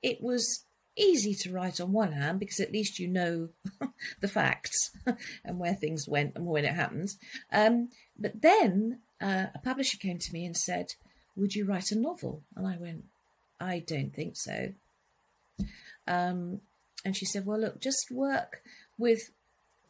it 0.01 0.21
was 0.21 0.65
easy 0.97 1.33
to 1.33 1.51
write 1.51 1.81
on 1.81 1.91
one 1.91 2.13
hand 2.13 2.39
because 2.39 2.59
at 2.59 2.71
least 2.71 2.99
you 2.99 3.07
know 3.07 3.49
the 4.21 4.27
facts 4.27 4.91
and 5.45 5.59
where 5.59 5.73
things 5.73 6.07
went 6.07 6.33
and 6.35 6.45
when 6.45 6.65
it 6.65 6.73
happened. 6.73 7.09
Um, 7.51 7.89
but 8.17 8.41
then 8.41 8.99
uh, 9.21 9.47
a 9.53 9.59
publisher 9.63 9.97
came 9.97 10.19
to 10.19 10.33
me 10.33 10.45
and 10.45 10.55
said, 10.55 10.87
Would 11.35 11.55
you 11.55 11.65
write 11.65 11.91
a 11.91 11.99
novel? 11.99 12.43
And 12.55 12.67
I 12.67 12.77
went, 12.77 13.05
I 13.59 13.79
don't 13.79 14.13
think 14.13 14.35
so. 14.37 14.73
Um, 16.07 16.61
and 17.03 17.15
she 17.15 17.25
said, 17.25 17.45
Well, 17.45 17.59
look, 17.59 17.81
just 17.81 18.11
work 18.11 18.61
with 18.97 19.31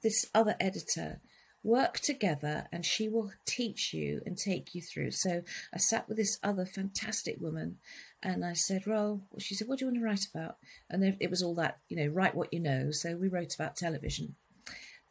this 0.02 0.26
other 0.34 0.56
editor. 0.60 1.20
Work 1.66 2.00
together, 2.00 2.68
and 2.72 2.86
she 2.86 3.10
will 3.10 3.32
teach 3.48 3.92
you 3.92 4.22
and 4.24 4.38
take 4.38 4.76
you 4.76 4.84
through. 4.84 5.10
So 5.12 5.42
I 5.74 5.78
sat 5.80 6.08
with 6.08 6.16
this 6.16 6.38
other 6.44 6.64
fantastic 6.64 7.42
woman, 7.42 7.80
and 8.22 8.46
I 8.46 8.54
said, 8.54 8.86
"Well," 8.86 9.22
she 9.40 9.56
said, 9.56 9.68
"What 9.68 9.80
do 9.80 9.86
you 9.86 9.92
want 9.92 9.98
to 10.00 10.06
write 10.06 10.28
about?" 10.32 10.58
And 10.92 11.04
it 11.20 11.32
was 11.32 11.42
all 11.42 11.56
that, 11.56 11.80
you 11.90 11.98
know, 11.98 12.06
write 12.06 12.36
what 12.36 12.54
you 12.54 12.60
know. 12.60 12.92
So 12.92 13.18
we 13.18 13.30
wrote 13.30 13.56
about 13.56 13.76
television, 13.76 14.36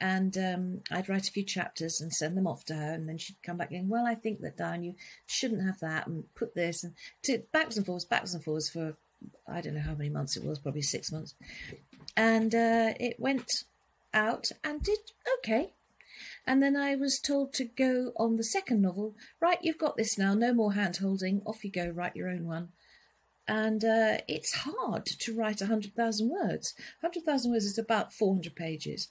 and 0.00 0.38
um, 0.38 0.82
I'd 0.92 1.08
write 1.08 1.26
a 1.26 1.32
few 1.32 1.42
chapters 1.42 2.00
and 2.00 2.12
send 2.12 2.36
them 2.36 2.46
off 2.46 2.64
to 2.66 2.74
her, 2.76 2.92
and 2.92 3.08
then 3.08 3.18
she'd 3.18 3.42
come 3.42 3.56
back 3.56 3.72
and, 3.72 3.90
"Well, 3.90 4.06
I 4.06 4.14
think 4.14 4.40
that 4.42 4.56
Diane, 4.56 4.84
you 4.84 4.94
shouldn't 5.26 5.66
have 5.66 5.80
that, 5.80 6.06
and 6.06 6.32
put 6.36 6.54
this 6.54 6.84
and 6.84 6.94
to 7.24 7.42
backwards 7.50 7.78
and 7.78 7.84
forwards, 7.84 8.04
backwards 8.04 8.34
and 8.34 8.44
forwards 8.44 8.70
for 8.70 8.96
I 9.48 9.60
don't 9.60 9.74
know 9.74 9.80
how 9.80 9.96
many 9.96 10.10
months 10.10 10.36
it 10.36 10.44
was, 10.44 10.60
probably 10.60 10.82
six 10.82 11.10
months, 11.10 11.34
and 12.16 12.54
uh, 12.54 12.94
it 13.00 13.18
went 13.18 13.64
out 14.12 14.50
and 14.62 14.80
did 14.84 15.00
okay. 15.38 15.72
And 16.46 16.62
then 16.62 16.76
I 16.76 16.94
was 16.94 17.18
told 17.18 17.52
to 17.54 17.64
go 17.64 18.12
on 18.16 18.36
the 18.36 18.44
second 18.44 18.82
novel. 18.82 19.14
Right, 19.40 19.58
you've 19.62 19.78
got 19.78 19.96
this 19.96 20.18
now. 20.18 20.34
No 20.34 20.52
more 20.52 20.74
hand 20.74 20.98
holding. 20.98 21.42
Off 21.46 21.64
you 21.64 21.70
go. 21.70 21.88
Write 21.88 22.16
your 22.16 22.28
own 22.28 22.46
one. 22.46 22.68
And 23.46 23.84
uh, 23.84 24.18
it's 24.28 24.54
hard 24.54 25.06
to 25.06 25.34
write 25.34 25.60
100,000 25.60 26.30
words. 26.30 26.74
100,000 27.00 27.50
words 27.50 27.64
is 27.64 27.78
about 27.78 28.12
400 28.12 28.54
pages. 28.54 29.08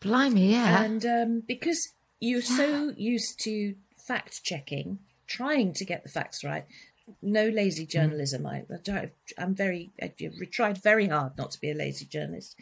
Blimey, 0.00 0.52
yeah. 0.52 0.82
And 0.82 1.06
um, 1.06 1.42
because 1.46 1.92
you're 2.18 2.42
so 2.42 2.92
used 2.96 3.40
to 3.40 3.74
fact 3.96 4.42
checking, 4.42 4.98
trying 5.26 5.72
to 5.74 5.84
get 5.84 6.02
the 6.02 6.08
facts 6.08 6.42
right, 6.42 6.64
no 7.20 7.48
lazy 7.48 7.86
journalism. 7.86 8.46
I, 8.46 8.64
I 8.72 8.76
try- 8.84 9.10
I'm 9.38 9.54
very, 9.54 9.90
I've 10.02 10.16
tried 10.50 10.82
very 10.82 11.08
hard 11.08 11.36
not 11.38 11.52
to 11.52 11.60
be 11.60 11.70
a 11.70 11.74
lazy 11.74 12.04
journalist. 12.04 12.56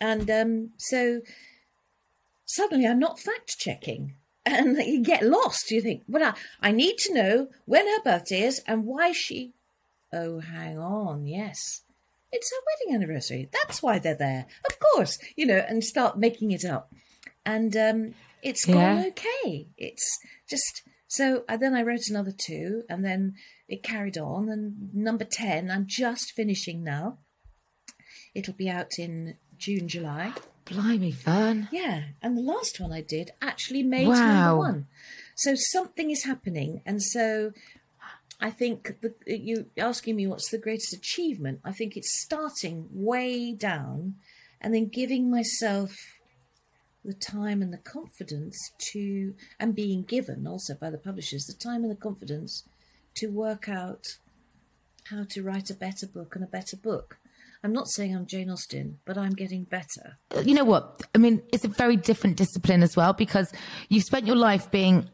And 0.00 0.30
um, 0.30 0.70
so 0.76 1.22
suddenly 2.46 2.86
I'm 2.86 2.98
not 2.98 3.20
fact 3.20 3.58
checking. 3.58 4.14
And 4.46 4.76
you 4.86 5.02
get 5.02 5.22
lost. 5.22 5.70
You 5.70 5.82
think, 5.82 6.04
well, 6.08 6.34
I, 6.62 6.68
I 6.68 6.72
need 6.72 6.96
to 6.98 7.14
know 7.14 7.48
when 7.66 7.86
her 7.86 8.02
birthday 8.02 8.42
is 8.42 8.62
and 8.66 8.86
why 8.86 9.12
she. 9.12 9.52
Oh, 10.12 10.40
hang 10.40 10.78
on. 10.78 11.26
Yes. 11.26 11.82
It's 12.32 12.50
her 12.50 12.62
wedding 12.88 13.02
anniversary. 13.02 13.48
That's 13.52 13.82
why 13.82 13.98
they're 13.98 14.14
there. 14.14 14.46
Of 14.68 14.78
course. 14.78 15.18
You 15.36 15.46
know, 15.46 15.64
and 15.68 15.82
start 15.84 16.18
making 16.18 16.52
it 16.52 16.64
up. 16.64 16.92
And 17.44 17.76
um, 17.76 18.14
it's 18.42 18.64
gone 18.64 18.76
Yeah. 18.76 19.04
okay. 19.08 19.66
It's 19.76 20.18
just. 20.48 20.82
So 21.08 21.44
uh, 21.48 21.56
then 21.56 21.74
I 21.74 21.82
wrote 21.82 22.08
another 22.08 22.32
two, 22.36 22.82
and 22.88 23.04
then 23.04 23.34
it 23.68 23.82
carried 23.82 24.18
on. 24.18 24.48
And 24.48 24.94
number 24.94 25.24
10, 25.24 25.70
I'm 25.70 25.86
just 25.86 26.32
finishing 26.32 26.82
now. 26.82 27.18
It'll 28.34 28.54
be 28.54 28.68
out 28.68 28.98
in 28.98 29.36
June, 29.56 29.88
July. 29.88 30.32
Blimey, 30.66 31.12
Fern. 31.12 31.68
Yeah, 31.72 32.02
and 32.20 32.36
the 32.36 32.42
last 32.42 32.80
one 32.80 32.92
I 32.92 33.00
did 33.00 33.30
actually 33.40 33.82
made 33.82 34.08
Wow. 34.08 34.26
number 34.26 34.58
one. 34.58 34.86
So 35.36 35.54
something 35.54 36.10
is 36.10 36.24
happening, 36.24 36.82
and 36.84 37.02
so 37.02 37.52
I 38.40 38.50
think 38.50 39.00
the, 39.00 39.14
you 39.26 39.66
asking 39.78 40.16
me 40.16 40.26
what's 40.26 40.50
the 40.50 40.58
greatest 40.58 40.92
achievement. 40.92 41.60
I 41.64 41.72
think 41.72 41.96
it's 41.96 42.20
starting 42.22 42.88
way 42.92 43.52
down, 43.52 44.16
and 44.60 44.74
then 44.74 44.88
giving 44.88 45.30
myself 45.30 45.94
the 47.04 47.14
time 47.14 47.62
and 47.62 47.72
the 47.72 47.78
confidence 47.78 48.58
to, 48.92 49.34
and 49.60 49.74
being 49.74 50.02
given 50.02 50.46
also 50.46 50.74
by 50.74 50.90
the 50.90 50.98
publishers 50.98 51.44
the 51.46 51.54
time 51.54 51.82
and 51.84 51.90
the 51.90 51.96
confidence 51.96 52.64
to 53.14 53.28
work 53.28 53.68
out 53.68 54.04
how 55.04 55.24
to 55.30 55.42
write 55.42 55.70
a 55.70 55.74
better 55.74 56.06
book 56.06 56.34
and 56.34 56.42
a 56.42 56.48
better 56.48 56.76
book. 56.76 57.18
I'm 57.66 57.72
not 57.72 57.88
saying 57.88 58.14
I'm 58.14 58.26
Jane 58.26 58.48
Austen, 58.48 59.00
but 59.04 59.18
I'm 59.18 59.32
getting 59.32 59.64
better. 59.64 60.18
you 60.44 60.54
know 60.54 60.62
what? 60.62 61.02
I 61.16 61.18
mean, 61.18 61.42
it's 61.52 61.64
a 61.64 61.68
very 61.68 61.96
different 61.96 62.36
discipline 62.36 62.80
as 62.84 62.94
well 62.94 63.12
because 63.12 63.52
you've 63.88 64.04
spent 64.04 64.24
your 64.24 64.36
life 64.36 64.70
being 64.70 65.10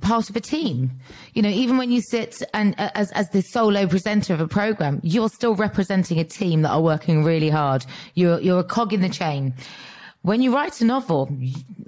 part 0.00 0.28
of 0.28 0.34
a 0.34 0.40
team. 0.40 0.90
You 1.34 1.42
know, 1.42 1.48
even 1.48 1.78
when 1.78 1.92
you 1.92 2.00
sit 2.00 2.42
and 2.52 2.74
uh, 2.78 2.90
as 2.96 3.12
as 3.12 3.30
the 3.30 3.42
solo 3.42 3.86
presenter 3.86 4.34
of 4.34 4.40
a 4.40 4.48
program, 4.48 4.98
you're 5.04 5.28
still 5.28 5.54
representing 5.54 6.18
a 6.18 6.24
team 6.24 6.62
that 6.62 6.70
are 6.70 6.82
working 6.82 7.22
really 7.22 7.50
hard. 7.50 7.86
You're 8.14 8.40
you're 8.40 8.58
a 8.58 8.64
cog 8.64 8.92
in 8.92 9.00
the 9.00 9.08
chain. 9.08 9.54
When 10.22 10.42
you 10.42 10.52
write 10.52 10.80
a 10.80 10.84
novel, 10.84 11.30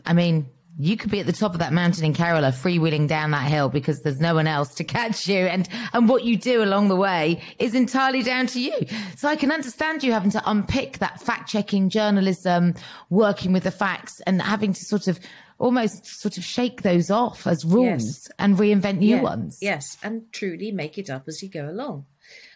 I 0.06 0.12
mean, 0.12 0.46
you 0.76 0.96
could 0.96 1.10
be 1.10 1.20
at 1.20 1.26
the 1.26 1.32
top 1.32 1.52
of 1.52 1.60
that 1.60 1.72
mountain 1.72 2.04
in 2.04 2.12
Kerala, 2.14 2.52
freewheeling 2.52 3.06
down 3.06 3.30
that 3.30 3.48
hill 3.48 3.68
because 3.68 4.00
there's 4.02 4.18
no 4.20 4.34
one 4.34 4.46
else 4.48 4.74
to 4.74 4.84
catch 4.98 5.28
you. 5.28 5.38
And, 5.46 5.68
and 5.92 6.08
what 6.08 6.24
you 6.24 6.36
do 6.36 6.62
along 6.64 6.88
the 6.88 6.96
way 6.96 7.42
is 7.58 7.74
entirely 7.74 8.22
down 8.22 8.46
to 8.48 8.60
you. 8.60 8.74
So 9.16 9.28
I 9.28 9.36
can 9.36 9.52
understand 9.52 10.02
you 10.02 10.12
having 10.12 10.30
to 10.32 10.42
unpick 10.44 10.98
that 10.98 11.20
fact 11.20 11.48
checking 11.48 11.90
journalism, 11.90 12.74
working 13.10 13.52
with 13.52 13.62
the 13.62 13.70
facts 13.70 14.20
and 14.26 14.42
having 14.42 14.72
to 14.72 14.84
sort 14.84 15.06
of 15.06 15.20
almost 15.60 16.04
sort 16.06 16.36
of 16.36 16.44
shake 16.44 16.82
those 16.82 17.10
off 17.10 17.46
as 17.46 17.64
rules 17.64 18.02
Yes. 18.04 18.28
and 18.40 18.56
reinvent 18.56 18.98
new 18.98 19.16
Yeah, 19.16 19.22
ones. 19.22 19.58
Yes, 19.62 19.96
and 20.02 20.22
truly 20.32 20.72
make 20.72 20.98
it 20.98 21.08
up 21.08 21.28
as 21.28 21.40
you 21.42 21.48
go 21.48 21.68
along. 21.70 22.06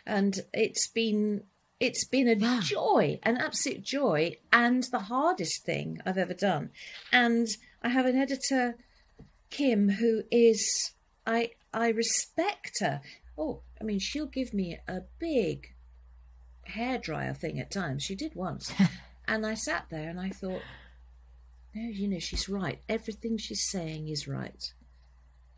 And 0.04 0.40
it's 0.52 0.88
been 0.88 1.44
it's 1.78 2.04
been 2.04 2.26
a 2.26 2.60
joy, 2.60 3.20
an 3.22 3.36
absolute 3.36 3.84
joy, 3.84 4.34
and 4.52 4.82
the 4.90 4.98
hardest 4.98 5.64
thing 5.64 6.00
I've 6.04 6.18
ever 6.18 6.34
done. 6.34 6.70
And 7.12 7.46
I 7.82 7.90
have 7.90 8.06
an 8.06 8.16
editor, 8.16 8.76
Kim, 9.50 9.90
who 9.90 10.22
is 10.30 10.92
I 11.26 11.50
I 11.72 11.88
respect 11.88 12.80
her. 12.80 13.00
Oh, 13.36 13.62
I 13.80 13.84
mean, 13.84 13.98
she'll 14.00 14.26
give 14.26 14.52
me 14.52 14.78
a 14.88 15.00
big 15.18 15.74
hairdryer 16.70 17.36
thing 17.36 17.58
at 17.60 17.70
times. 17.70 18.02
She 18.02 18.14
did 18.14 18.34
once, 18.34 18.72
and 19.28 19.46
I 19.46 19.54
sat 19.54 19.86
there 19.90 20.10
and 20.10 20.20
I 20.20 20.30
thought, 20.30 20.62
no, 21.74 21.82
you 21.88 22.08
know, 22.08 22.18
she's 22.18 22.48
right. 22.48 22.80
Everything 22.88 23.38
she's 23.38 23.70
saying 23.70 24.08
is 24.08 24.26
right 24.26 24.72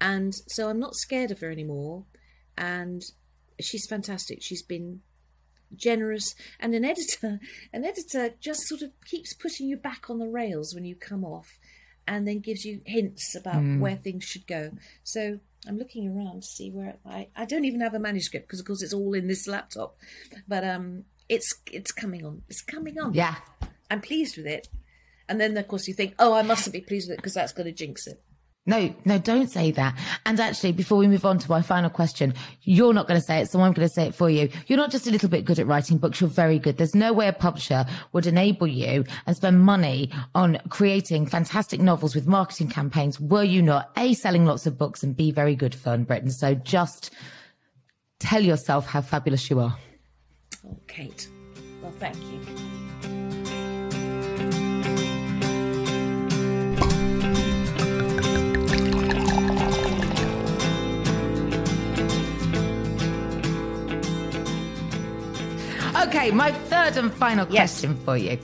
and 0.01 0.35
so 0.49 0.69
I'm 0.69 0.81
not 0.81 0.95
scared 0.95 1.31
of 1.31 1.41
her 1.41 1.51
anymore. 1.51 2.05
And 2.57 3.03
she's 3.61 3.87
fantastic. 3.87 4.39
She's 4.43 4.63
been 4.63 5.01
generous, 5.75 6.35
and 6.59 6.75
an 6.75 6.85
editor, 6.85 7.39
an 7.73 7.85
editor 7.85 8.35
just 8.41 8.67
sort 8.67 8.83
of 8.83 8.91
keeps 9.05 9.35
putting 9.35 9.69
you 9.69 9.77
back 9.77 10.11
on 10.11 10.19
the 10.19 10.27
rails 10.27 10.75
when 10.75 10.85
you 10.85 10.97
come 10.97 11.25
off, 11.25 11.59
and 12.07 12.27
then 12.27 12.41
gives 12.41 12.65
you 12.65 12.81
hints 12.85 13.35
about 13.35 13.63
where 13.79 13.97
things 13.97 14.25
should 14.25 14.47
go. 14.47 14.71
So 15.03 15.41
I'm 15.67 15.79
looking 15.79 16.09
around 16.09 16.43
to 16.43 16.49
see 16.49 16.71
where 16.71 16.97
I 17.07 17.29
I 17.37 17.45
don't 17.45 17.65
even 17.65 17.81
have 17.81 17.95
a 17.95 17.99
manuscript 17.99 18.47
because 18.47 18.61
of 18.61 18.67
course 18.67 18.83
it's 18.83 18.95
all 18.95 19.15
in 19.15 19.29
this 19.29 19.47
laptop, 19.47 19.97
but 20.49 20.65
um 20.65 21.05
it's 21.29 21.55
it's 21.71 21.93
coming 21.93 22.25
on. 22.25 22.43
It's 22.49 22.63
coming 22.63 22.99
on. 22.99 23.15
Yeah. 23.15 23.37
I'm 23.91 24.01
pleased 24.01 24.37
with 24.37 24.47
it. 24.47 24.69
And 25.29 25.41
then 25.41 25.57
of 25.57 25.69
course 25.69 25.87
you 25.87 25.95
think, 25.95 26.15
oh, 26.19 26.33
I 26.33 26.43
mustn't 26.43 26.73
be 26.73 26.81
pleased 26.81 27.09
with 27.09 27.15
it 27.15 27.19
because 27.19 27.35
that's 27.35 27.53
going 27.53 27.67
to 27.67 27.73
jinx 27.73 28.07
it. 28.07 28.23
No, 28.71 28.95
no, 29.05 29.19
don't 29.19 29.51
say 29.51 29.73
that. 29.73 29.99
And 30.25 30.39
actually, 30.39 30.71
before 30.71 30.97
we 30.97 31.09
move 31.09 31.27
on 31.27 31.41
to 31.41 31.51
my 31.51 31.61
final 31.61 31.91
question, 31.91 32.35
you're 32.63 32.95
not 32.95 33.09
going 33.09 33.19
to 33.19 33.27
say 33.27 33.41
it, 33.41 33.51
so 33.51 33.61
I'm 33.61 33.73
going 33.73 33.89
to 33.89 33.93
say 33.93 34.07
it 34.07 34.15
for 34.15 34.31
you. 34.31 34.49
You're 34.69 34.79
not 34.79 34.93
just 34.93 35.09
a 35.09 35.11
little 35.11 35.29
bit 35.29 35.45
good 35.45 35.59
at 35.59 35.67
writing 35.67 35.99
books, 35.99 36.21
you're 36.21 36.31
very 36.31 36.61
good. 36.61 36.77
There's 36.77 36.95
no 36.95 37.13
way 37.13 37.27
a 37.27 37.33
publisher 37.33 37.85
would 38.13 38.29
enable 38.29 38.69
you 38.69 39.05
and 39.27 39.37
spend 39.37 39.59
money 39.59 40.13
on 40.37 40.61
creating 40.69 41.27
fantastic 41.27 41.81
novels 41.81 42.15
with 42.15 42.29
marketing 42.29 42.69
campaigns 42.69 43.19
were 43.19 43.43
you 43.43 43.61
not 43.61 43.91
A, 43.99 44.15
selling 44.15 44.47
lots 44.47 44.67
of 44.67 44.79
books 44.79 45.03
and 45.03 45.17
B, 45.17 45.33
very 45.33 45.57
good 45.57 45.75
Fern 45.75 46.05
Britton. 46.05 46.31
So 46.31 46.55
just 46.55 47.11
tell 48.21 48.41
yourself 48.41 48.87
how 48.87 49.01
fabulous 49.01 49.51
you 49.51 49.59
are. 49.59 49.77
Oh, 50.65 50.77
Kate. 50.87 51.29
Well, 51.83 51.91
thank 51.99 52.17
you. 52.17 53.40
Okay, 66.03 66.31
my 66.31 66.51
third 66.51 66.97
and 66.97 67.13
final 67.13 67.47
question 67.47 67.95
for 68.05 68.17
you. 68.17 68.39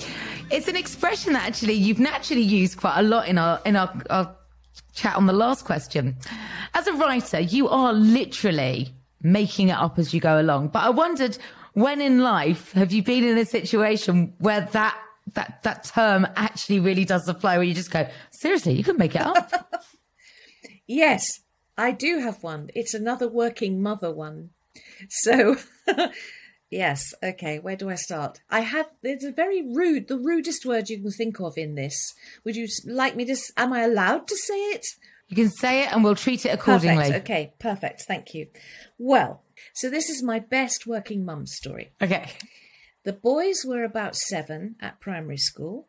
It's 0.51 0.69
an 0.69 0.77
expression 0.77 1.33
that 1.33 1.47
actually 1.47 1.73
you've 1.73 1.99
naturally 1.99 2.43
used 2.43 2.77
quite 2.77 2.99
a 2.99 3.03
lot 3.03 3.29
in 3.29 3.39
our 3.39 3.61
in 3.65 3.77
our, 3.77 3.93
our 4.11 4.37
chat 4.95 5.17
on 5.17 5.27
the 5.27 5.33
last 5.33 5.65
question. 5.65 6.17
As 6.75 6.87
a 6.87 6.93
writer, 6.93 7.41
you 7.41 7.69
are 7.69 7.93
literally 7.93 8.95
making 9.23 9.69
it 9.69 9.77
up 9.77 9.99
as 9.99 10.13
you 10.13 10.21
go 10.21 10.41
along. 10.41 10.69
But 10.69 10.85
I 10.85 10.91
wondered 10.91 11.39
when 11.73 12.01
in 12.01 12.21
life 12.21 12.73
have 12.73 12.93
you 12.93 13.03
been 13.03 13.25
in 13.25 13.39
a 13.39 13.45
situation 13.45 14.35
where 14.39 14.61
that 14.73 14.99
that 15.33 15.63
that 15.63 15.85
term 15.85 16.27
actually 16.37 16.81
really 16.81 17.05
does 17.05 17.27
apply 17.29 17.57
where 17.57 17.65
you 17.65 17.75
just 17.75 17.91
go, 17.91 18.07
seriously, 18.33 18.75
you 18.75 18.85
can 18.85 18.99
make 18.99 19.15
it 19.15 19.23
up. 19.23 19.51
Yes, 20.89 21.41
I 21.77 21.91
do 21.91 22.21
have 22.21 22.45
one. 22.45 22.71
It's 22.75 22.95
another 22.95 23.29
working 23.29 23.83
mother 23.83 24.13
one. 24.13 24.51
So, 25.09 25.57
yes, 26.71 27.15
okay, 27.23 27.59
where 27.59 27.77
do 27.77 27.91
I 27.91 27.95
start? 27.95 28.41
I 28.51 28.61
have, 28.61 28.87
it's 29.03 29.25
a 29.25 29.33
very 29.33 29.63
rude, 29.63 30.09
the 30.09 30.19
rudest 30.19 30.67
word 30.67 30.89
you 30.89 31.01
can 31.01 31.11
think 31.11 31.41
of 31.41 31.57
in 31.57 31.75
this. 31.75 32.15
Would 32.45 32.57
you 32.57 32.69
like 32.85 33.17
me 33.17 33.25
to, 33.27 33.37
am 33.57 33.73
I 33.73 33.83
allowed 33.83 34.29
to 34.29 34.37
say 34.37 34.55
it? 34.55 34.87
you 35.29 35.37
can 35.37 35.51
say 35.51 35.83
it 35.83 35.93
and 35.93 36.05
we'll 36.05 36.15
treat 36.15 36.47
it 36.47 36.51
accordingly. 36.51 37.05
Perfect, 37.07 37.25
okay, 37.25 37.53
perfect, 37.59 38.03
thank 38.03 38.35
you. 38.35 38.47
Well, 38.99 39.43
so 39.75 39.91
this 39.91 40.09
is 40.09 40.23
my 40.23 40.39
best 40.39 40.87
working 40.87 41.25
mum 41.25 41.47
story. 41.47 41.93
okay. 42.01 42.31
The 43.05 43.13
boys 43.13 43.65
were 43.65 43.85
about 43.85 44.17
seven 44.17 44.75
at 44.81 44.99
primary 44.99 45.37
school, 45.37 45.87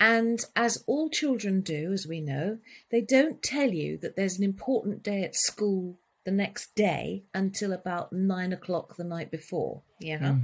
and 0.00 0.40
as 0.54 0.82
all 0.86 1.10
children 1.10 1.60
do, 1.60 1.92
as 1.92 2.06
we 2.08 2.22
know, 2.22 2.58
they 2.90 3.02
don't 3.02 3.42
tell 3.42 3.70
you 3.72 3.98
that 3.98 4.16
there's 4.16 4.38
an 4.38 4.44
important 4.44 5.02
day 5.02 5.22
at 5.22 5.36
school 5.36 5.98
the 6.24 6.30
next 6.30 6.74
day 6.74 7.24
until 7.34 7.72
about 7.72 8.12
nine 8.12 8.54
o'clock 8.54 8.96
the 8.96 9.04
night 9.04 9.30
before. 9.30 9.82
Yeah. 9.98 10.34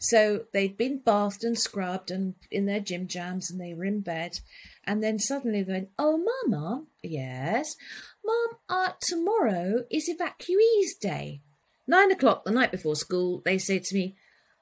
So 0.00 0.44
they'd 0.52 0.76
been 0.76 1.02
bathed 1.04 1.44
and 1.44 1.58
scrubbed 1.58 2.10
and 2.10 2.34
in 2.50 2.66
their 2.66 2.80
gym 2.80 3.08
jams, 3.08 3.50
and 3.50 3.60
they 3.60 3.74
were 3.74 3.84
in 3.84 4.00
bed, 4.00 4.40
and 4.84 5.02
then 5.02 5.18
suddenly 5.18 5.62
they 5.62 5.72
went, 5.72 5.90
"Oh, 5.98 6.16
Mama, 6.48 6.84
yes, 7.02 7.76
Mum, 8.24 8.58
uh, 8.68 8.92
tomorrow 9.00 9.84
is 9.90 10.08
evacuees 10.08 10.98
day." 11.00 11.42
Nine 11.86 12.10
o'clock 12.10 12.44
the 12.44 12.50
night 12.50 12.72
before 12.72 12.96
school, 12.96 13.42
they 13.44 13.58
say 13.58 13.78
to 13.78 13.94
me, 13.94 14.16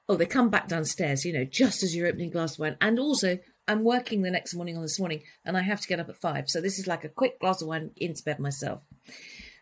Oh, 0.07 0.15
they 0.15 0.27
come 0.27 0.49
back 0.49 0.67
downstairs, 0.67 1.25
you 1.25 1.33
know, 1.33 1.45
just 1.45 1.81
as 1.81 1.95
you're 1.95 2.07
opening 2.07 2.29
glass 2.29 2.53
of 2.53 2.59
wine. 2.59 2.77
And 2.79 2.99
also, 2.99 3.39
I'm 3.67 3.83
working 3.83 4.21
the 4.21 4.29
next 4.29 4.53
morning 4.53 4.75
on 4.75 4.83
this 4.83 4.99
morning 4.99 5.23
and 5.43 5.57
I 5.57 5.61
have 5.61 5.81
to 5.81 5.87
get 5.87 5.99
up 5.99 6.09
at 6.09 6.17
five. 6.17 6.45
So 6.47 6.61
this 6.61 6.77
is 6.77 6.85
like 6.85 7.03
a 7.03 7.09
quick 7.09 7.39
glass 7.39 7.61
of 7.61 7.67
wine 7.67 7.91
into 7.97 8.23
bed 8.23 8.39
myself. 8.39 8.81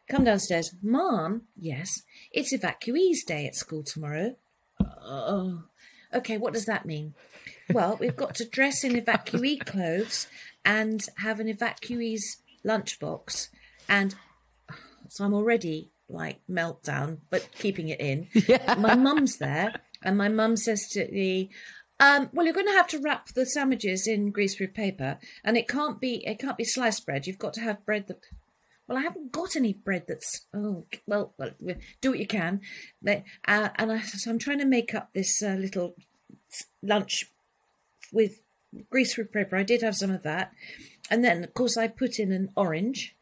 Come 0.09 0.25
downstairs. 0.25 0.75
Mom, 0.81 1.43
yes, 1.55 1.89
it's 2.31 2.53
evacuees 2.53 3.25
day 3.25 3.47
at 3.47 3.55
school 3.55 3.83
tomorrow. 3.83 4.35
Oh, 5.03 5.63
okay, 6.13 6.37
what 6.37 6.53
does 6.53 6.65
that 6.65 6.85
mean? 6.85 7.13
Well, 7.71 7.97
we've 7.99 8.15
got 8.15 8.35
to 8.35 8.45
dress 8.45 8.83
in 8.83 8.93
evacuee 8.93 9.59
clothes 9.65 10.27
and 10.65 11.05
have 11.17 11.39
an 11.39 11.47
evacuee's 11.47 12.37
lunchbox. 12.65 13.49
And 13.89 14.15
so 15.09 15.25
I'm 15.25 15.33
already 15.33 15.91
like 16.09 16.39
meltdown, 16.49 17.17
but 17.29 17.49
keeping 17.55 17.89
it 17.89 17.99
in. 17.99 18.27
My 18.77 18.95
mum's 18.95 19.37
there, 19.37 19.73
and 20.03 20.17
my 20.17 20.29
mum 20.29 20.55
says 20.57 20.87
to 20.89 21.09
me, 21.11 21.49
um, 21.99 22.29
"Well, 22.33 22.45
you're 22.45 22.53
going 22.53 22.67
to 22.67 22.73
have 22.73 22.87
to 22.89 22.99
wrap 22.99 23.29
the 23.29 23.45
sandwiches 23.45 24.07
in 24.07 24.33
greaseproof 24.33 24.73
paper, 24.73 25.17
and 25.43 25.57
it 25.57 25.67
can't 25.67 25.99
be 25.99 26.25
it 26.25 26.39
can't 26.39 26.57
be 26.57 26.63
sliced 26.63 27.05
bread. 27.05 27.27
You've 27.27 27.39
got 27.39 27.53
to 27.55 27.61
have 27.61 27.85
bread 27.85 28.07
that." 28.07 28.19
Well, 28.93 29.01
I 29.01 29.05
haven't 29.05 29.31
got 29.31 29.55
any 29.55 29.73
bread 29.73 30.03
that's. 30.07 30.45
Oh, 30.53 30.85
well, 31.07 31.33
well 31.35 31.51
do 31.99 32.11
what 32.11 32.19
you 32.19 32.27
can. 32.27 32.61
Uh, 33.03 33.21
and 33.47 33.91
I, 33.91 34.01
so 34.01 34.29
I'm 34.29 34.37
trying 34.37 34.59
to 34.59 34.67
make 34.67 34.93
up 34.93 35.09
this 35.15 35.41
uh, 35.41 35.55
little 35.55 35.95
lunch 36.83 37.31
with 38.11 38.41
grease 38.91 39.15
greaseproof 39.15 39.31
paper. 39.31 39.55
I 39.55 39.63
did 39.63 39.81
have 39.81 39.95
some 39.95 40.11
of 40.11 40.21
that. 40.21 40.51
And 41.09 41.25
then, 41.25 41.43
of 41.43 41.55
course, 41.55 41.75
I 41.75 41.87
put 41.87 42.19
in 42.19 42.31
an 42.31 42.51
orange. 42.55 43.12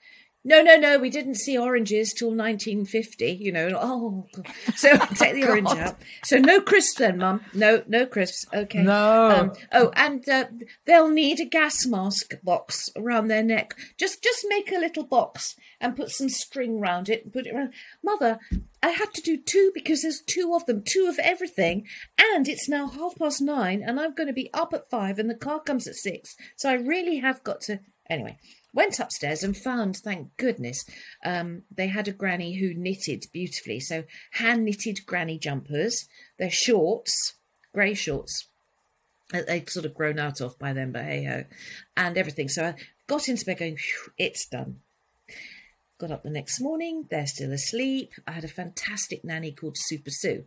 No, 0.44 0.62
no, 0.64 0.76
no, 0.76 0.98
we 0.98 1.12
didn't 1.12 1.36
see 1.36 1.56
oranges 1.58 2.14
till 2.14 2.30
1950, 2.30 3.32
you 3.32 3.52
know. 3.52 3.78
Oh, 3.80 4.28
God. 4.34 4.48
so 4.76 4.90
take 5.16 5.36
the 5.36 5.48
orange 5.48 5.70
out. 5.70 5.98
So 6.24 6.38
no 6.38 6.60
crisps 6.62 6.98
then, 6.98 7.18
Mum. 7.20 7.42
No, 7.54 7.84
no 7.88 8.08
crisps. 8.08 8.46
Okay. 8.54 8.80
Um, 8.80 8.86
No. 8.86 9.54
oh, 9.72 9.92
and 9.96 10.28
uh, 10.28 10.46
they'll 10.86 11.10
need 11.10 11.40
a 11.40 11.46
gas 11.46 11.86
mask 11.86 12.34
box 12.44 12.90
around 12.96 13.28
their 13.28 13.44
neck. 13.44 13.76
Just, 13.98 14.24
just 14.24 14.46
make 14.50 14.72
a 14.72 14.80
little 14.80 15.04
box 15.04 15.56
and 15.80 15.96
put 15.96 16.10
some 16.10 16.30
string 16.30 16.80
round 16.80 17.08
it 17.08 17.24
and 17.24 17.34
put 17.34 17.46
it 17.46 17.54
around. 17.56 17.74
Mother, 18.04 18.40
I 18.82 18.90
had 18.90 19.14
to 19.14 19.22
do 19.22 19.38
two 19.38 19.72
because 19.76 20.02
there's 20.02 20.22
two 20.26 20.54
of 20.56 20.66
them, 20.66 20.84
two 20.84 21.08
of 21.08 21.20
everything, 21.20 21.86
and 22.20 22.48
it's 22.48 22.68
now 22.68 22.88
half 22.88 23.16
past 23.18 23.42
nine, 23.42 23.84
and 23.86 24.00
I'm 24.00 24.16
going 24.16 24.28
to 24.28 24.34
be 24.34 24.50
up 24.54 24.74
at 24.74 24.90
five, 24.90 25.20
and 25.20 25.30
the 25.30 25.36
car 25.36 25.60
comes 25.60 25.88
at 25.88 25.96
six. 25.96 26.36
So 26.56 26.70
I 26.70 26.74
really 26.74 27.18
have 27.18 27.44
got 27.44 27.62
to. 27.62 27.80
Anyway, 28.10 28.38
went 28.74 29.00
upstairs 29.00 29.44
and 29.44 29.56
found, 29.56 29.98
thank 29.98 30.36
goodness, 30.38 30.84
um, 31.26 31.64
they 31.76 31.88
had 31.88 32.08
a 32.08 32.14
granny 32.14 32.58
who 32.58 32.74
knitted 32.74 33.26
beautifully. 33.32 33.80
So 33.80 34.04
hand 34.32 34.66
knitted 34.66 35.06
granny 35.06 35.38
jumpers. 35.38 36.08
They're 36.38 36.50
shorts, 36.50 37.36
grey 37.74 37.94
shorts. 37.94 38.48
They'd 39.32 39.70
sort 39.70 39.86
of 39.86 39.94
grown 39.94 40.20
out 40.20 40.42
of 40.42 40.60
by 40.60 40.74
then, 40.74 40.92
but 40.92 41.04
hey 41.04 41.24
ho, 41.24 41.46
and 41.96 42.18
everything. 42.18 42.50
So 42.50 42.66
I 42.66 42.76
got 43.08 43.30
into 43.30 43.46
bed 43.46 43.60
going, 43.60 43.78
it's 44.18 44.46
done. 44.46 44.82
Got 45.98 46.12
up 46.12 46.24
the 46.24 46.30
next 46.30 46.60
morning, 46.60 47.06
they're 47.10 47.28
still 47.28 47.52
asleep. 47.52 48.12
I 48.28 48.32
had 48.32 48.44
a 48.44 48.50
fantastic 48.50 49.24
nanny 49.24 49.52
called 49.52 49.78
Super 49.78 50.10
Sue. 50.10 50.46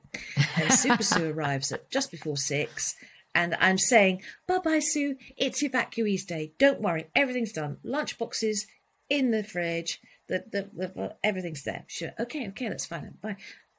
And 0.57 0.73
Super 0.73 1.03
Sue 1.03 1.31
arrives 1.35 1.73
at 1.73 1.91
just 1.91 2.11
before 2.11 2.37
six. 2.37 2.95
And 3.35 3.57
I'm 3.61 3.79
saying, 3.79 4.23
bye 4.47 4.59
bye, 4.59 4.81
Sue. 4.81 5.17
It's 5.37 5.63
evacuees 5.63 6.27
day. 6.27 6.53
Don't 6.59 6.81
worry. 6.81 7.07
Everything's 7.15 7.53
done. 7.53 7.79
Lunch 7.83 8.17
boxes 8.19 8.67
in 9.09 9.31
the 9.31 9.43
fridge. 9.43 10.01
The, 10.29 10.45
the, 10.51 10.71
the, 10.75 11.17
everything's 11.23 11.65
there. 11.65 11.85
Sure. 11.87 12.13
Okay, 12.19 12.49
okay, 12.49 12.69
that's 12.69 12.87
fine. 12.87 13.19
Bye. 13.21 13.37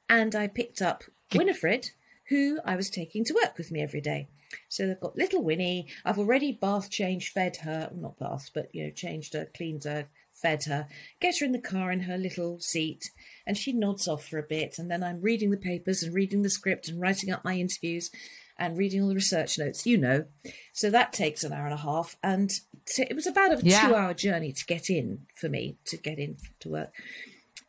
And 0.08 0.34
I 0.34 0.46
picked 0.46 0.80
up 0.80 1.04
Winifred, 1.34 1.90
who 2.28 2.60
I 2.64 2.76
was 2.76 2.90
taking 2.90 3.24
to 3.24 3.34
work 3.34 3.58
with 3.58 3.72
me 3.72 3.82
every 3.82 4.00
day. 4.00 4.28
So 4.68 4.86
they've 4.86 5.00
got 5.00 5.16
little 5.16 5.42
Winnie. 5.42 5.88
I've 6.04 6.18
already 6.18 6.52
bath 6.52 6.90
changed, 6.90 7.32
fed 7.32 7.58
her, 7.58 7.90
not 7.94 8.18
bathed, 8.18 8.52
but 8.54 8.72
you 8.74 8.84
know, 8.84 8.90
changed 8.90 9.34
her, 9.34 9.48
cleaned 9.56 9.84
her, 9.84 10.06
fed 10.32 10.64
her, 10.64 10.86
get 11.20 11.38
her 11.38 11.46
in 11.46 11.52
the 11.52 11.58
car 11.58 11.90
in 11.90 12.00
her 12.00 12.16
little 12.16 12.60
seat, 12.60 13.10
and 13.46 13.56
she 13.56 13.72
nods 13.72 14.06
off 14.06 14.24
for 14.24 14.38
a 14.38 14.42
bit. 14.42 14.78
And 14.78 14.90
then 14.90 15.02
I'm 15.02 15.20
reading 15.20 15.50
the 15.50 15.56
papers 15.56 16.02
and 16.02 16.14
reading 16.14 16.42
the 16.42 16.50
script 16.50 16.88
and 16.88 17.00
writing 17.00 17.30
up 17.30 17.44
my 17.44 17.56
interviews 17.56 18.10
and 18.58 18.76
reading 18.78 19.02
all 19.02 19.08
the 19.08 19.14
research 19.14 19.58
notes, 19.58 19.86
you 19.86 19.98
know. 19.98 20.24
So 20.72 20.90
that 20.90 21.12
takes 21.12 21.44
an 21.44 21.52
hour 21.52 21.64
and 21.64 21.74
a 21.74 21.78
half. 21.78 22.16
And 22.22 22.50
it 22.98 23.14
was 23.14 23.26
about 23.26 23.52
a 23.52 23.64
Yeah. 23.64 23.88
two 23.88 23.94
hour 23.94 24.14
journey 24.14 24.52
to 24.52 24.64
get 24.66 24.88
in 24.90 25.26
for 25.34 25.48
me, 25.48 25.76
to 25.86 25.96
get 25.96 26.18
in 26.18 26.36
to 26.60 26.68
work. 26.68 26.92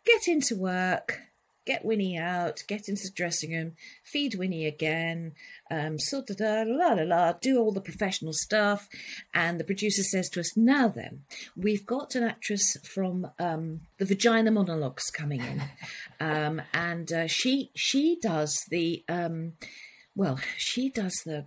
Get 0.05 0.27
into 0.27 0.55
work, 0.55 1.19
get 1.65 1.83
Winnie 1.83 2.17
out, 2.17 2.63
get 2.67 2.88
into 2.88 3.03
the 3.03 3.13
dressing 3.13 3.51
room, 3.51 3.73
feed 4.01 4.35
Winnie 4.35 4.65
again, 4.65 5.33
um, 5.69 5.99
so 5.99 6.21
da 6.21 6.33
da 6.33 6.63
la 6.65 6.93
la 6.93 7.03
la, 7.03 7.31
do 7.33 7.59
all 7.59 7.73
the 7.73 7.81
professional 7.81 8.31
stuff. 8.31 8.88
And 9.33 9.59
the 9.59 9.65
producer 9.65 10.03
says 10.03 10.29
to 10.29 10.39
us, 10.39 10.55
Now 10.55 10.88
then, 10.88 11.23
we've 11.57 11.85
got 11.85 12.15
an 12.15 12.23
actress 12.23 12.77
from 12.85 13.31
um, 13.38 13.81
the 13.97 14.05
Vagina 14.05 14.49
Monologues 14.51 15.09
coming 15.11 15.41
in. 15.41 15.61
Um, 16.19 16.63
and 16.73 17.13
uh, 17.13 17.27
she 17.27 17.69
she 17.75 18.17
does 18.19 18.65
the 18.71 19.03
um, 19.07 19.53
well, 20.18 20.39
she 20.57 20.89
does 20.89 21.13
the 21.26 21.45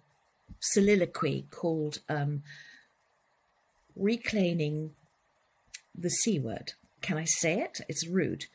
soliloquy 0.61 1.45
called 1.51 1.99
um, 2.09 2.43
Reclaiming 3.97 4.93
the 5.95 6.09
C 6.11 6.39
word. 6.39 6.73
Can 7.03 7.19
I 7.19 7.25
say 7.25 7.61
it? 7.61 7.81
It's 7.89 8.07
rude. 8.07 8.47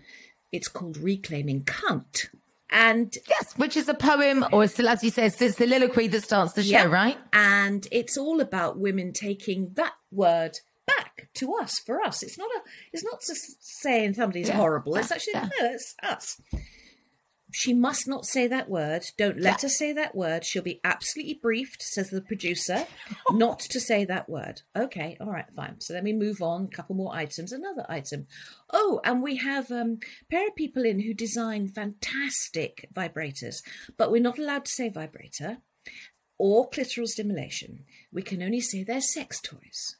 It's 0.51 0.68
called 0.68 0.97
Reclaiming 0.97 1.63
Cunt. 1.66 2.28
And 2.72 3.16
Yes, 3.30 3.53
which 3.57 3.78
is 3.78 3.88
a 3.88 3.93
poem, 3.93 4.43
or 4.51 4.66
still, 4.68 4.88
as 4.88 5.03
you 5.03 5.09
say, 5.11 5.26
it's 5.28 5.36
the 5.36 5.51
soliloquy 5.51 6.07
that 6.07 6.24
starts 6.24 6.53
the 6.53 6.63
show, 6.63 6.70
Yeah. 6.72 6.86
right? 6.86 7.18
And 7.34 7.88
it's 7.91 8.18
all 8.18 8.41
about 8.41 8.80
women 8.80 9.13
taking 9.13 9.72
that 9.76 9.93
word 10.11 10.57
back 10.88 11.28
to 11.36 11.53
us 11.55 11.80
for 11.86 12.01
us. 12.01 12.24
It's 12.24 12.38
not 12.38 12.49
a. 12.55 12.61
It's 12.93 13.03
not 13.03 13.22
just 13.22 13.63
saying 13.82 14.13
somebody's 14.16 14.47
Yeah. 14.47 14.55
horrible. 14.55 14.95
It's 14.95 15.11
actually 15.11 15.34
Yeah. 15.36 15.49
no. 15.59 15.72
It's 15.74 15.95
us. 16.01 16.41
She 17.58 17.74
must 17.74 18.06
not 18.06 18.26
say 18.26 18.47
that 18.47 18.70
word. 18.70 19.06
Don't 19.18 19.39
let 19.39 19.62
her 19.62 19.70
say 19.70 19.93
that 19.93 20.14
word. 20.14 20.43
She'll 20.43 20.62
be 20.62 20.82
absolutely 20.84 21.36
briefed, 21.36 21.82
says 21.82 22.10
the 22.10 22.20
producer, 22.20 22.86
not 23.32 23.62
to 23.62 23.80
say 23.80 24.03
that 24.03 24.28
word. 24.28 24.64
Okay, 24.76 25.16
all 25.22 25.32
right, 25.32 25.45
fine. 25.56 25.80
So 25.80 25.93
then 25.93 26.03
we 26.03 26.12
move 26.12 26.41
on. 26.41 26.66
A 26.66 26.76
couple 26.76 26.97
more 26.97 27.16
items. 27.16 27.53
Another 27.53 27.86
item. 27.88 28.28
Oh, 28.74 28.99
and 29.06 29.24
we 29.24 29.38
have 29.38 29.72
um, 29.72 29.99
a 30.22 30.26
pair 30.30 30.49
of 30.49 30.56
people 30.58 30.84
in 30.84 30.99
who 30.99 31.14
design 31.14 31.70
fantastic 31.70 32.89
vibrators, 32.93 33.64
but 33.95 34.12
we're 34.12 34.22
not 34.22 34.38
allowed 34.38 34.66
to 34.66 34.72
say 34.72 34.89
vibrator 34.89 35.60
or 36.38 36.70
clitoral 36.70 37.08
stimulation. 37.08 37.86
We 38.12 38.22
can 38.22 38.43
only 38.43 38.60
say 38.60 38.84
they're 38.84 38.99
sex 38.99 39.39
toys. 39.39 39.95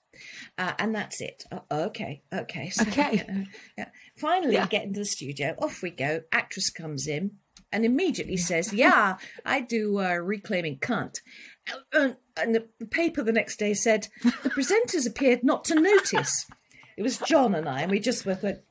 Uh, 0.58 0.74
and 0.78 0.94
that's 0.94 1.22
it. 1.22 1.46
Uh, 1.50 1.60
okay, 1.72 2.22
okay. 2.34 2.70
So, 2.74 2.82
Okay. 2.84 3.48
yeah. 3.78 3.88
Finally, 4.18 4.56
Yeah. 4.56 4.68
get 4.68 4.84
into 4.84 5.00
the 5.00 5.06
studio. 5.06 5.56
Off 5.58 5.82
we 5.82 5.92
go. 5.92 6.24
Actress 6.34 6.70
comes 6.70 7.08
in 7.08 7.32
and 7.76 7.84
immediately 7.84 8.38
says, 8.38 8.74
"Yeah, 8.86 9.18
I 9.46 9.62
do 9.62 10.00
uh, 10.00 10.16
reclaiming 10.16 10.80
cunt." 10.80 11.20
Uh, 11.94 12.12
and 12.38 12.56
the 12.56 12.68
paper 12.90 13.22
the 13.22 13.32
next 13.32 13.58
day 13.58 13.74
said 13.74 14.08
the 14.24 14.50
presenters 14.50 15.08
appeared 15.08 15.44
not 15.44 15.66
to 15.66 15.76
notice. 15.76 16.46
It 16.98 17.04
was 17.04 17.18
John 17.18 17.54
and 17.54 17.68
I, 17.68 17.82
and 17.82 17.92
we 17.92 18.00
just 18.00 18.26
were 18.26 18.40
like. 18.42 18.64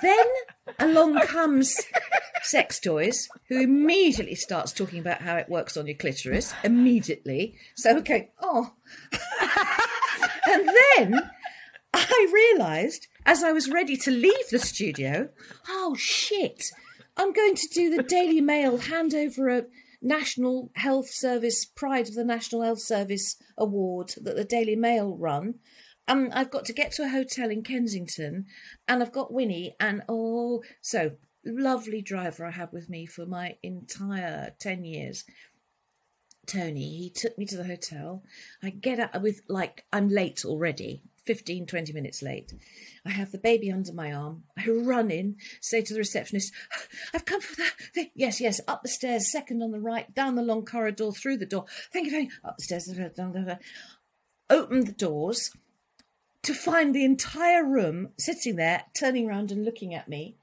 then 0.00 0.24
along 0.78 1.20
comes 1.26 1.78
sex 2.42 2.80
toys 2.80 3.28
who 3.48 3.60
immediately 3.60 4.34
starts 4.34 4.72
talking 4.72 4.98
about 4.98 5.20
how 5.20 5.36
it 5.36 5.48
works 5.50 5.76
on 5.76 5.86
your 5.86 5.96
clitoris 5.96 6.54
immediately 6.64 7.54
so 7.76 7.98
okay 7.98 8.30
oh 8.40 8.72
and 10.50 10.70
then 10.96 11.30
i 11.92 12.30
realized 12.32 13.06
as 13.26 13.42
i 13.42 13.52
was 13.52 13.70
ready 13.70 13.96
to 13.96 14.10
leave 14.10 14.48
the 14.50 14.58
studio 14.58 15.28
oh 15.68 15.94
shit 15.98 16.64
i'm 17.16 17.32
going 17.32 17.54
to 17.54 17.68
do 17.68 17.94
the 17.94 18.02
daily 18.02 18.40
mail 18.40 18.78
hand 18.78 19.14
over 19.14 19.48
a 19.48 19.64
national 20.02 20.70
health 20.74 21.08
service 21.08 21.64
pride 21.64 22.08
of 22.08 22.14
the 22.14 22.24
national 22.24 22.62
health 22.62 22.80
service 22.80 23.36
award 23.56 24.12
that 24.20 24.36
the 24.36 24.44
daily 24.44 24.76
mail 24.76 25.16
run 25.16 25.54
um, 26.06 26.28
I've 26.32 26.50
got 26.50 26.64
to 26.66 26.72
get 26.72 26.92
to 26.92 27.04
a 27.04 27.08
hotel 27.08 27.50
in 27.50 27.62
Kensington, 27.62 28.46
and 28.86 29.02
I've 29.02 29.12
got 29.12 29.32
Winnie, 29.32 29.74
and 29.80 30.02
oh, 30.08 30.62
so 30.82 31.12
lovely 31.44 32.02
driver 32.02 32.44
I 32.46 32.50
had 32.50 32.72
with 32.72 32.88
me 32.88 33.06
for 33.06 33.26
my 33.26 33.56
entire 33.62 34.54
ten 34.58 34.84
years. 34.84 35.24
Tony, 36.46 36.98
he 36.98 37.10
took 37.10 37.38
me 37.38 37.46
to 37.46 37.56
the 37.56 37.64
hotel. 37.64 38.22
I 38.62 38.70
get 38.70 39.00
up 39.00 39.20
with 39.22 39.40
like 39.48 39.84
I'm 39.92 40.08
late 40.08 40.44
already, 40.44 41.02
15, 41.26 41.66
20 41.66 41.92
minutes 41.92 42.22
late. 42.22 42.52
I 43.04 43.10
have 43.10 43.32
the 43.32 43.38
baby 43.38 43.70
under 43.70 43.92
my 43.92 44.12
arm. 44.12 44.44
I 44.56 44.68
run 44.68 45.10
in, 45.10 45.36
say 45.60 45.82
to 45.82 45.92
the 45.92 46.00
receptionist, 46.00 46.52
I've 47.12 47.24
come 47.24 47.40
for 47.40 47.56
that. 47.56 47.72
thing." 47.94 48.10
Yes, 48.14 48.40
yes, 48.40 48.60
up 48.68 48.82
the 48.82 48.88
stairs, 48.88 49.30
second 49.30 49.62
on 49.62 49.70
the 49.70 49.80
right, 49.80 50.14
down 50.14 50.34
the 50.34 50.42
long 50.42 50.64
corridor, 50.64 51.10
through 51.12 51.38
the 51.38 51.46
door. 51.46 51.66
Thank 51.92 52.06
you, 52.06 52.12
thank 52.12 52.30
you. 52.30 52.38
Up 52.44 52.56
the 52.58 52.64
stairs, 52.64 52.88
open 54.50 54.84
the 54.84 54.92
doors 54.92 55.50
to 56.42 56.54
find 56.54 56.94
the 56.94 57.04
entire 57.04 57.64
room 57.64 58.10
sitting 58.18 58.56
there, 58.56 58.84
turning 58.94 59.28
around 59.28 59.50
and 59.50 59.64
looking 59.64 59.94
at 59.94 60.08
me. 60.08 60.36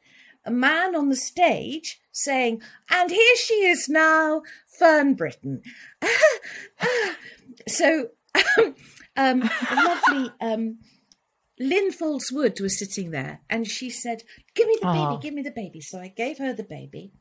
A 0.44 0.52
man 0.52 0.96
on 0.96 1.10
the 1.10 1.16
stage 1.16 2.02
saying, 2.12 2.62
And 2.90 3.12
here 3.12 3.36
she 3.36 3.66
is 3.66 3.88
now, 3.88 4.42
Fern 4.80 5.14
Britton. 5.14 5.62
so, 7.68 8.10
um, 8.58 8.76
um, 9.22 9.50
a 9.70 9.76
lovely 9.76 10.32
um, 10.42 10.78
Lynn 11.60 11.92
Faulds 11.92 12.32
Wood 12.32 12.60
was 12.60 12.80
sitting 12.80 13.12
there 13.12 13.42
and 13.50 13.68
she 13.68 13.90
said, 13.90 14.24
Give 14.56 14.68
me 14.68 14.78
the 14.82 14.88
Aw. 14.88 15.10
baby, 15.10 15.22
give 15.22 15.34
me 15.34 15.44
the 15.44 15.52
baby. 15.52 15.80
So 15.80 16.00
I 16.00 16.08
gave 16.08 16.40
her 16.40 16.54
the 16.54 16.64
baby. 16.64 17.12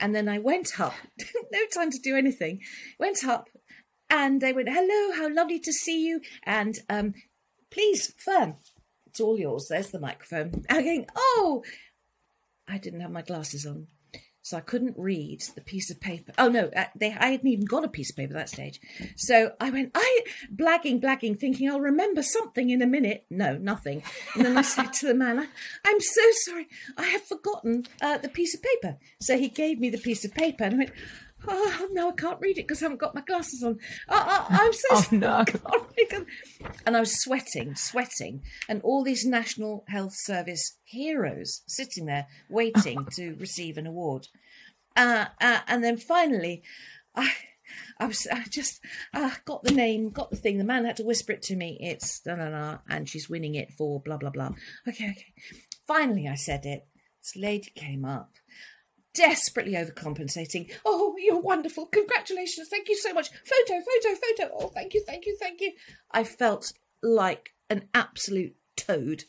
And 0.00 0.14
then 0.14 0.28
I 0.28 0.38
went 0.38 0.80
up, 0.80 0.94
no 1.52 1.58
time 1.72 1.90
to 1.90 1.98
do 1.98 2.16
anything, 2.16 2.60
went 2.98 3.24
up 3.24 3.48
and 4.08 4.40
they 4.40 4.52
went, 4.52 4.70
Hello, 4.70 5.14
how 5.14 5.32
lovely 5.32 5.58
to 5.60 5.72
see 5.72 6.06
you. 6.06 6.20
And 6.44 6.78
um, 6.88 7.12
please, 7.70 8.14
Fern, 8.16 8.56
it's 9.06 9.20
all 9.20 9.38
yours. 9.38 9.66
There's 9.68 9.90
the 9.90 10.00
microphone. 10.00 10.64
I'm 10.70 10.84
going, 10.84 11.06
Oh, 11.14 11.62
I 12.66 12.78
didn't 12.78 13.00
have 13.00 13.10
my 13.10 13.22
glasses 13.22 13.66
on. 13.66 13.88
So 14.44 14.56
I 14.56 14.60
couldn't 14.60 14.98
read 14.98 15.40
the 15.54 15.60
piece 15.60 15.88
of 15.90 16.00
paper. 16.00 16.32
Oh 16.36 16.48
no, 16.48 16.68
uh, 16.76 16.86
they 16.96 17.12
I 17.12 17.30
hadn't 17.30 17.46
even 17.46 17.64
got 17.64 17.84
a 17.84 17.88
piece 17.88 18.10
of 18.10 18.16
paper 18.16 18.32
at 18.32 18.38
that 18.38 18.48
stage. 18.48 18.80
So 19.16 19.52
I 19.60 19.70
went, 19.70 19.92
I 19.94 20.20
blagging, 20.54 21.00
blagging, 21.00 21.38
thinking 21.38 21.70
I'll 21.70 21.80
remember 21.80 22.24
something 22.24 22.68
in 22.70 22.82
a 22.82 22.86
minute. 22.86 23.24
No, 23.30 23.56
nothing. 23.56 24.02
And 24.34 24.44
then 24.44 24.58
I 24.58 24.62
said 24.74 24.92
to 24.94 25.06
the 25.06 25.14
man, 25.14 25.38
I, 25.38 25.46
I'm 25.84 26.00
so 26.00 26.22
sorry, 26.32 26.68
I 26.96 27.04
have 27.04 27.22
forgotten 27.22 27.86
uh, 28.00 28.18
the 28.18 28.28
piece 28.28 28.54
of 28.54 28.62
paper. 28.62 28.98
So 29.20 29.38
he 29.38 29.48
gave 29.48 29.78
me 29.78 29.90
the 29.90 29.98
piece 29.98 30.24
of 30.24 30.34
paper, 30.34 30.64
and 30.64 30.74
I 30.74 30.78
went, 30.78 30.90
Oh 31.46 31.88
no, 31.92 32.10
I 32.10 32.12
can't 32.12 32.40
read 32.40 32.58
it 32.58 32.66
because 32.66 32.82
I 32.82 32.86
haven't 32.86 33.00
got 33.00 33.14
my 33.14 33.20
glasses 33.22 33.62
on. 33.62 33.78
Oh, 34.08 34.24
oh, 34.28 34.46
I'm 34.50 34.72
so 34.72 34.88
Oh, 34.92 35.06
no. 35.12 35.34
I 35.34 35.44
can't 35.44 35.64
read 35.64 36.12
it." 36.12 36.26
And 36.86 36.96
I 36.96 37.00
was 37.00 37.20
sweating, 37.20 37.74
sweating, 37.74 38.42
and 38.68 38.80
all 38.82 39.02
these 39.02 39.24
National 39.24 39.84
Health 39.88 40.14
Service 40.14 40.78
heroes 40.84 41.62
sitting 41.66 42.06
there 42.06 42.26
waiting 42.48 43.06
to 43.16 43.34
receive 43.34 43.76
an 43.76 43.86
award. 43.86 44.28
Uh, 44.96 45.26
uh, 45.40 45.60
and 45.66 45.82
then 45.82 45.96
finally, 45.96 46.62
I, 47.14 47.32
I 47.98 48.06
was, 48.06 48.26
I 48.30 48.44
just 48.48 48.80
uh, 49.14 49.30
got 49.44 49.62
the 49.62 49.72
name, 49.72 50.10
got 50.10 50.30
the 50.30 50.36
thing. 50.36 50.58
The 50.58 50.64
man 50.64 50.84
had 50.84 50.96
to 50.96 51.04
whisper 51.04 51.32
it 51.32 51.42
to 51.42 51.56
me. 51.56 51.78
It's 51.80 52.20
da 52.20 52.36
da 52.36 52.50
da, 52.50 52.78
and 52.88 53.08
she's 53.08 53.30
winning 53.30 53.54
it 53.54 53.72
for 53.72 54.00
blah 54.00 54.16
blah 54.18 54.30
blah. 54.30 54.50
Okay, 54.86 55.10
okay. 55.10 55.34
Finally, 55.86 56.28
I 56.28 56.34
said 56.34 56.66
it. 56.66 56.86
This 57.20 57.36
lady 57.36 57.70
came 57.74 58.04
up, 58.04 58.32
desperately 59.14 59.72
overcompensating. 59.74 60.70
Oh, 60.84 61.14
you're 61.18 61.40
wonderful! 61.40 61.86
Congratulations! 61.86 62.68
Thank 62.68 62.88
you 62.88 62.96
so 62.96 63.12
much. 63.12 63.28
Photo, 63.30 63.80
photo, 63.80 64.16
photo. 64.20 64.54
Oh, 64.58 64.68
thank 64.68 64.94
you, 64.94 65.02
thank 65.06 65.26
you, 65.26 65.36
thank 65.40 65.60
you. 65.60 65.72
I 66.10 66.24
felt 66.24 66.72
like 67.02 67.50
an 67.70 67.88
absolute 67.94 68.54
toad. 68.76 69.24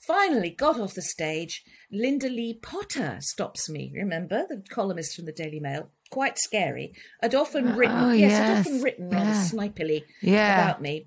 Finally, 0.00 0.50
got 0.50 0.80
off 0.80 0.94
the 0.94 1.02
stage. 1.02 1.62
Lynda 1.94 2.24
Lee-Potter 2.24 3.18
stops 3.20 3.68
me. 3.68 3.92
Remember 3.94 4.44
the 4.48 4.62
columnist 4.68 5.14
from 5.14 5.26
the 5.26 5.32
Daily 5.32 5.60
Mail? 5.60 5.90
Quite 6.10 6.38
scary. 6.38 6.92
Had 7.22 7.34
often 7.36 7.68
uh, 7.68 7.76
written, 7.76 7.96
Oh, 8.04 8.12
yes, 8.12 8.32
had 8.32 8.48
yes. 8.48 8.66
often 8.66 8.82
written 8.82 9.10
rather 9.10 9.30
Yeah. 9.30 9.44
snipily 9.48 10.02
Yeah. 10.20 10.64
about 10.64 10.82
me. 10.82 11.06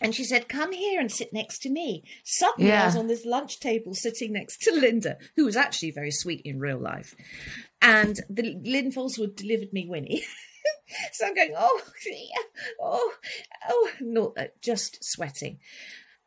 And 0.00 0.14
she 0.14 0.24
said, 0.24 0.48
Come 0.48 0.72
here 0.72 1.00
and 1.00 1.10
sit 1.10 1.32
next 1.32 1.60
to 1.60 1.70
me. 1.70 2.04
Suddenly, 2.24 2.72
I 2.72 2.86
was 2.86 2.96
on 2.96 3.06
this 3.06 3.24
lunch 3.24 3.60
table 3.60 3.94
sitting 3.94 4.32
next 4.32 4.60
to 4.62 4.70
Lynda, 4.72 5.16
who 5.36 5.44
was 5.44 5.56
actually 5.56 5.90
very 5.90 6.10
sweet 6.10 6.42
in 6.44 6.60
real 6.60 6.78
life. 6.78 7.14
And 7.80 8.20
the 8.28 8.56
Lynn 8.62 8.92
Faulds 8.92 9.18
Wood 9.18 9.36
delivered 9.36 9.72
me 9.72 9.86
Winnie. 9.88 10.24
so 11.12 11.26
I'm 11.26 11.34
going, 11.34 11.54
oh, 11.56 11.80
oh, 12.80 13.12
oh, 13.68 13.90
no, 14.00 14.34
uh, 14.36 14.44
just 14.60 14.98
sweating. 15.02 15.58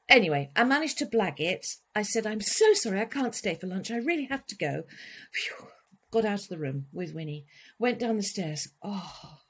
Anyway, 0.08 0.50
I 0.56 0.64
managed 0.64 0.98
to 1.00 1.06
blag 1.06 1.40
it. 1.40 1.66
I 1.96 2.02
said, 2.02 2.26
I'm 2.26 2.42
so 2.42 2.74
sorry, 2.74 3.00
I 3.00 3.06
can't 3.06 3.36
stay 3.36 3.54
for 3.56 3.68
lunch. 3.68 3.92
I 3.92 3.98
really 3.98 4.26
have 4.26 4.46
to 4.48 4.56
go. 4.56 4.84
Phew. 5.32 5.68
Got 6.12 6.26
out 6.26 6.42
of 6.42 6.48
the 6.50 6.58
room 6.58 6.88
with 6.92 7.14
Winnie, 7.14 7.46
went 7.78 8.00
down 8.00 8.18
the 8.18 8.24
stairs. 8.24 8.70
Oh, 8.82 9.42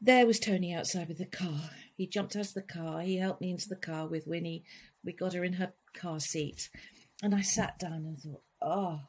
there 0.00 0.26
was 0.26 0.40
Tony 0.40 0.74
outside 0.74 1.06
with 1.06 1.18
the 1.18 1.26
car. 1.26 1.70
He 2.00 2.06
jumped 2.06 2.34
out 2.34 2.46
of 2.46 2.54
the 2.54 2.62
car. 2.62 3.02
He 3.02 3.18
helped 3.18 3.42
me 3.42 3.50
into 3.50 3.68
the 3.68 3.76
car 3.76 4.06
with 4.06 4.26
Winnie. 4.26 4.64
We 5.04 5.12
got 5.12 5.34
her 5.34 5.44
in 5.44 5.52
her 5.52 5.74
car 5.92 6.18
seat. 6.18 6.70
And 7.22 7.34
I 7.34 7.42
sat 7.42 7.78
down 7.78 7.92
and 7.92 8.18
thought, 8.18 8.40
oh, 8.62 9.00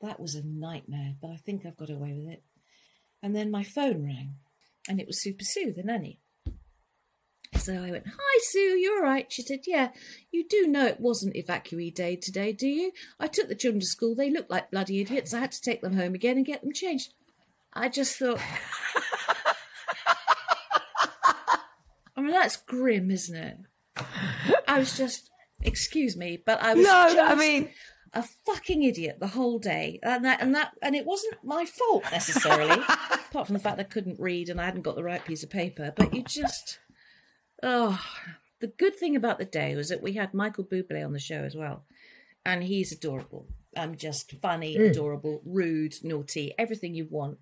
that 0.00 0.18
was 0.18 0.34
a 0.34 0.42
nightmare, 0.44 1.14
but 1.22 1.30
I 1.30 1.36
think 1.36 1.64
I've 1.64 1.76
got 1.76 1.90
away 1.90 2.14
with 2.14 2.32
it. 2.32 2.42
And 3.22 3.36
then 3.36 3.52
my 3.52 3.62
phone 3.62 4.04
rang, 4.04 4.34
and 4.88 4.98
it 4.98 5.06
was 5.06 5.22
Super 5.22 5.44
Sue, 5.44 5.72
the 5.72 5.84
nanny. 5.84 6.18
So 7.54 7.74
I 7.74 7.92
went, 7.92 8.08
Hi, 8.08 8.38
Sue, 8.50 8.76
you're 8.76 8.96
all 8.96 9.02
right? 9.04 9.32
She 9.32 9.42
said, 9.42 9.60
Yeah, 9.68 9.90
you 10.32 10.44
do 10.48 10.66
know 10.66 10.86
it 10.86 10.98
wasn't 10.98 11.36
evacuee 11.36 11.94
day 11.94 12.16
today, 12.16 12.52
do 12.52 12.66
you? 12.66 12.90
I 13.20 13.28
took 13.28 13.46
the 13.46 13.54
children 13.54 13.78
to 13.78 13.86
school. 13.86 14.16
They 14.16 14.32
looked 14.32 14.50
like 14.50 14.72
bloody 14.72 15.00
idiots. 15.00 15.32
I 15.32 15.38
had 15.38 15.52
to 15.52 15.62
take 15.62 15.82
them 15.82 15.94
home 15.94 16.16
again 16.16 16.36
and 16.36 16.44
get 16.44 16.62
them 16.62 16.72
changed. 16.72 17.14
I 17.72 17.88
just 17.88 18.18
thought, 18.18 18.40
I 22.18 22.20
mean, 22.20 22.32
that's 22.32 22.56
grim, 22.56 23.12
isn't 23.12 23.36
it? 23.36 23.58
I 24.66 24.78
was 24.80 24.96
just, 24.96 25.30
excuse 25.62 26.16
me, 26.16 26.42
but 26.44 26.60
I 26.60 26.74
was 26.74 26.84
No, 26.84 27.14
just 27.14 27.18
I 27.18 27.34
mean- 27.36 27.68
a 28.12 28.24
fucking 28.44 28.82
idiot 28.82 29.18
the 29.20 29.28
whole 29.28 29.58
day, 29.58 30.00
and 30.02 30.24
that 30.24 30.40
and 30.40 30.54
that 30.54 30.72
and 30.82 30.96
it 30.96 31.04
wasn't 31.04 31.36
my 31.44 31.64
fault 31.66 32.04
necessarily, 32.10 32.72
apart 33.28 33.46
from 33.46 33.52
the 33.52 33.60
fact 33.60 33.78
I 33.78 33.84
couldn't 33.84 34.18
read 34.18 34.48
and 34.48 34.60
I 34.60 34.64
hadn't 34.64 34.82
got 34.82 34.96
the 34.96 35.04
right 35.04 35.24
piece 35.24 35.42
of 35.42 35.50
paper. 35.50 35.92
But 35.94 36.14
you 36.14 36.22
just, 36.22 36.78
oh, 37.62 38.02
the 38.60 38.66
good 38.68 38.96
thing 38.96 39.14
about 39.14 39.38
the 39.38 39.44
day 39.44 39.76
was 39.76 39.90
that 39.90 40.02
we 40.02 40.14
had 40.14 40.32
Michael 40.32 40.64
Bublé 40.64 41.04
on 41.04 41.12
the 41.12 41.18
show 41.20 41.44
as 41.44 41.54
well, 41.54 41.84
and 42.46 42.64
he's 42.64 42.90
adorable. 42.90 43.46
I'm 43.76 43.94
just 43.94 44.32
funny, 44.40 44.76
mm. 44.76 44.90
adorable, 44.90 45.42
rude, 45.44 45.94
naughty, 46.02 46.54
everything 46.58 46.94
you 46.94 47.06
want. 47.10 47.38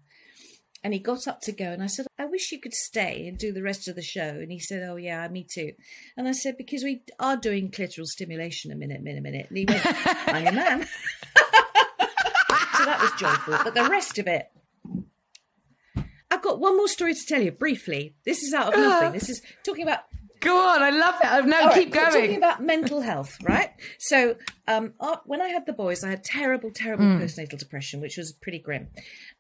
And 0.85 0.93
he 0.93 1.01
got 1.01 1.27
up 1.27 1.41
to 1.43 1.53
go, 1.53 1.64
and 1.64 1.83
I 1.83 1.87
said, 1.87 2.07
I 2.18 2.27
wish 2.27 2.53
you 2.53 2.61
could 2.61 2.74
stay 2.74 3.27
and 3.27 3.37
do 3.37 3.53
the 3.53 3.62
rest 3.62 3.89
of 3.89 3.97
the 3.97 4.03
show. 4.03 4.22
And 4.22 4.53
he 4.53 4.61
said, 4.61 4.89
Oh, 4.89 4.97
yeah, 4.97 5.27
me 5.29 5.43
too. 5.43 5.72
And 6.16 6.29
I 6.29 6.33
said, 6.33 6.57
Because 6.57 6.85
we 6.85 7.03
are 7.18 7.37
doing 7.37 7.70
clitoral 7.70 8.07
stimulation 8.07 8.70
a 8.70 8.77
minute, 8.77 9.03
minute, 9.03 9.22
minute. 9.22 9.47
And 9.49 9.59
he 9.59 9.64
went, 9.64 9.83
I'm 10.29 10.45
your 10.45 10.53
man. 10.53 10.83
so 10.85 12.85
that 12.85 13.01
was 13.01 13.11
joyful. 13.18 13.59
But 13.64 13.74
the 13.74 13.91
rest 13.91 14.18
of 14.18 14.27
it, 14.27 14.51
I've 16.31 16.43
got 16.43 16.61
one 16.61 16.77
more 16.77 16.89
story 16.89 17.14
to 17.14 17.27
tell 17.27 17.43
you 17.43 17.53
briefly. 17.53 18.14
This 18.24 18.43
is 18.43 18.55
out 18.55 18.74
of 18.74 18.79
nothing. 18.79 19.09
Uh. 19.09 19.12
This 19.12 19.29
is 19.29 19.43
talking 19.64 19.83
about 19.83 20.01
Go 20.41 20.57
on, 20.57 20.82
I 20.82 20.91
love 20.91 21.14
it. 21.22 21.28
Oh, 21.30 21.41
no, 21.41 21.66
right, 21.66 21.74
keep 21.74 21.93
going. 21.93 22.07
we're 22.07 22.20
Talking 22.20 22.37
about 22.37 22.62
mental 22.62 23.01
health, 23.01 23.37
right? 23.43 23.70
So, 23.99 24.37
um, 24.68 24.95
uh, 25.01 25.16
when 25.24 25.41
I 25.41 25.49
had 25.49 25.66
the 25.66 25.72
boys, 25.72 26.05
I 26.05 26.11
had 26.11 26.24
terrible, 26.24 26.70
terrible 26.70 27.05
Mm. 27.05 27.20
postnatal 27.20 27.59
depression, 27.59 28.01
which 28.01 28.16
was 28.16 28.32
pretty 28.32 28.59
grim. 28.59 28.89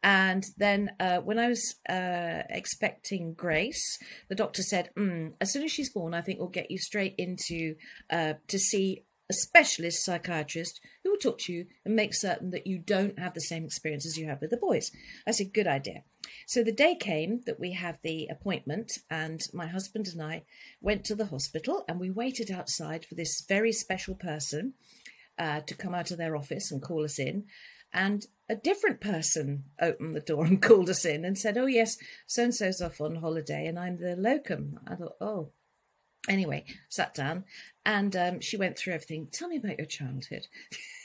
And 0.02 0.44
then, 0.56 0.90
uh, 1.00 1.18
when 1.20 1.38
I 1.38 1.48
was 1.48 1.76
uh, 1.88 2.42
expecting 2.48 3.34
Grace, 3.34 3.98
the 4.28 4.34
doctor 4.34 4.62
said, 4.62 4.90
mm, 4.96 5.32
"As 5.40 5.52
soon 5.52 5.64
as 5.64 5.72
she's 5.72 5.90
born, 5.92 6.14
I 6.14 6.22
think 6.22 6.38
we'll 6.38 6.48
get 6.48 6.70
you 6.70 6.78
straight 6.78 7.14
into 7.18 7.76
uh, 8.10 8.34
to 8.48 8.58
see." 8.58 9.04
A 9.28 9.32
specialist 9.32 10.04
psychiatrist 10.04 10.78
who 11.02 11.10
will 11.10 11.18
talk 11.18 11.38
to 11.40 11.52
you 11.52 11.66
and 11.84 11.96
make 11.96 12.14
certain 12.14 12.50
that 12.52 12.64
you 12.64 12.78
don't 12.78 13.18
have 13.18 13.34
the 13.34 13.40
same 13.40 13.64
experience 13.64 14.06
as 14.06 14.16
you 14.16 14.26
have 14.28 14.40
with 14.40 14.50
the 14.50 14.56
boys. 14.56 14.92
I 15.26 15.32
said, 15.32 15.52
good 15.52 15.66
idea. 15.66 16.04
So 16.46 16.62
the 16.62 16.72
day 16.72 16.94
came 16.94 17.42
that 17.46 17.60
we 17.60 17.72
have 17.72 17.98
the 18.02 18.26
appointment, 18.28 18.98
and 19.10 19.42
my 19.52 19.66
husband 19.66 20.08
and 20.08 20.22
I 20.22 20.44
went 20.80 21.04
to 21.04 21.14
the 21.14 21.26
hospital 21.26 21.84
and 21.88 21.98
we 21.98 22.10
waited 22.10 22.50
outside 22.50 23.04
for 23.04 23.14
this 23.14 23.44
very 23.46 23.72
special 23.72 24.14
person 24.14 24.74
uh, 25.38 25.60
to 25.60 25.74
come 25.74 25.94
out 25.94 26.10
of 26.10 26.18
their 26.18 26.36
office 26.36 26.70
and 26.70 26.82
call 26.82 27.04
us 27.04 27.18
in. 27.18 27.44
And 27.92 28.26
a 28.48 28.56
different 28.56 29.00
person 29.00 29.64
opened 29.80 30.14
the 30.14 30.20
door 30.20 30.44
and 30.46 30.60
called 30.60 30.90
us 30.90 31.04
in 31.04 31.24
and 31.24 31.38
said, 31.38 31.56
Oh, 31.56 31.66
yes, 31.66 31.96
so 32.26 32.44
and 32.44 32.54
so's 32.54 32.80
off 32.80 33.00
on 33.00 33.16
holiday, 33.16 33.66
and 33.66 33.78
I'm 33.78 33.98
the 33.98 34.16
locum. 34.16 34.80
I 34.86 34.94
thought, 34.94 35.16
Oh, 35.20 35.50
anyway, 36.28 36.64
sat 36.88 37.14
down 37.14 37.44
and 37.84 38.14
um, 38.16 38.40
she 38.40 38.56
went 38.56 38.76
through 38.76 38.94
everything. 38.94 39.28
Tell 39.30 39.48
me 39.48 39.56
about 39.56 39.78
your 39.78 39.86
childhood. 39.86 40.46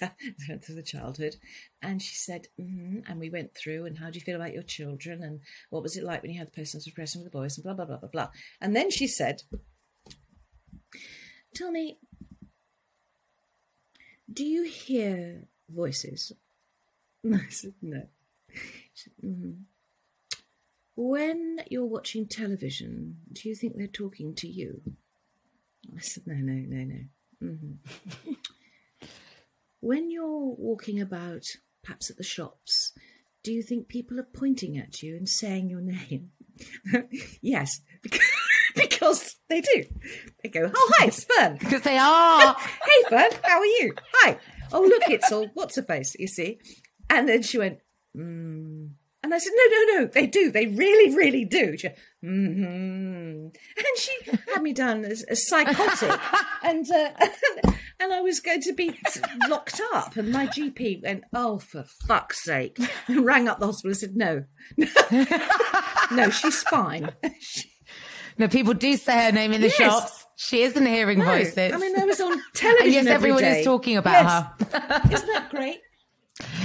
went 0.48 0.64
through 0.64 0.74
the 0.74 0.82
childhood 0.82 1.36
and 1.82 2.00
she 2.02 2.14
said, 2.14 2.48
mm 2.60 3.02
and 3.08 3.20
we 3.20 3.30
went 3.30 3.54
through, 3.54 3.84
and 3.86 3.98
how 3.98 4.10
do 4.10 4.18
you 4.18 4.24
feel 4.24 4.36
about 4.36 4.52
your 4.54 4.62
children? 4.62 5.22
And 5.22 5.40
what 5.70 5.82
was 5.82 5.96
it 5.96 6.04
like 6.04 6.22
when 6.22 6.30
you 6.32 6.38
had 6.38 6.50
the 6.52 6.60
postnatal 6.60 6.84
depression 6.84 7.22
with 7.22 7.30
the 7.30 7.38
boys? 7.38 7.56
And 7.56 7.64
blah, 7.64 7.74
blah, 7.74 7.84
blah, 7.84 7.98
blah, 7.98 8.08
blah. 8.08 8.28
And 8.60 8.74
then 8.74 8.90
she 8.90 9.06
said, 9.06 9.42
Tell 11.54 11.70
me, 11.70 11.98
do 14.32 14.44
you 14.44 14.64
hear 14.64 15.44
voices? 15.68 16.32
I 17.32 17.46
said, 17.50 17.74
No. 17.82 18.02
Said, 18.94 19.12
"Mhm. 19.24 19.62
When 20.94 21.60
you're 21.70 21.84
watching 21.84 22.26
television, 22.26 23.18
do 23.32 23.48
you 23.48 23.54
think 23.54 23.76
they're 23.76 23.86
talking 23.86 24.34
to 24.36 24.48
you? 24.48 24.80
I 25.94 26.00
said, 26.00 26.26
No, 26.26 26.34
no, 26.34 26.54
no, 26.54 26.84
no. 26.84 27.00
hmm 27.40 28.32
When 29.80 30.10
you're 30.10 30.54
walking 30.56 31.00
about, 31.00 31.44
perhaps 31.82 32.10
at 32.10 32.16
the 32.16 32.22
shops, 32.22 32.92
do 33.42 33.52
you 33.52 33.62
think 33.62 33.88
people 33.88 34.18
are 34.18 34.28
pointing 34.34 34.76
at 34.78 35.02
you 35.02 35.16
and 35.16 35.28
saying 35.28 35.70
your 35.70 35.80
name? 35.80 36.30
yes, 37.42 37.80
because, 38.74 39.36
they 39.48 39.60
do. 39.60 39.84
They 40.42 40.48
go, 40.48 40.70
Oh, 40.74 40.92
hi, 40.96 41.06
it's 41.06 41.24
Fern. 41.24 41.56
Because 41.60 41.82
they 41.82 41.98
are. 41.98 42.54
hey, 42.54 43.08
Fern, 43.08 43.30
how 43.44 43.58
are 43.60 43.66
you? 43.66 43.94
Hi. 44.14 44.38
Oh, 44.72 44.80
look, 44.82 45.02
it's 45.08 45.30
all 45.30 45.48
what's 45.54 45.76
her 45.76 45.82
face, 45.82 46.16
you 46.18 46.26
see. 46.26 46.58
And 47.08 47.28
then 47.28 47.42
she 47.42 47.58
went, 47.58 47.78
mm. 48.16 48.90
And 49.22 49.34
I 49.34 49.38
said, 49.38 49.52
no, 49.56 49.64
no, 49.70 50.00
no, 50.00 50.06
they 50.06 50.26
do. 50.26 50.52
They 50.52 50.66
really, 50.66 51.14
really 51.14 51.44
do. 51.44 51.76
She 51.76 51.88
went, 51.88 51.98
mm-hmm. 52.24 53.46
And 53.46 53.98
she 53.98 54.12
had 54.52 54.62
me 54.62 54.72
down 54.72 55.04
as, 55.04 55.22
as 55.24 55.48
psychotic. 55.48 56.20
and, 56.62 56.88
uh, 56.90 57.10
and 57.20 57.76
I 58.00 58.20
was 58.20 58.40
going 58.40 58.60
to 58.62 58.72
be 58.72 58.98
locked 59.48 59.80
up. 59.94 60.16
And 60.16 60.30
my 60.32 60.46
GP 60.46 61.02
went, 61.02 61.24
oh, 61.34 61.58
for 61.58 61.84
fuck's 62.06 62.42
sake. 62.44 62.78
And 63.08 63.24
rang 63.24 63.48
up 63.48 63.58
the 63.60 63.66
hospital 63.66 63.90
and 63.90 63.96
said, 63.98 64.16
no. 64.16 64.44
no, 66.16 66.30
she's 66.30 66.62
fine. 66.64 67.10
No, 68.38 68.48
people 68.48 68.74
do 68.74 68.98
say 68.98 69.24
her 69.24 69.32
name 69.32 69.52
in 69.54 69.62
the 69.62 69.68
Yes. 69.68 69.76
shops. 69.76 70.26
She 70.36 70.60
isn't 70.60 70.84
hearing 70.84 71.20
No, 71.20 71.24
voices. 71.24 71.72
I 71.72 71.78
mean, 71.78 71.98
I 71.98 72.04
was 72.04 72.20
on 72.20 72.38
television. 72.52 72.92
yes, 72.92 73.06
every 73.06 73.30
everyone 73.30 73.40
day. 73.40 73.60
is 73.60 73.64
talking 73.64 73.96
about 73.96 74.52
Yes. 74.60 74.72
her. 74.72 75.00
Isn't 75.14 75.26
that 75.28 75.48
great? 75.48 75.80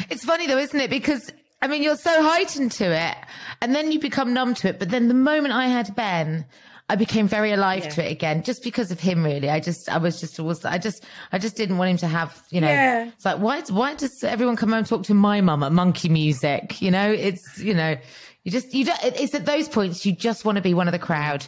It's 0.09 0.25
funny 0.25 0.47
though, 0.47 0.57
isn't 0.57 0.77
it? 0.77 0.89
Because 0.89 1.31
I 1.61 1.67
mean, 1.69 1.81
you're 1.81 1.95
so 1.95 2.21
heightened 2.23 2.73
to 2.73 2.93
it, 2.93 3.15
and 3.61 3.73
then 3.73 3.93
you 3.93 4.01
become 4.01 4.33
numb 4.33 4.53
to 4.55 4.67
it. 4.67 4.79
But 4.79 4.89
then 4.89 5.07
the 5.07 5.13
moment 5.13 5.53
I 5.53 5.67
had 5.67 5.95
Ben, 5.95 6.45
I 6.91 6.95
became 6.95 7.25
very 7.25 7.53
alive 7.53 7.87
to 7.95 8.05
it 8.05 8.11
again, 8.11 8.43
just 8.43 8.63
because 8.63 8.91
of 8.91 8.99
him. 8.99 9.23
Really, 9.23 9.49
I 9.49 9.61
just, 9.61 9.87
I 9.89 9.97
was 9.97 10.19
just, 10.19 10.37
was, 10.39 10.65
I 10.65 10.77
just, 10.77 11.05
I 11.31 11.37
just 11.37 11.55
didn't 11.55 11.77
want 11.77 11.91
him 11.91 11.97
to 11.97 12.07
have, 12.07 12.43
you 12.49 12.59
know. 12.59 12.67
Yeah. 12.67 13.07
It's 13.07 13.23
like, 13.23 13.39
why, 13.39 13.61
why 13.69 13.95
does 13.95 14.23
everyone 14.25 14.57
come 14.57 14.69
home 14.69 14.79
and 14.79 14.87
talk 14.87 15.03
to 15.03 15.13
my 15.13 15.39
mum 15.39 15.63
at 15.63 15.71
Monkey 15.71 16.09
Music? 16.09 16.81
You 16.81 16.91
know, 16.91 17.09
it's, 17.09 17.57
you 17.59 17.73
know, 17.73 17.95
you 18.43 18.51
just, 18.51 18.73
you 18.73 18.83
don't. 18.83 18.99
It's 19.03 19.33
at 19.33 19.45
those 19.45 19.69
points 19.69 20.05
you 20.05 20.11
just 20.11 20.43
want 20.43 20.57
to 20.57 20.61
be 20.61 20.73
one 20.73 20.89
of 20.89 20.91
the 20.91 20.99
crowd. 20.99 21.47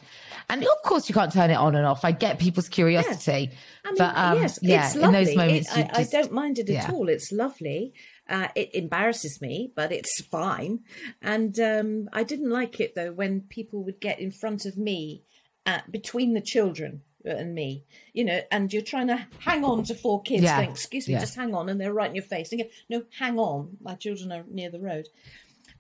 And 0.49 0.61
of 0.63 0.81
course, 0.85 1.09
you 1.09 1.15
can't 1.15 1.31
turn 1.31 1.49
it 1.49 1.55
on 1.55 1.75
and 1.75 1.85
off. 1.85 2.05
I 2.05 2.11
get 2.11 2.39
people's 2.39 2.69
curiosity, 2.69 3.51
I 3.85 3.89
mean, 3.89 3.97
but 3.97 4.17
um, 4.17 4.37
yes, 4.37 4.59
yeah, 4.61 4.93
in 4.93 5.11
those 5.11 5.35
moments, 5.35 5.75
It- 5.75 5.89
I, 5.93 5.99
just, 6.03 6.15
I 6.15 6.21
don't 6.21 6.31
mind 6.31 6.59
it 6.59 6.69
at 6.69 6.87
yeah. 6.87 6.91
all. 6.91 7.09
It's 7.09 7.31
lovely. 7.31 7.93
Uh, 8.29 8.47
it 8.55 8.73
embarrasses 8.73 9.41
me, 9.41 9.71
but 9.75 9.91
it's 9.91 10.21
fine. 10.21 10.79
And 11.21 11.59
um, 11.59 12.09
I 12.13 12.23
didn't 12.23 12.49
like 12.49 12.79
it 12.79 12.95
though 12.95 13.11
when 13.11 13.41
people 13.41 13.83
would 13.83 13.99
get 13.99 14.19
in 14.19 14.31
front 14.31 14.65
of 14.65 14.77
me, 14.77 15.23
uh, 15.65 15.79
between 15.89 16.33
the 16.33 16.41
children 16.41 17.01
and 17.25 17.55
me, 17.55 17.83
you 18.13 18.25
know, 18.25 18.41
and 18.51 18.73
you're 18.73 18.81
trying 18.81 19.07
to 19.07 19.25
hang 19.39 19.63
on 19.63 19.83
to 19.85 19.95
four 19.95 20.21
kids. 20.23 20.43
Yeah. 20.43 20.59
Excuse 20.61 21.07
me, 21.07 21.13
Yeah. 21.13 21.21
just 21.21 21.35
hang 21.35 21.53
on, 21.55 21.69
and 21.69 21.79
they're 21.79 21.93
right 21.93 22.09
in 22.09 22.15
your 22.15 22.23
face. 22.23 22.51
And 22.51 22.59
you 22.59 22.65
go, 22.65 22.71
no, 22.89 23.03
hang 23.17 23.39
on, 23.39 23.77
my 23.81 23.95
children 23.95 24.31
are 24.31 24.43
near 24.49 24.69
the 24.69 24.79
road. 24.81 25.07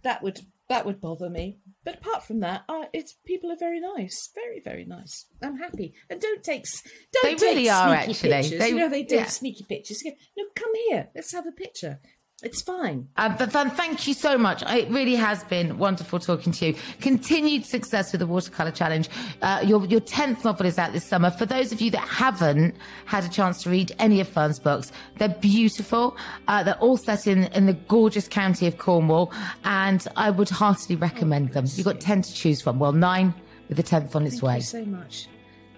That 0.03 0.21
would 0.23 0.41
that 0.69 0.85
would 0.85 1.01
bother 1.01 1.29
me. 1.29 1.57
But 1.83 1.95
apart 1.95 2.23
from 2.23 2.39
that, 2.39 2.63
uh, 2.69 2.85
it's 2.93 3.13
people 3.25 3.51
are 3.51 3.57
very 3.57 3.81
nice, 3.81 4.29
very 4.33 4.61
very 4.61 4.85
nice. 4.85 5.25
I'm 5.41 5.57
happy, 5.57 5.93
and 6.09 6.21
don't 6.21 6.41
take 6.43 6.65
don't 7.11 7.39
They 7.39 7.45
really 7.45 7.69
are, 7.69 7.89
sneaky 7.89 8.09
actually. 8.11 8.29
pictures. 8.31 8.59
They- 8.59 8.69
you 8.69 8.75
know 8.75 8.89
they 8.89 9.03
do 9.03 9.15
yeah. 9.15 9.25
sneaky 9.25 9.65
pictures. 9.65 10.01
You 10.03 10.11
go, 10.11 10.17
no, 10.37 10.43
come 10.55 10.71
here, 10.89 11.09
let's 11.13 11.33
have 11.33 11.45
a 11.45 11.51
picture. 11.51 11.99
It's 12.43 12.61
fine. 12.61 13.07
Um, 13.15 13.35
but 13.37 13.53
thank 13.53 14.05
you 14.05 14.13
so 14.13 14.37
much. 14.37 14.63
It 14.63 14.89
really 14.89 15.15
has 15.15 15.45
been 15.45 15.77
wonderful 15.77 16.19
talking 16.19 16.51
to 16.53 16.67
you. 16.67 16.75
Continued 16.99 17.65
success 17.65 18.11
with 18.11 18.19
the 18.19 18.27
Watercolor 18.27 18.71
Challenge. 18.71 19.07
Uh, 19.41 19.63
your 19.65 19.85
your 19.85 20.01
tenth 20.01 20.43
novel 20.43 20.65
is 20.65 20.77
out 20.77 20.91
this 20.91 21.05
summer. 21.05 21.31
For 21.31 21.45
those 21.45 21.71
of 21.71 21.79
you 21.79 21.89
that 21.91 22.05
haven't 22.05 22.75
had 23.05 23.23
a 23.23 23.29
chance 23.29 23.63
to 23.63 23.69
read 23.69 23.93
any 23.97 24.19
of 24.19 24.27
Fern's 24.27 24.59
books, 24.59 24.91
they're 25.19 25.29
beautiful. 25.29 26.17
Uh, 26.49 26.63
they're 26.63 26.79
all 26.79 26.97
set 26.97 27.27
in 27.27 27.45
in 27.53 27.65
the 27.65 27.73
gorgeous 27.73 28.27
county 28.27 28.67
of 28.67 28.77
Cornwall, 28.77 29.31
and 29.63 30.05
I 30.17 30.29
would 30.29 30.49
heartily 30.49 30.97
recommend 30.97 31.53
them. 31.53 31.65
You've 31.69 31.85
got 31.85 32.01
ten 32.01 32.21
to 32.21 32.33
choose 32.33 32.61
from. 32.61 32.77
Well, 32.77 32.91
nine 32.91 33.33
with 33.69 33.77
the 33.77 33.83
tenth 33.83 34.17
on 34.17 34.25
its 34.25 34.41
Thank 34.41 34.43
way. 34.43 34.55
you 34.57 34.61
so 34.63 34.85
much. 34.85 35.29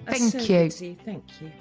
That's 0.05 0.17
Thank 0.17 0.31
so 0.31 0.83
you. 0.85 0.95
Thank 1.05 1.41
you. 1.41 1.51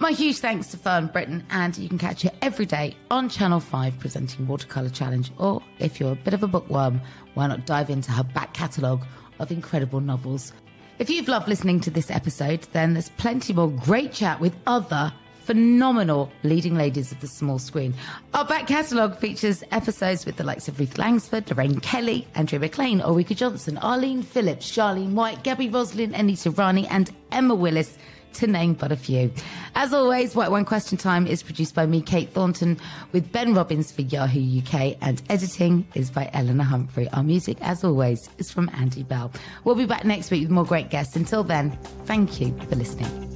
My 0.00 0.10
huge 0.10 0.38
thanks 0.38 0.68
to 0.68 0.76
Fern 0.76 1.06
Britton, 1.06 1.46
and 1.50 1.78
you 1.78 1.88
can 1.88 1.98
catch 1.98 2.22
her 2.22 2.30
every 2.42 2.66
day 2.66 2.96
on 3.12 3.28
Channel 3.28 3.60
5 3.60 3.98
presenting 4.00 4.46
Watercolour 4.46 4.88
Challenge. 4.88 5.30
Or 5.38 5.62
if 5.78 6.00
you're 6.00 6.12
a 6.12 6.16
bit 6.16 6.34
of 6.34 6.42
a 6.42 6.48
bookworm, 6.48 7.00
why 7.34 7.46
not 7.46 7.64
dive 7.64 7.90
into 7.90 8.10
her 8.10 8.24
back 8.24 8.52
catalogue 8.54 9.06
of 9.38 9.52
incredible 9.52 10.00
novels? 10.00 10.52
If 10.98 11.10
you've 11.10 11.28
loved 11.28 11.48
listening 11.48 11.80
to 11.80 11.90
this 11.90 12.10
episode, 12.10 12.66
then 12.72 12.94
there's 12.94 13.08
plenty 13.10 13.52
more 13.52 13.70
great 13.70 14.12
chat 14.12 14.40
with 14.40 14.56
other 14.66 15.12
phenomenal 15.44 16.32
leading 16.42 16.74
ladies 16.74 17.12
of 17.12 17.20
the 17.20 17.26
small 17.28 17.58
screen. 17.58 17.94
Our 18.32 18.44
back 18.44 18.66
catalogue 18.66 19.18
features 19.18 19.62
episodes 19.70 20.26
with 20.26 20.36
the 20.36 20.44
likes 20.44 20.66
of 20.68 20.80
Ruth 20.80 20.98
Langsford, 20.98 21.50
Lorraine 21.50 21.80
Kelly, 21.80 22.26
Andrea 22.34 22.60
McLean, 22.60 23.00
Ulrika 23.00 23.34
Jonsson, 23.34 23.78
Arlene 23.80 24.22
Phillips, 24.22 24.70
Charlene 24.70 25.12
White, 25.12 25.44
Gabby 25.44 25.68
Roslin, 25.68 26.14
Anita 26.14 26.50
Rani, 26.50 26.86
and 26.88 27.10
Emma 27.30 27.54
Willis 27.54 27.96
to 28.34 28.46
name 28.46 28.74
but 28.74 28.92
a 28.92 28.96
few. 28.96 29.32
As 29.74 29.92
always, 29.92 30.34
White 30.34 30.50
Wine 30.50 30.64
Question 30.64 30.98
Time 30.98 31.26
is 31.26 31.42
produced 31.42 31.74
by 31.74 31.86
me, 31.86 32.00
Kate 32.00 32.30
Thornton, 32.32 32.78
with 33.12 33.32
Ben 33.32 33.54
Robbins 33.54 33.90
for 33.90 34.02
Yahoo 34.02 34.60
UK, 34.60 34.96
and 35.00 35.22
editing 35.28 35.86
is 35.94 36.10
by 36.10 36.30
Eleanor 36.32 36.64
Humphrey. 36.64 37.08
Our 37.10 37.22
music, 37.22 37.58
as 37.60 37.84
always, 37.84 38.28
is 38.38 38.50
from 38.50 38.70
Andy 38.74 39.02
Bell. 39.02 39.32
We'll 39.64 39.74
be 39.74 39.86
back 39.86 40.04
next 40.04 40.30
week 40.30 40.42
with 40.42 40.50
more 40.50 40.64
great 40.64 40.90
guests. 40.90 41.16
Until 41.16 41.44
then, 41.44 41.70
thank 42.04 42.40
you 42.40 42.56
for 42.68 42.76
listening. 42.76 43.30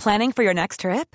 Planning 0.00 0.32
for 0.32 0.42
your 0.42 0.54
next 0.54 0.80
trip? 0.80 1.14